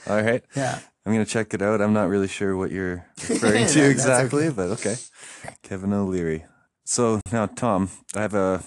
All 0.07 0.23
right. 0.23 0.45
yeah. 0.55 0.79
I'm 1.07 1.13
gonna 1.13 1.27
check 1.27 1.53
it 1.53 1.61
out. 1.61 1.83
I'm 1.83 1.93
not 1.93 2.09
really 2.09 2.29
sure 2.29 2.57
what 2.57 2.71
you're 2.71 3.05
referring 3.29 3.67
to 3.67 3.81
okay. 3.83 3.91
exactly, 3.91 4.51
but 4.51 4.71
okay. 4.71 4.97
Kevin 5.63 5.93
O'Leary. 5.93 6.47
So 6.85 7.21
now, 7.33 7.47
Tom, 7.47 7.91
I 8.15 8.21
have 8.23 8.35
a 8.35 8.63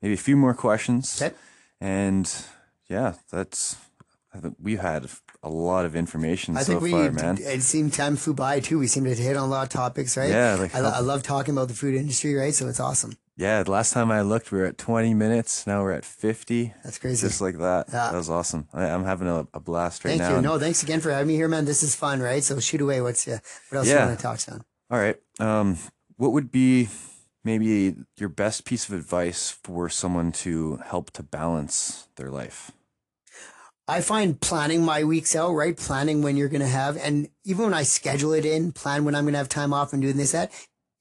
maybe 0.00 0.14
a 0.14 0.18
few 0.18 0.36
more 0.36 0.54
questions. 0.54 1.20
Okay. 1.20 1.34
And 1.80 2.30
yeah, 2.88 3.14
that's 3.30 3.76
I 4.34 4.38
think 4.38 4.56
we've 4.60 4.80
had 4.80 5.08
a 5.42 5.48
lot 5.50 5.84
of 5.84 5.96
information 5.96 6.56
I 6.56 6.62
so 6.62 6.72
think 6.72 6.82
we, 6.82 6.90
far, 6.92 7.10
man. 7.10 7.38
it 7.40 7.62
seemed 7.62 7.92
time 7.92 8.16
flew 8.16 8.34
by 8.34 8.60
too. 8.60 8.78
We 8.78 8.86
seemed 8.86 9.06
to 9.06 9.14
hit 9.14 9.36
on 9.36 9.48
a 9.48 9.50
lot 9.50 9.64
of 9.64 9.68
topics, 9.70 10.16
right? 10.16 10.30
Yeah, 10.30 10.54
like 10.54 10.74
I, 10.74 10.78
I 10.78 11.00
love 11.00 11.22
talking 11.22 11.52
about 11.54 11.68
the 11.68 11.74
food 11.74 11.94
industry, 11.94 12.34
right? 12.34 12.54
So 12.54 12.68
it's 12.68 12.80
awesome. 12.80 13.16
Yeah, 13.36 13.62
the 13.62 13.70
last 13.70 13.92
time 13.94 14.12
I 14.12 14.20
looked, 14.20 14.52
we 14.52 14.58
were 14.58 14.66
at 14.66 14.76
20 14.78 15.14
minutes. 15.14 15.66
Now 15.66 15.82
we're 15.82 15.92
at 15.92 16.04
50. 16.04 16.74
That's 16.84 16.98
crazy. 16.98 17.26
Just 17.26 17.40
like 17.40 17.56
that. 17.58 17.86
Yeah. 17.88 18.10
That 18.10 18.14
was 18.14 18.28
awesome. 18.28 18.68
I, 18.74 18.84
I'm 18.84 19.04
having 19.04 19.26
a, 19.26 19.46
a 19.54 19.60
blast 19.60 20.04
right 20.04 20.10
Thank 20.18 20.20
now. 20.22 20.36
you. 20.36 20.42
No, 20.42 20.58
thanks 20.58 20.82
again 20.82 21.00
for 21.00 21.10
having 21.10 21.28
me 21.28 21.34
here, 21.36 21.48
man. 21.48 21.64
This 21.64 21.82
is 21.82 21.94
fun, 21.96 22.20
right? 22.20 22.44
So 22.44 22.60
shoot 22.60 22.82
away. 22.82 23.00
What's 23.00 23.26
uh, 23.26 23.38
what 23.70 23.78
else 23.78 23.88
Yeah. 23.88 24.00
you 24.02 24.06
want 24.08 24.18
to 24.18 24.22
touch 24.22 24.48
on? 24.50 24.62
All 24.90 24.98
right. 24.98 25.16
Um, 25.40 25.78
what 26.16 26.32
would 26.32 26.52
be 26.52 26.88
maybe 27.44 27.96
your 28.16 28.28
best 28.28 28.64
piece 28.64 28.88
of 28.88 28.94
advice 28.94 29.50
for 29.50 29.88
someone 29.88 30.32
to 30.32 30.76
help 30.84 31.10
to 31.12 31.22
balance 31.22 32.08
their 32.16 32.30
life? 32.30 32.72
I 33.88 34.00
find 34.00 34.40
planning 34.40 34.84
my 34.84 35.02
weeks 35.04 35.34
out, 35.34 35.52
right? 35.52 35.76
Planning 35.76 36.22
when 36.22 36.36
you're 36.36 36.48
going 36.48 36.60
to 36.60 36.66
have, 36.68 36.96
and 36.96 37.28
even 37.44 37.64
when 37.64 37.74
I 37.74 37.82
schedule 37.82 38.32
it 38.32 38.44
in, 38.44 38.72
plan 38.72 39.04
when 39.04 39.14
I'm 39.14 39.24
going 39.24 39.34
to 39.34 39.38
have 39.38 39.48
time 39.48 39.72
off 39.72 39.92
and 39.92 40.00
doing 40.00 40.16
this, 40.16 40.32
that, 40.32 40.52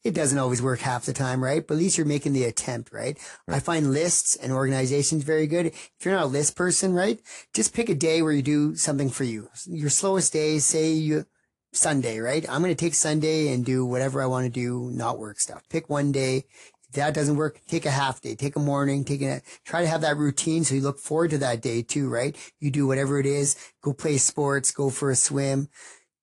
it 0.04 0.16
doesn't 0.16 0.39
always 0.39 0.64
work 0.64 0.80
half 0.80 1.06
the 1.06 1.14
time, 1.14 1.44
right? 1.44 1.66
But 1.66 1.76
at 1.76 1.80
least 1.80 1.98
you're 1.98 2.08
making 2.08 2.34
the 2.34 2.46
attempt, 2.46 2.92
right? 2.92 3.20
I 3.48 3.60
find 3.60 3.94
lists 3.94 4.36
and 4.36 4.52
organizations 4.52 5.24
very 5.24 5.46
good. 5.46 5.68
If 5.68 5.94
you're 6.04 6.16
not 6.16 6.24
a 6.24 6.28
list 6.28 6.56
person, 6.56 6.94
right? 6.94 7.22
Just 7.54 7.76
pick 7.76 7.88
a 7.88 7.96
day 7.96 8.24
where 8.24 8.32
you 8.32 8.42
do 8.42 8.76
something 8.76 9.12
for 9.12 9.26
you. 9.26 9.50
Your 9.68 9.92
slowest 9.92 10.34
day, 10.34 10.58
say 10.58 10.92
you, 10.92 11.26
Sunday, 11.74 12.19
right? 12.19 12.45
I'm 12.49 12.61
going 12.61 12.76
to 12.76 12.86
take 12.86 12.95
Sunday 12.95 13.53
and 13.53 13.65
do 13.65 13.86
whatever 13.86 14.22
I 14.22 14.26
want 14.26 14.45
to 14.45 14.49
do, 14.49 14.89
not 14.93 15.19
work 15.19 15.39
stuff. 15.39 15.67
Pick 15.69 15.89
one 15.89 16.11
day. 16.11 16.45
If 16.89 16.95
that 16.95 17.13
doesn't 17.13 17.38
work, 17.38 17.61
take 17.67 17.86
a 17.86 17.91
half 17.91 18.19
day, 18.19 18.36
take 18.36 18.57
a 18.57 18.59
morning, 18.59 19.05
take 19.05 19.22
a, 19.22 19.41
try 19.63 19.82
to 19.82 19.88
have 19.88 20.01
that 20.01 20.17
routine 20.17 20.65
so 20.65 20.76
you 20.76 20.82
look 20.82 20.99
forward 20.99 21.30
to 21.30 21.38
that 21.38 21.61
day 21.61 21.82
too, 21.82 22.09
right? 22.09 22.36
You 22.59 22.69
do 22.69 22.86
whatever 22.86 23.17
it 23.17 23.26
is, 23.26 23.55
go 23.82 23.93
play 23.93 24.17
sports, 24.17 24.72
go 24.72 24.89
for 24.89 25.09
a 25.09 25.15
swim, 25.15 25.69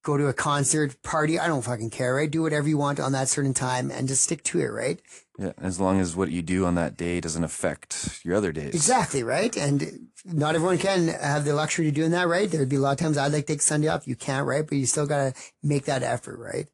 go 0.08 0.16
to 0.16 0.28
a 0.28 0.32
concert, 0.32 1.02
party. 1.02 1.38
I 1.38 1.48
don't 1.48 1.60
fucking 1.60 1.90
care, 1.90 2.14
right? 2.14 2.30
Do 2.30 2.40
whatever 2.40 2.66
you 2.66 2.78
want 2.78 2.98
on 2.98 3.12
that 3.12 3.28
certain 3.28 3.52
time 3.52 3.90
and 3.90 4.08
just 4.08 4.22
stick 4.24 4.42
to 4.44 4.58
it, 4.58 4.68
right? 4.68 4.98
Yeah, 5.38 5.52
as 5.60 5.78
long 5.78 6.00
as 6.00 6.16
what 6.16 6.30
you 6.30 6.40
do 6.40 6.64
on 6.64 6.76
that 6.76 6.96
day 6.96 7.20
doesn't 7.20 7.44
affect 7.44 8.20
your 8.24 8.34
other 8.34 8.50
days. 8.50 8.74
Exactly, 8.74 9.22
right? 9.22 9.54
And 9.54 10.08
not 10.24 10.54
everyone 10.54 10.78
can 10.78 11.08
have 11.08 11.44
the 11.44 11.52
luxury 11.52 11.88
of 11.88 11.94
doing 11.94 12.12
that, 12.12 12.26
right? 12.26 12.50
There'd 12.50 12.70
be 12.70 12.76
a 12.76 12.80
lot 12.80 12.92
of 12.92 12.98
times 12.98 13.18
I'd 13.18 13.32
like 13.34 13.46
to 13.46 13.52
take 13.52 13.60
Sunday 13.60 13.88
off. 13.88 14.08
You 14.08 14.16
can't, 14.16 14.46
right? 14.46 14.66
But 14.66 14.78
you 14.78 14.86
still 14.86 15.06
gotta 15.06 15.34
make 15.62 15.84
that 15.84 16.02
effort, 16.02 16.38
right? 16.38 16.66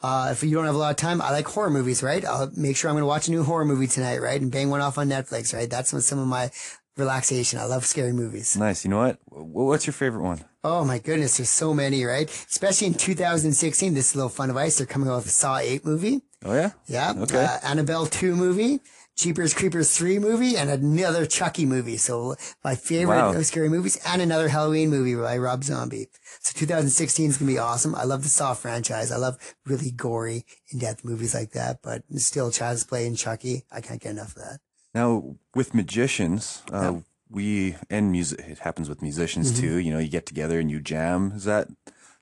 Uh, 0.00 0.28
if 0.30 0.44
you 0.44 0.52
don't 0.54 0.66
have 0.66 0.76
a 0.76 0.78
lot 0.78 0.90
of 0.90 0.96
time, 0.96 1.20
I 1.20 1.32
like 1.32 1.48
horror 1.48 1.70
movies, 1.70 2.04
right? 2.04 2.24
I'll 2.24 2.52
make 2.56 2.76
sure 2.76 2.88
I'm 2.88 2.94
gonna 2.96 3.06
watch 3.06 3.26
a 3.26 3.32
new 3.32 3.42
horror 3.42 3.64
movie 3.64 3.88
tonight, 3.88 4.18
right? 4.22 4.40
And 4.40 4.52
bang 4.52 4.70
one 4.70 4.80
off 4.80 4.96
on 4.96 5.08
Netflix, 5.08 5.52
right? 5.52 5.68
That's 5.68 5.90
some- 5.90 6.00
some 6.00 6.20
of 6.20 6.28
my 6.28 6.50
relaxation. 6.96 7.58
I 7.58 7.64
love 7.64 7.84
scary 7.86 8.12
movies. 8.12 8.56
Nice. 8.56 8.84
You 8.84 8.90
know 8.90 8.98
what? 8.98 9.18
What's 9.28 9.86
your 9.86 9.94
favorite 9.94 10.22
one? 10.22 10.44
Oh 10.64 10.84
my 10.84 10.98
goodness, 10.98 11.36
there's 11.36 11.50
so 11.50 11.72
many, 11.72 12.04
right? 12.04 12.28
Especially 12.50 12.88
in 12.88 12.94
2016, 12.94 13.94
this 13.94 14.14
little 14.16 14.28
fun 14.28 14.50
advice. 14.50 14.78
They're 14.78 14.86
coming 14.86 15.08
out 15.08 15.16
with 15.18 15.26
a 15.26 15.30
Saw 15.30 15.58
8 15.58 15.84
movie. 15.84 16.22
Oh 16.44 16.54
yeah. 16.54 16.70
Yeah. 16.86 17.14
Okay. 17.18 17.44
Uh, 17.44 17.58
Annabelle 17.62 18.06
2 18.06 18.34
movie, 18.34 18.80
Jeepers 19.16 19.54
Creepers 19.54 19.96
3 19.96 20.18
movie, 20.18 20.56
and 20.56 20.68
another 20.68 21.24
Chucky 21.24 21.66
movie. 21.66 21.96
So 21.96 22.34
my 22.64 22.74
favorite 22.74 23.16
Wow. 23.16 23.32
of 23.32 23.46
scary 23.46 23.68
movies, 23.68 23.96
and 24.06 24.20
another 24.20 24.48
Halloween 24.48 24.90
movie 24.90 25.14
by 25.14 25.38
Rob 25.38 25.62
Zombie. 25.64 26.08
So 26.40 26.58
2016 26.58 27.30
is 27.30 27.36
going 27.38 27.46
to 27.48 27.54
be 27.54 27.58
awesome. 27.58 27.94
I 27.94 28.02
love 28.04 28.22
the 28.24 28.28
Saw 28.28 28.54
franchise. 28.54 29.12
I 29.12 29.16
love 29.16 29.36
really 29.64 29.90
gory, 29.92 30.44
in-depth 30.72 31.04
movies 31.04 31.34
like 31.34 31.52
that, 31.52 31.78
but 31.82 32.02
still 32.16 32.50
Child's 32.50 32.84
Play 32.84 33.06
and 33.06 33.16
Chucky. 33.16 33.64
I 33.70 33.80
can't 33.80 34.00
get 34.00 34.10
enough 34.10 34.36
of 34.36 34.42
that. 34.42 34.58
Now, 34.96 35.36
with 35.54 35.74
magicians, 35.74 36.62
uh, 36.72 36.94
we 37.28 37.76
and 37.90 38.10
music. 38.10 38.40
It 38.54 38.60
happens 38.60 38.88
with 38.88 39.02
musicians 39.02 39.46
Mm-hmm. 39.52 39.60
too. 39.60 39.74
You 39.84 39.90
know, 39.92 39.98
you 40.06 40.08
get 40.08 40.24
together 40.24 40.56
and 40.58 40.70
you 40.70 40.80
jam. 40.80 41.32
Is 41.36 41.44
that 41.44 41.68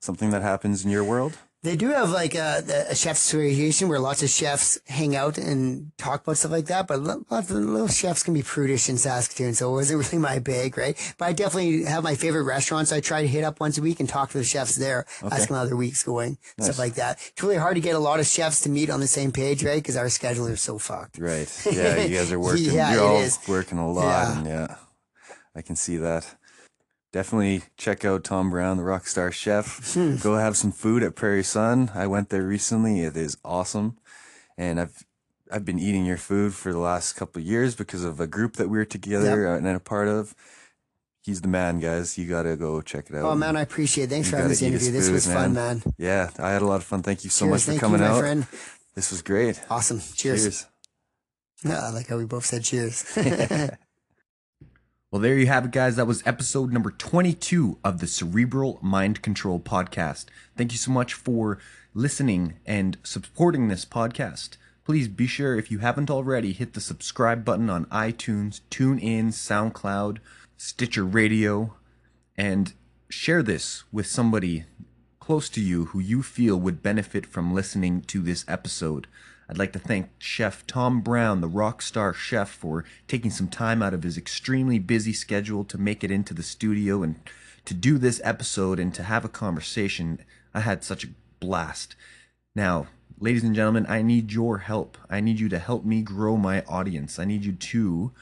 something 0.01 0.31
that 0.35 0.43
happens 0.43 0.85
in 0.85 0.91
your 0.91 1.05
world? 1.05 1.35
They 1.65 1.77
do 1.77 1.89
have 1.89 2.11
like 2.11 2.35
a, 2.35 2.63
a 2.91 2.95
chef's 2.95 3.25
association 3.25 3.89
where 3.89 3.99
lots 3.99 4.23
of 4.23 4.29
chefs 4.29 4.79
hang 4.87 5.17
out 5.17 5.39
and 5.39 5.91
talk 5.97 6.23
about 6.23 6.37
stuff 6.37 6.53
like 6.53 6.67
that. 6.67 6.87
But 6.87 7.01
lo- 7.01 7.25
lots 7.31 7.51
of 7.51 7.57
little 7.57 7.89
chefs 7.89 8.23
can 8.23 8.35
be 8.35 8.43
prudish 8.43 8.91
in 8.91 8.99
Saskatoon, 8.99 9.55
so 9.55 9.71
it 9.71 9.73
wasn't 9.73 10.05
really 10.05 10.19
my 10.19 10.39
bag, 10.41 10.77
right? 10.77 10.95
But 11.17 11.25
I 11.25 11.33
definitely 11.33 11.85
have 11.85 12.05
my 12.05 12.17
favorite 12.17 12.43
restaurants. 12.43 12.93
I 12.93 13.01
try 13.01 13.23
to 13.23 13.29
hit 13.29 13.45
up 13.45 13.61
once 13.61 13.79
a 13.79 13.83
week 13.83 13.99
and 13.99 14.07
talk 14.07 14.31
to 14.33 14.39
the 14.39 14.45
chefs 14.45 14.77
there, 14.77 15.07
ask 15.23 15.49
them 15.49 15.57
how 15.57 15.65
their 15.65 15.75
week's 15.77 16.03
going, 16.03 16.37
stuff 16.61 16.79
like 16.79 16.97
that. 16.97 17.19
It's 17.33 17.43
really 17.43 17.57
hard 17.57 17.77
to 17.77 17.81
get 17.81 17.95
a 17.95 17.99
lot 17.99 18.21
of 18.21 18.27
chefs 18.27 18.61
to 18.61 18.69
meet 18.69 18.91
on 18.91 19.01
the 19.01 19.07
same 19.07 19.33
page, 19.33 19.65
right? 19.65 19.83
Because 19.83 19.97
our 19.97 20.11
schedule 20.11 20.47
is 20.49 20.61
so 20.61 20.79
fucked. 20.79 21.17
Right. 21.19 21.49
Yeah, 21.65 22.05
you 22.05 22.19
guys 22.19 22.31
are 22.31 22.39
working. 22.49 22.73
Yeah, 22.75 22.93
You're 22.93 23.03
it 23.03 23.07
all 23.07 23.21
is. 23.23 23.39
working 23.49 23.79
a 23.79 23.91
lot, 23.91 24.03
Yeah. 24.05 24.39
and 24.39 24.47
yeah, 24.47 24.77
I 25.57 25.63
can 25.63 25.77
see 25.77 25.97
that. 25.97 26.35
Definitely 27.15 27.63
check 27.77 28.05
out 28.05 28.25
Tom 28.25 28.51
Brown, 28.51 28.77
the 28.77 28.83
Rockstar 28.83 29.33
Chef. 29.33 29.95
Hmm. 29.95 30.17
Go 30.17 30.35
have 30.35 30.57
some 30.57 30.73
food 30.73 31.05
at 31.05 31.15
Prairie 31.15 31.45
Sun. 31.45 31.93
I 31.95 32.09
went 32.09 32.29
there 32.31 32.43
recently. 32.43 33.03
It 33.03 33.17
is 33.17 33.37
awesome, 33.45 33.99
and 34.59 34.81
I've 34.81 35.05
I've 35.49 35.65
been 35.65 35.79
eating 35.79 36.05
your 36.05 36.17
food 36.17 36.55
for 36.55 36.73
the 36.73 36.81
last 36.81 37.13
couple 37.13 37.41
of 37.41 37.47
years 37.47 37.77
because 37.77 38.03
of 38.03 38.19
a 38.19 38.27
group 38.27 38.55
that 38.55 38.69
we 38.69 38.79
were 38.79 38.85
together 38.85 39.47
uh, 39.47 39.57
and 39.57 39.65
a 39.69 39.79
part 39.79 40.09
of. 40.09 40.35
He's 41.23 41.41
the 41.41 41.47
man, 41.47 41.79
guys. 41.79 42.19
You 42.19 42.27
gotta 42.27 42.57
go 42.57 42.83
check 42.83 43.09
it 43.11 43.15
out. 43.15 43.23
Oh 43.27 43.37
man, 43.37 43.57
I 43.57 43.61
appreciate 43.61 44.07
it. 44.07 44.11
Thanks 44.11 44.27
You 44.27 44.31
for 44.33 44.37
having 44.39 44.49
this 44.49 44.63
interview. 44.63 44.91
This 44.91 45.07
food, 45.07 45.13
was 45.15 45.33
fun, 45.33 45.55
man. 45.55 45.85
Yeah, 45.97 46.31
I 46.41 46.51
had 46.51 46.63
a 46.63 46.67
lot 46.67 46.81
of 46.81 46.85
fun. 46.85 47.05
Thank 47.05 47.23
you 47.23 47.31
so 47.31 47.45
Cheers. 47.45 47.51
much 47.53 47.61
for 47.63 47.71
Thank 47.71 47.81
coming 47.81 48.01
you, 48.01 48.07
my 48.09 48.13
out. 48.13 48.19
friend. 48.19 48.45
This 48.97 49.13
was 49.13 49.23
great. 49.23 49.63
Awesome. 49.71 50.01
Cheers. 50.01 50.43
Cheers. 50.43 50.67
Yeah, 51.65 51.81
I 51.87 51.91
like 51.91 52.09
how 52.09 52.17
we 52.19 52.25
both 52.25 52.45
said 52.45 52.65
cheers. 52.65 53.05
Well, 55.15 55.21
there 55.21 55.39
you 55.39 55.47
have 55.47 55.67
it, 55.67 55.71
guys. 55.71 55.95
That 55.95 56.09
was 56.09 56.27
episode 56.27 56.73
number 56.73 56.91
22 56.91 57.79
of 57.85 58.01
the 58.01 58.09
Cerebral 58.09 58.81
Mind 58.83 59.23
Control 59.23 59.61
Podcast. 59.61 60.25
Thank 60.57 60.73
you 60.73 60.79
so 60.79 60.91
much 60.91 61.15
for 61.15 61.61
listening 61.95 62.55
and 62.67 62.99
supporting 63.05 63.69
this 63.69 63.85
podcast. 63.85 64.57
Please 64.85 65.07
be 65.07 65.29
sure, 65.29 65.57
if 65.57 65.71
you 65.71 65.79
haven't 65.79 66.11
already, 66.11 66.53
hit 66.53 66.73
the 66.73 66.81
subscribe 66.81 67.45
button 67.45 67.71
on 67.71 67.85
iTunes, 67.93 68.63
TuneIn, 68.73 69.27
SoundCloud, 69.27 70.19
Stitcher 70.57 71.05
Radio, 71.05 71.77
and 72.37 72.73
share 73.09 73.45
this 73.45 73.85
with 73.93 74.09
somebody 74.09 74.65
close 75.21 75.49
to 75.51 75.61
you 75.61 75.85
who 75.85 76.01
you 76.01 76.25
feel 76.25 76.57
would 76.57 76.83
benefit 76.83 77.25
from 77.25 77.55
listening 77.55 78.01
to 78.01 78.21
this 78.21 78.45
episode. 78.49 79.07
I'd 79.49 79.59
like 79.59 79.73
to 79.75 79.79
thank 79.79 80.09
Chef 80.19 80.67
Tom 80.67 81.01
Brown, 81.01 81.41
the 81.41 81.49
rock 81.49 81.83
star 81.83 82.15
chef, 82.15 82.51
for 82.51 82.85
taking 83.07 83.31
some 83.31 83.49
time 83.49 83.83
out 83.83 83.95
of 83.95 84.03
his 84.03 84.17
extremely 84.17 84.79
busy 84.79 85.13
schedule 85.13 85.65
to 85.65 85.79
make 85.79 86.03
it 86.03 86.11
into 86.11 86.33
the 86.33 86.43
studio 86.43 87.03
and 87.03 87.17
to 87.65 87.75
do 87.75 87.99
this 87.99 88.21
episode 88.25 88.79
and 88.79 88.95
to 88.95 89.03
have 89.03 89.25
a 89.25 89.29
conversation. 89.29 90.21
I 90.55 90.61
had 90.61 90.83
such 90.83 91.05
a 91.05 91.09
blast. 91.41 91.95
Now, 92.55 92.87
ladies 93.19 93.45
and 93.45 93.55
gentlemen, 93.55 93.87
I 93.89 94.03
need 94.03 94.33
your 94.33 94.59
help. 94.59 94.97
I 95.11 95.21
need 95.21 95.41
you 95.41 95.49
to 95.51 95.59
help 95.59 95.85
me 95.85 96.03
grow 96.03 96.37
my 96.37 96.63
audience. 96.63 97.19
I 97.19 97.25
need 97.25 97.45
you 97.45 97.53
to 97.53 98.13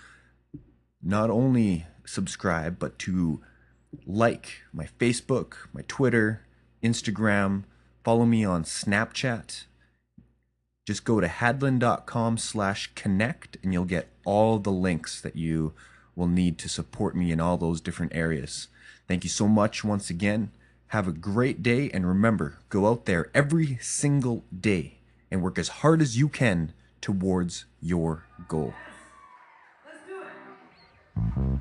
not 1.02 1.30
only 1.30 1.86
subscribe, 2.04 2.78
but 2.78 2.98
to 3.00 3.40
like 4.06 4.62
my 4.72 4.88
Facebook, 4.98 5.54
my 5.72 5.82
Twitter, 5.86 6.46
Instagram, 6.82 7.64
follow 8.02 8.24
me 8.24 8.44
on 8.44 8.64
Snapchat. 8.64 9.64
Just 10.84 11.04
go 11.04 11.20
to 11.20 11.28
hadlen.com 11.28 12.38
slash 12.38 12.90
connect 12.96 13.56
and 13.62 13.72
you'll 13.72 13.84
get 13.84 14.08
all 14.24 14.58
the 14.58 14.72
links 14.72 15.20
that 15.20 15.36
you 15.36 15.74
will 16.16 16.26
need 16.26 16.58
to 16.58 16.68
support 16.68 17.14
me 17.14 17.30
in 17.30 17.40
all 17.40 17.56
those 17.56 17.80
different 17.80 18.12
areas. 18.14 18.66
Thank 19.06 19.22
you 19.22 19.30
so 19.30 19.46
much 19.46 19.84
once 19.84 20.10
again. 20.10 20.50
Have 20.88 21.06
a 21.06 21.12
great 21.12 21.62
day 21.62 21.88
and 21.90 22.06
remember, 22.06 22.58
go 22.68 22.88
out 22.88 23.06
there 23.06 23.30
every 23.32 23.78
single 23.80 24.44
day 24.52 24.98
and 25.30 25.40
work 25.40 25.58
as 25.58 25.68
hard 25.68 26.02
as 26.02 26.18
you 26.18 26.28
can 26.28 26.72
towards 27.00 27.64
your 27.80 28.24
goal. 28.48 28.74
Rock 31.14 31.52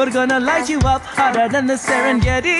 We're 0.00 0.10
gonna 0.10 0.40
light 0.40 0.70
you 0.70 0.78
up 0.78 1.02
hotter 1.02 1.46
than 1.46 1.66
the 1.66 1.74
Serengeti. 1.74 2.56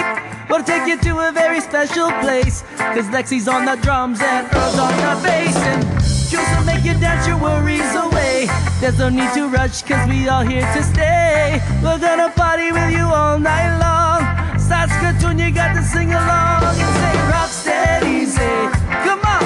We'll 0.51 0.63
take 0.63 0.87
you 0.87 0.99
to 0.99 1.27
a 1.27 1.33
very 1.33 1.63
special 1.63 2.13
place. 2.21 2.61
Cause 2.77 3.09
Lexi's 3.09 3.49
on 3.49 3.65
the 3.65 3.77
drums 3.77 4.21
and 4.21 4.47
Earl's 4.53 4.79
on 4.79 4.93
the 4.93 5.23
bass. 5.25 5.57
And 5.57 5.83
Juice 6.29 6.51
will 6.55 6.67
make 6.67 6.85
you 6.85 6.93
dance 7.01 7.27
your 7.27 7.39
worries 7.39 7.95
away. 7.97 8.47
There's 8.79 8.99
no 8.99 9.09
need 9.09 9.33
to 9.33 9.49
rush, 9.49 9.81
cause 9.81 10.07
we 10.07 10.29
all 10.29 10.45
here 10.45 10.69
to 10.77 10.83
stay. 10.83 11.63
We're 11.83 11.99
gonna 11.99 12.29
party 12.29 12.73
with 12.73 12.93
you 12.93 13.09
all 13.09 13.39
night 13.39 13.73
long. 13.81 14.21
Saskatoon, 14.61 15.39
you 15.39 15.51
got 15.51 15.73
to 15.73 15.83
sing 15.83 16.13
along 16.13 16.77
and 16.77 16.93
say, 17.01 17.17
Rock 17.33 17.49
steady, 17.49 18.27
say, 18.27 18.69
come 19.01 19.25
on, 19.25 19.43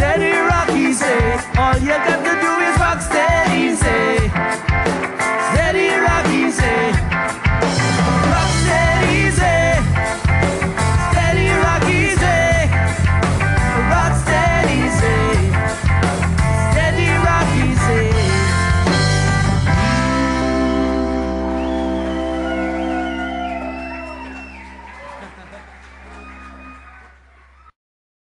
steady, 0.00 0.32
rock 0.48 0.70
easy. 0.72 1.20
All 1.60 1.76
you 1.76 1.92
gotta 1.92 2.27